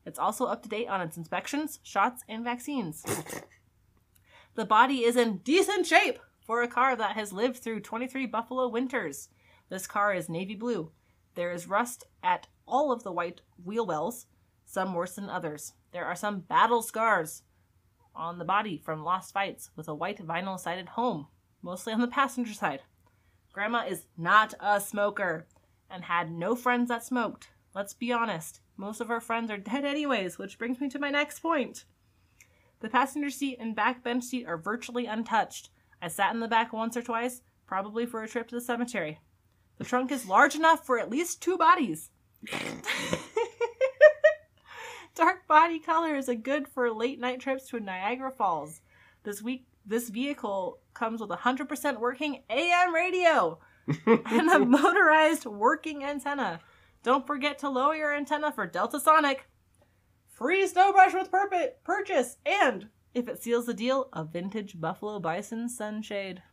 It's 0.07 0.19
also 0.19 0.47
up 0.47 0.63
to 0.63 0.69
date 0.71 0.89
on 0.89 1.03
its 1.03 1.19
inspections, 1.19 1.79
shots, 1.83 2.23
and 2.27 2.43
vaccines. 2.43 3.05
the 4.55 4.65
body 4.65 5.05
is 5.05 5.15
in 5.15 5.43
decent 5.45 5.85
shape 5.85 6.21
for 6.41 6.63
a 6.63 6.69
car 6.69 6.97
that 6.97 7.17
has 7.17 7.35
lived 7.35 7.59
through 7.59 7.81
23 7.81 8.25
Buffalo 8.25 8.67
winters. 8.67 9.29
This 9.69 9.87
car 9.87 10.15
is 10.15 10.31
navy 10.31 10.55
blue. 10.55 10.91
There 11.35 11.53
is 11.53 11.69
rust 11.69 12.05
at 12.23 12.47
all 12.67 12.93
of 12.93 13.03
the 13.03 13.13
white 13.13 13.43
wheel 13.63 13.85
wells, 13.85 14.25
some 14.65 14.95
worse 14.95 15.15
than 15.17 15.29
others. 15.29 15.75
There 15.93 16.05
are 16.05 16.17
some 16.17 16.41
battle 16.41 16.83
scars 16.83 17.43
on 18.15 18.39
the 18.39 18.45
body 18.45 18.77
from 18.77 19.05
lost 19.05 19.33
fights 19.33 19.71
with 19.77 19.89
a 19.89 19.95
white 19.95 20.19
vinyl 20.27 20.59
sided 20.59 20.91
home, 20.91 21.29
mostly 21.63 21.93
on 21.93 22.01
the 22.01 22.09
passenger 22.09 22.53
side. 22.53 22.83
Grandma 23.53 23.85
is 23.87 24.07
not 24.17 24.55
a 24.61 24.81
smoker 24.81 25.47
and 25.91 26.05
had 26.05 26.31
no 26.31 26.55
friends 26.55 26.89
that 26.89 27.05
smoked. 27.05 27.51
Let's 27.75 27.95
be 27.95 28.13
honest, 28.13 28.61
most 28.77 29.01
of 29.01 29.09
her 29.09 29.21
friends 29.21 29.51
are 29.51 29.59
dead 29.59 29.85
anyways, 29.85 30.39
which 30.39 30.59
brings 30.59 30.81
me 30.81 30.89
to 30.91 30.99
my 30.99 31.11
next 31.11 31.41
point. 31.41 31.85
The 32.81 32.89
passenger 32.89 33.31
seat 33.31 33.59
and 33.59 33.75
back 33.75 34.05
bench 34.05 34.25
seat 34.25 34.47
are 34.47 34.57
virtually 34.57 35.07
untouched. 35.07 35.71
I 36.01 36.09
sat 36.09 36.33
in 36.33 36.41
the 36.41 36.49
back 36.49 36.73
once 36.73 36.97
or 36.97 37.03
twice, 37.03 37.43
probably 37.67 38.07
for 38.07 38.23
a 38.23 38.29
trip 38.29 38.49
to 38.49 38.55
the 38.55 38.61
cemetery. 38.61 39.21
The 39.79 39.85
trunk 39.85 40.13
is 40.13 40.27
large 40.27 40.55
enough 40.55 40.85
for 40.85 40.99
at 40.99 41.11
least 41.11 41.43
two 41.43 41.57
bodies. 41.57 42.11
Dark 45.19 45.49
body 45.49 45.81
color 45.81 46.15
is 46.15 46.29
a 46.29 46.37
good 46.37 46.69
for 46.69 46.93
late 46.93 47.19
night 47.19 47.41
trips 47.41 47.67
to 47.71 47.81
Niagara 47.81 48.31
Falls. 48.31 48.83
This 49.25 49.43
week, 49.43 49.67
this 49.85 50.11
vehicle 50.11 50.79
comes 50.95 51.21
with 51.21 51.33
a 51.33 51.37
100% 51.37 51.99
working 51.99 52.45
AM 52.49 52.95
radio 52.95 53.59
and 54.07 54.49
a 54.49 54.61
motorized 54.61 55.45
working 55.45 56.05
antenna. 56.05 56.61
Don't 57.03 57.27
forget 57.27 57.59
to 57.59 57.69
lower 57.69 57.97
your 57.97 58.15
antenna 58.15 58.53
for 58.53 58.65
Delta 58.65 59.01
Sonic. 59.01 59.49
Free 60.29 60.65
snow 60.69 60.93
brush 60.93 61.15
with 61.15 61.33
purpo- 61.33 61.73
purchase, 61.83 62.37
and 62.47 62.87
if 63.13 63.27
it 63.27 63.43
seals 63.43 63.67
the 63.67 63.75
deal, 63.75 64.11
a 64.13 64.23
vintage 64.23 64.81
Buffalo 64.81 65.19
Bison 65.19 65.69
sunshade. 65.69 66.45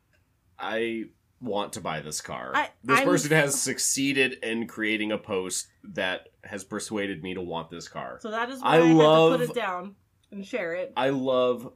I 0.57 1.03
want 1.41 1.73
to 1.73 1.81
buy 1.81 1.99
this 2.01 2.21
car. 2.21 2.51
I- 2.55 2.71
this 2.83 2.99
I'm- 2.99 3.07
person 3.07 3.31
has 3.31 3.59
succeeded 3.61 4.33
in 4.43 4.67
creating 4.67 5.11
a 5.11 5.17
post 5.17 5.67
that 5.83 6.29
has 6.43 6.63
persuaded 6.63 7.21
me 7.23 7.33
to 7.33 7.41
want 7.41 7.69
this 7.69 7.87
car. 7.87 8.19
So 8.21 8.31
that 8.31 8.49
is 8.49 8.61
I 8.61 8.79
why 8.79 8.83
I, 8.83 8.87
had 8.87 8.95
love- 8.95 9.39
to 9.39 9.47
put 9.47 9.57
it 9.57 9.59
down 9.59 9.95
and 10.31 10.45
share 10.45 10.73
it. 10.73 10.93
I 10.95 11.09
love 11.09 11.73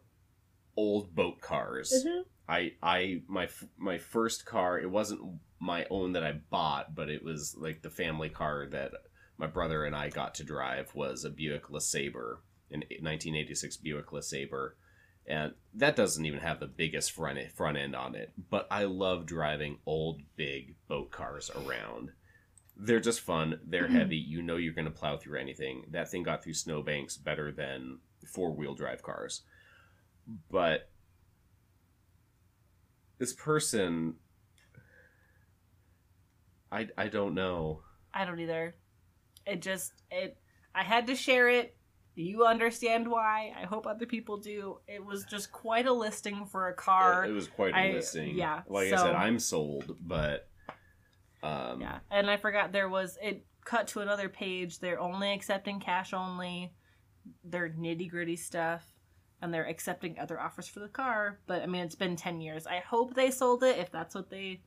old 0.75 1.13
boat 1.13 1.41
cars. 1.41 1.93
Mhm. 2.05 2.25
I 2.47 2.73
I 2.81 3.21
my 3.27 3.49
my 3.77 3.97
first 3.97 4.45
car 4.45 4.79
it 4.79 4.89
wasn't 4.89 5.21
my 5.59 5.85
own 5.89 6.13
that 6.13 6.23
I 6.23 6.31
bought, 6.31 6.95
but 6.95 7.09
it 7.09 7.23
was 7.23 7.55
like 7.57 7.81
the 7.81 7.89
family 7.89 8.29
car 8.29 8.65
that 8.67 8.91
my 9.37 9.45
brother 9.47 9.83
and 9.85 9.95
I 9.95 10.09
got 10.09 10.35
to 10.35 10.43
drive 10.43 10.93
was 10.95 11.23
a 11.25 11.29
Buick 11.29 11.63
LeSabre, 11.69 12.37
an 12.71 12.83
1986 13.01 13.77
Buick 13.77 14.07
LeSabre, 14.07 14.71
and 15.29 15.53
that 15.75 15.95
doesn't 15.95 16.25
even 16.25 16.39
have 16.39 16.59
the 16.59 16.67
biggest 16.67 17.11
front 17.11 17.39
front 17.51 17.77
end 17.77 17.95
on 17.95 18.15
it. 18.15 18.33
But 18.49 18.67
I 18.71 18.83
love 18.85 19.25
driving 19.25 19.77
old 19.85 20.21
big 20.35 20.75
boat 20.87 21.11
cars 21.11 21.51
around. 21.55 22.11
They're 22.75 22.99
just 22.99 23.21
fun. 23.21 23.59
They're 23.65 23.83
mm-hmm. 23.83 23.95
heavy. 23.95 24.17
You 24.17 24.41
know 24.41 24.57
you're 24.57 24.73
going 24.73 24.85
to 24.85 24.91
plow 24.91 25.17
through 25.17 25.39
anything. 25.39 25.85
That 25.91 26.09
thing 26.09 26.23
got 26.23 26.43
through 26.43 26.55
snowbanks 26.55 27.15
better 27.15 27.51
than 27.51 27.99
four 28.25 28.51
wheel 28.51 28.73
drive 28.73 29.03
cars. 29.03 29.43
But 30.49 30.89
this 33.19 33.33
person 33.33 34.15
I 36.71 36.87
I 36.97 37.07
don't 37.07 37.35
know. 37.35 37.81
I 38.13 38.25
don't 38.25 38.39
either. 38.39 38.75
It 39.45 39.61
just 39.61 39.93
it. 40.09 40.37
I 40.73 40.83
had 40.83 41.07
to 41.07 41.15
share 41.15 41.49
it. 41.49 41.75
You 42.15 42.45
understand 42.45 43.09
why? 43.09 43.53
I 43.57 43.65
hope 43.65 43.87
other 43.87 44.05
people 44.05 44.37
do. 44.37 44.79
It 44.87 45.03
was 45.05 45.23
just 45.25 45.51
quite 45.51 45.85
a 45.85 45.93
listing 45.93 46.45
for 46.45 46.67
a 46.67 46.73
car. 46.73 47.25
It, 47.25 47.29
it 47.29 47.33
was 47.33 47.47
quite 47.47 47.73
a 47.73 47.77
I- 47.77 47.91
listing. 47.93 48.35
yeah, 48.37 48.61
Like 48.67 48.91
I 48.93 48.97
said, 48.97 49.15
I'm 49.15 49.39
sold, 49.39 49.95
but 50.01 50.47
um 51.41 51.79
yeah, 51.79 51.99
and 52.11 52.29
I 52.29 52.35
forgot 52.35 52.73
there 52.73 52.89
was 52.89 53.17
it 53.21 53.45
cut 53.63 53.87
to 53.89 54.01
another 54.01 54.27
page. 54.27 54.79
They're 54.79 54.99
only 54.99 55.31
accepting 55.31 55.79
cash 55.79 56.13
only. 56.13 56.73
They're 57.45 57.69
nitty 57.69 58.09
gritty 58.09 58.35
stuff, 58.35 58.83
and 59.41 59.53
they're 59.53 59.67
accepting 59.67 60.19
other 60.19 60.39
offers 60.39 60.67
for 60.67 60.79
the 60.81 60.87
car. 60.89 61.39
But 61.47 61.61
I 61.61 61.67
mean, 61.67 61.83
it's 61.83 61.95
been 61.95 62.15
ten 62.17 62.41
years. 62.41 62.67
I 62.67 62.79
hope 62.79 63.13
they 63.13 63.31
sold 63.31 63.63
it 63.63 63.77
if 63.77 63.91
that's 63.91 64.15
what 64.15 64.29
they. 64.29 64.61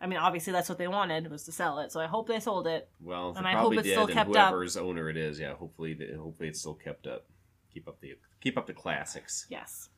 I 0.00 0.06
mean, 0.06 0.18
obviously 0.18 0.52
that's 0.52 0.68
what 0.68 0.78
they 0.78 0.88
wanted 0.88 1.30
was 1.30 1.44
to 1.44 1.52
sell 1.52 1.78
it. 1.80 1.92
So 1.92 2.00
I 2.00 2.06
hope 2.06 2.26
they 2.26 2.40
sold 2.40 2.66
it. 2.66 2.88
well, 3.00 3.34
And 3.36 3.46
I 3.46 3.52
hope 3.52 3.74
it's 3.74 3.82
did, 3.82 3.92
still 3.92 4.06
kept 4.06 4.34
up. 4.34 4.48
whoever's 4.50 4.76
owner 4.76 5.10
it 5.10 5.16
is, 5.16 5.38
yeah, 5.38 5.54
hopefully 5.54 5.92
the, 5.94 6.16
hopefully 6.18 6.48
it's 6.48 6.58
still 6.60 6.74
kept 6.74 7.06
up. 7.06 7.26
Keep 7.74 7.86
up 7.86 8.00
the 8.00 8.16
keep 8.40 8.56
up 8.58 8.66
the 8.66 8.72
classics. 8.72 9.46
Yes. 9.50 9.90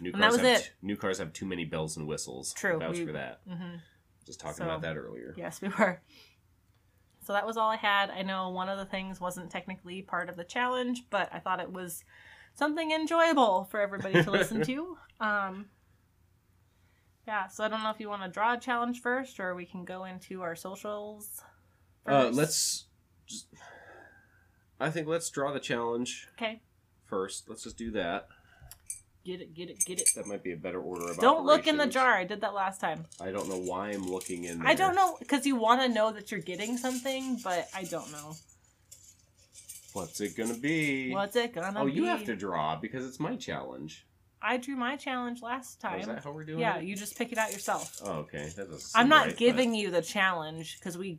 New 0.00 0.12
And 0.12 0.22
that 0.22 0.30
cars 0.30 0.40
was 0.42 0.48
have 0.48 0.60
it. 0.60 0.72
new 0.82 0.96
cars 0.96 1.18
have 1.18 1.32
too 1.32 1.46
many 1.46 1.64
bells 1.64 1.96
and 1.96 2.06
whistles. 2.06 2.52
True, 2.52 2.78
Vouch 2.78 2.98
we- 2.98 3.06
for 3.06 3.12
that. 3.12 3.40
hmm 3.48 3.76
Just 4.26 4.38
talking 4.40 4.58
So- 4.58 4.64
about 4.64 4.82
that 4.82 4.96
earlier. 4.96 5.34
Yes, 5.36 5.60
we 5.62 5.68
were. 5.68 6.00
So 7.24 7.32
that 7.32 7.46
was 7.46 7.56
all 7.56 7.70
I 7.70 7.76
had. 7.76 8.10
I 8.10 8.22
know 8.22 8.50
one 8.50 8.68
of 8.68 8.78
the 8.78 8.84
things 8.86 9.20
wasn't 9.20 9.50
technically 9.50 10.02
part 10.02 10.28
of 10.28 10.36
the 10.36 10.44
challenge, 10.44 11.04
but 11.10 11.28
I 11.32 11.40
thought 11.40 11.60
it 11.60 11.70
was 11.72 12.04
something 12.54 12.90
enjoyable 12.92 13.64
for 13.64 13.80
everybody 13.80 14.22
to 14.22 14.30
listen 14.30 14.62
to. 14.64 14.96
Um, 15.20 15.66
yeah, 17.28 17.46
so 17.46 17.62
I 17.62 17.68
don't 17.68 17.82
know 17.82 17.90
if 17.90 18.00
you 18.00 18.08
want 18.08 18.22
to 18.22 18.28
draw 18.30 18.54
a 18.54 18.58
challenge 18.58 19.02
first, 19.02 19.38
or 19.38 19.54
we 19.54 19.66
can 19.66 19.84
go 19.84 20.04
into 20.04 20.40
our 20.40 20.56
socials. 20.56 21.42
Uh, 22.06 22.30
let's 22.32 22.86
just. 23.26 23.48
I 24.80 24.88
think 24.88 25.06
let's 25.06 25.28
draw 25.28 25.52
the 25.52 25.60
challenge 25.60 26.26
Okay, 26.38 26.62
first. 27.04 27.46
Let's 27.46 27.64
just 27.64 27.76
do 27.76 27.90
that. 27.90 28.28
get 29.26 29.42
it, 29.42 29.52
get 29.52 29.68
it, 29.68 29.84
get 29.84 30.00
it. 30.00 30.08
That 30.16 30.26
might 30.26 30.42
be 30.42 30.52
a 30.52 30.56
better 30.56 30.80
order 30.80 31.10
of 31.10 31.18
Don't 31.18 31.44
look 31.44 31.66
in 31.66 31.76
the 31.76 31.86
jar. 31.86 32.14
I 32.14 32.24
did 32.24 32.40
that 32.40 32.54
last 32.54 32.80
time. 32.80 33.04
I 33.20 33.30
don't 33.30 33.46
know 33.46 33.60
why 33.60 33.90
I'm 33.90 34.06
looking 34.06 34.44
in. 34.44 34.60
There. 34.60 34.68
I 34.68 34.74
don't 34.74 34.94
know 34.94 35.18
because 35.18 35.44
you 35.44 35.56
want 35.56 35.82
to 35.82 35.88
know 35.90 36.10
that 36.12 36.30
you're 36.30 36.40
getting 36.40 36.78
something, 36.78 37.40
but 37.44 37.68
I 37.76 37.84
don't 37.84 38.10
know. 38.10 38.36
What's 39.92 40.18
it 40.22 40.34
gonna 40.34 40.54
be? 40.54 41.12
What's 41.12 41.36
it 41.36 41.52
gonna 41.52 41.78
oh, 41.78 41.84
be? 41.84 41.92
Oh, 41.92 41.94
you 41.94 42.04
have 42.06 42.24
to 42.24 42.34
draw 42.34 42.76
because 42.76 43.06
it's 43.06 43.20
my 43.20 43.36
challenge. 43.36 44.06
I 44.40 44.56
drew 44.56 44.76
my 44.76 44.96
challenge 44.96 45.42
last 45.42 45.80
Oh, 45.84 45.88
time. 45.88 46.00
is 46.00 46.06
that 46.06 46.24
how 46.24 46.32
we're 46.32 46.44
doing 46.44 46.60
yeah, 46.60 46.76
it? 46.78 46.84
you 46.84 46.94
just 46.96 47.16
pick 47.18 47.32
it 47.32 47.38
out 47.38 47.52
yourself. 47.52 48.00
Oh, 48.04 48.12
okay. 48.20 48.48
That. 48.56 48.90
I'm 48.94 49.08
not 49.08 49.26
right, 49.26 49.36
giving 49.36 49.74
you 49.74 49.90
the 49.90 50.02
challenge 50.02 50.78
because 50.78 50.96
we 50.96 51.18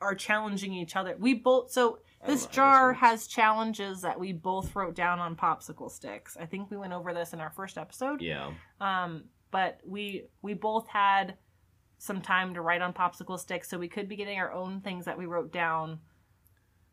are 0.00 0.14
challenging 0.14 0.72
each 0.72 0.96
other. 0.96 1.16
We 1.18 1.34
both 1.34 1.70
so 1.72 1.98
this 2.26 2.46
jar 2.46 2.94
has 2.94 3.26
challenges 3.26 4.00
that 4.02 4.18
we 4.18 4.32
both 4.32 4.74
wrote 4.74 4.94
down 4.94 5.18
on 5.18 5.36
popsicle 5.36 5.90
sticks. 5.90 6.36
I 6.40 6.46
think 6.46 6.70
we 6.70 6.76
went 6.78 6.92
over 6.94 7.12
this 7.12 7.32
in 7.34 7.40
our 7.40 7.50
first 7.50 7.76
episode. 7.76 8.22
Yeah. 8.22 8.52
Um, 8.80 9.24
but 9.50 9.80
we 9.86 10.24
we 10.40 10.54
both 10.54 10.88
had 10.88 11.36
some 11.98 12.20
time 12.22 12.54
to 12.54 12.60
write 12.60 12.80
on 12.82 12.92
popsicle 12.92 13.38
sticks, 13.38 13.68
so 13.68 13.78
we 13.78 13.88
could 13.88 14.08
be 14.08 14.16
getting 14.16 14.38
our 14.38 14.52
own 14.52 14.80
things 14.80 15.04
that 15.04 15.18
we 15.18 15.26
wrote 15.26 15.52
down. 15.52 15.98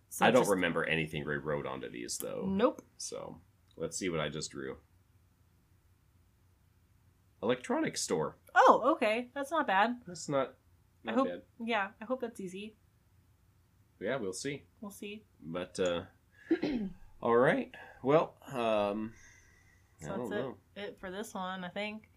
So 0.10 0.26
I 0.26 0.32
don't 0.32 0.42
just- 0.42 0.52
remember 0.52 0.84
anything 0.84 1.26
we 1.26 1.36
wrote 1.38 1.66
onto 1.66 1.90
these 1.90 2.18
though. 2.18 2.46
Nope. 2.48 2.82
So 2.98 3.40
let's 3.78 3.98
see 3.98 4.10
what 4.10 4.20
I 4.20 4.28
just 4.28 4.52
drew. 4.52 4.78
Electronics 7.44 8.02
store. 8.02 8.38
Oh, 8.56 8.82
okay, 8.96 9.30
that's 9.34 9.52
not 9.52 9.68
bad. 9.68 9.98
That's 10.08 10.30
not. 10.30 10.54
I 11.08 11.14
hope. 11.14 11.28
bad. 11.28 11.42
Yeah, 11.64 11.88
I 12.02 12.06
hope 12.06 12.22
that's 12.22 12.40
easy. 12.40 12.76
Yeah, 14.00 14.18
we'll 14.18 14.34
see. 14.34 14.64
We'll 14.82 14.92
see. 14.92 15.24
But 15.44 15.80
uh 15.80 16.04
all 17.22 17.36
right. 17.38 17.72
Well, 18.04 18.36
um 18.52 19.14
So 20.02 20.08
I 20.08 20.18
that's 20.18 20.30
don't 20.30 20.34
it. 20.34 20.36
know. 20.42 20.58
It 20.76 20.98
for 21.00 21.10
this 21.12 21.34
one, 21.34 21.64
I 21.64 21.70
think. 21.70 22.10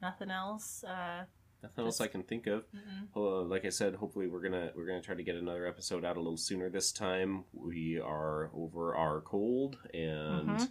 Nothing 0.00 0.30
else. 0.30 0.84
Uh, 0.84 1.24
Nothing 1.60 1.86
else 1.86 2.00
I 2.00 2.06
can 2.06 2.22
think 2.22 2.46
of. 2.46 2.62
mm-mm. 2.72 3.08
Uh, 3.16 3.42
like 3.42 3.64
I 3.64 3.70
said, 3.70 3.96
hopefully 3.96 4.28
we're 4.28 4.42
gonna 4.42 4.70
we're 4.76 4.86
gonna 4.86 5.02
try 5.02 5.16
to 5.16 5.24
get 5.24 5.34
another 5.34 5.66
episode 5.66 6.04
out 6.04 6.16
a 6.16 6.20
little 6.20 6.36
sooner 6.36 6.70
this 6.70 6.92
time. 6.92 7.44
We 7.52 7.98
are 7.98 8.50
over 8.54 8.94
our 8.94 9.20
cold 9.22 9.76
and 9.92 10.48
Mhm. 10.50 10.68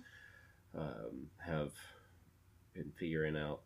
um, 0.75 1.27
have 1.45 1.73
been 2.73 2.93
figuring 2.97 3.35
out 3.35 3.61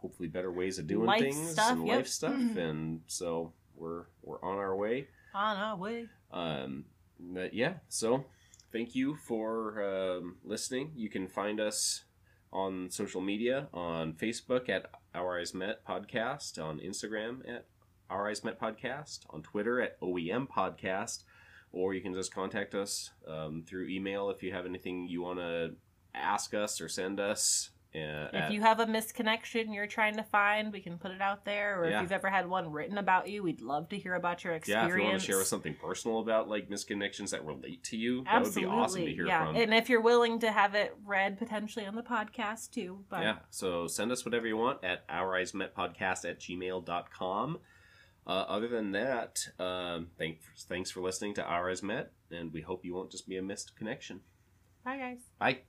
hopefully 0.00 0.28
better 0.28 0.50
ways 0.50 0.78
of 0.78 0.86
doing 0.86 1.06
Life 1.06 1.20
things 1.20 1.52
stuff, 1.52 1.72
and 1.72 1.86
yep. 1.86 1.96
life 1.96 2.08
stuff, 2.08 2.56
and 2.56 3.00
so 3.06 3.52
we're 3.76 4.04
we're 4.22 4.42
on 4.42 4.58
our 4.58 4.74
way. 4.76 5.08
on 5.34 5.56
our 5.56 5.76
way. 5.76 6.06
Um, 6.32 6.84
but 7.18 7.54
yeah, 7.54 7.74
so 7.88 8.24
thank 8.72 8.94
you 8.94 9.16
for 9.16 9.82
um, 9.82 10.36
listening. 10.44 10.92
You 10.94 11.08
can 11.08 11.28
find 11.28 11.60
us 11.60 12.04
on 12.52 12.90
social 12.90 13.20
media 13.20 13.68
on 13.72 14.12
Facebook 14.14 14.68
at 14.68 14.90
Our 15.14 15.38
Eyes 15.38 15.54
Met 15.54 15.84
Podcast, 15.84 16.62
on 16.62 16.80
Instagram 16.80 17.48
at 17.48 17.66
Our 18.08 18.28
Eyes 18.28 18.42
Met 18.42 18.60
Podcast, 18.60 19.20
on 19.30 19.42
Twitter 19.42 19.80
at 19.80 20.00
OEM 20.00 20.48
Podcast, 20.48 21.24
or 21.72 21.94
you 21.94 22.00
can 22.00 22.14
just 22.14 22.34
contact 22.34 22.74
us 22.74 23.10
um, 23.28 23.64
through 23.66 23.88
email 23.88 24.30
if 24.30 24.42
you 24.42 24.52
have 24.52 24.66
anything 24.66 25.06
you 25.08 25.22
want 25.22 25.38
to 25.38 25.74
ask 26.14 26.54
us 26.54 26.80
or 26.80 26.88
send 26.88 27.20
us. 27.20 27.70
Uh, 27.92 28.28
If 28.32 28.34
at- 28.34 28.52
you 28.52 28.60
have 28.60 28.78
a 28.78 28.86
misconnection 28.86 29.74
you're 29.74 29.88
trying 29.88 30.14
to 30.16 30.22
find, 30.22 30.72
we 30.72 30.80
can 30.80 30.96
put 30.96 31.10
it 31.10 31.20
out 31.20 31.44
there. 31.44 31.80
Or 31.80 31.88
Yeah. 31.90 31.96
if 31.96 32.02
you've 32.02 32.12
ever 32.12 32.30
had 32.30 32.48
one 32.48 32.70
written 32.70 32.98
about 32.98 33.28
you, 33.28 33.42
we'd 33.42 33.60
love 33.60 33.88
to 33.88 33.98
hear 33.98 34.14
about 34.14 34.44
your 34.44 34.52
yeah, 34.52 34.58
experience. 34.58 34.92
if 34.94 34.98
you 34.98 35.04
want 35.08 35.20
to 35.20 35.26
share 35.26 35.42
something 35.42 35.74
personal 35.74 36.20
about 36.20 36.48
like 36.48 36.68
misconnections 36.68 37.30
that 37.30 37.44
relate 37.44 37.82
to 37.84 37.96
you, 37.96 38.22
Absolutely. 38.28 38.62
that 38.62 38.68
would 38.68 38.76
be 38.76 38.80
awesome 38.82 39.00
to 39.06 39.12
hear 39.12 39.24
from. 39.24 39.26
yeah. 39.28 39.46
from. 39.46 39.56
And 39.56 39.74
if 39.74 39.88
you're 39.88 40.00
willing 40.00 40.38
to 40.38 40.52
have 40.52 40.76
it 40.76 40.96
read 41.04 41.36
potentially 41.36 41.84
on 41.84 41.96
the 41.96 42.02
podcast 42.02 42.70
too, 42.70 43.04
but 43.08 43.22
Yeah, 43.22 43.38
so 43.50 43.88
send 43.88 44.12
us 44.12 44.24
whatever 44.24 44.46
you 44.46 44.56
want 44.56 44.84
at 44.84 45.04
our 45.08 45.34
eyes 45.36 45.52
met 45.52 45.74
podcast 45.74 46.24
at 46.28 46.38
gmail.com. 46.38 47.58
Uh, 48.26 48.30
other 48.30 48.68
than 48.68 48.92
that, 48.92 49.48
um, 49.58 50.10
thanks, 50.16 50.64
thanks 50.68 50.90
for 50.92 51.00
listening 51.00 51.34
to 51.34 51.42
Our 51.44 51.70
Eyes 51.70 51.82
Met, 51.82 52.12
and 52.30 52.52
we 52.52 52.60
hope 52.60 52.84
you 52.84 52.94
won't 52.94 53.10
just 53.10 53.26
be 53.26 53.36
a 53.36 53.42
missed 53.42 53.74
connection. 53.74 54.20
Bye, 54.84 54.98
guys. 54.98 55.18
Bye. 55.38 55.60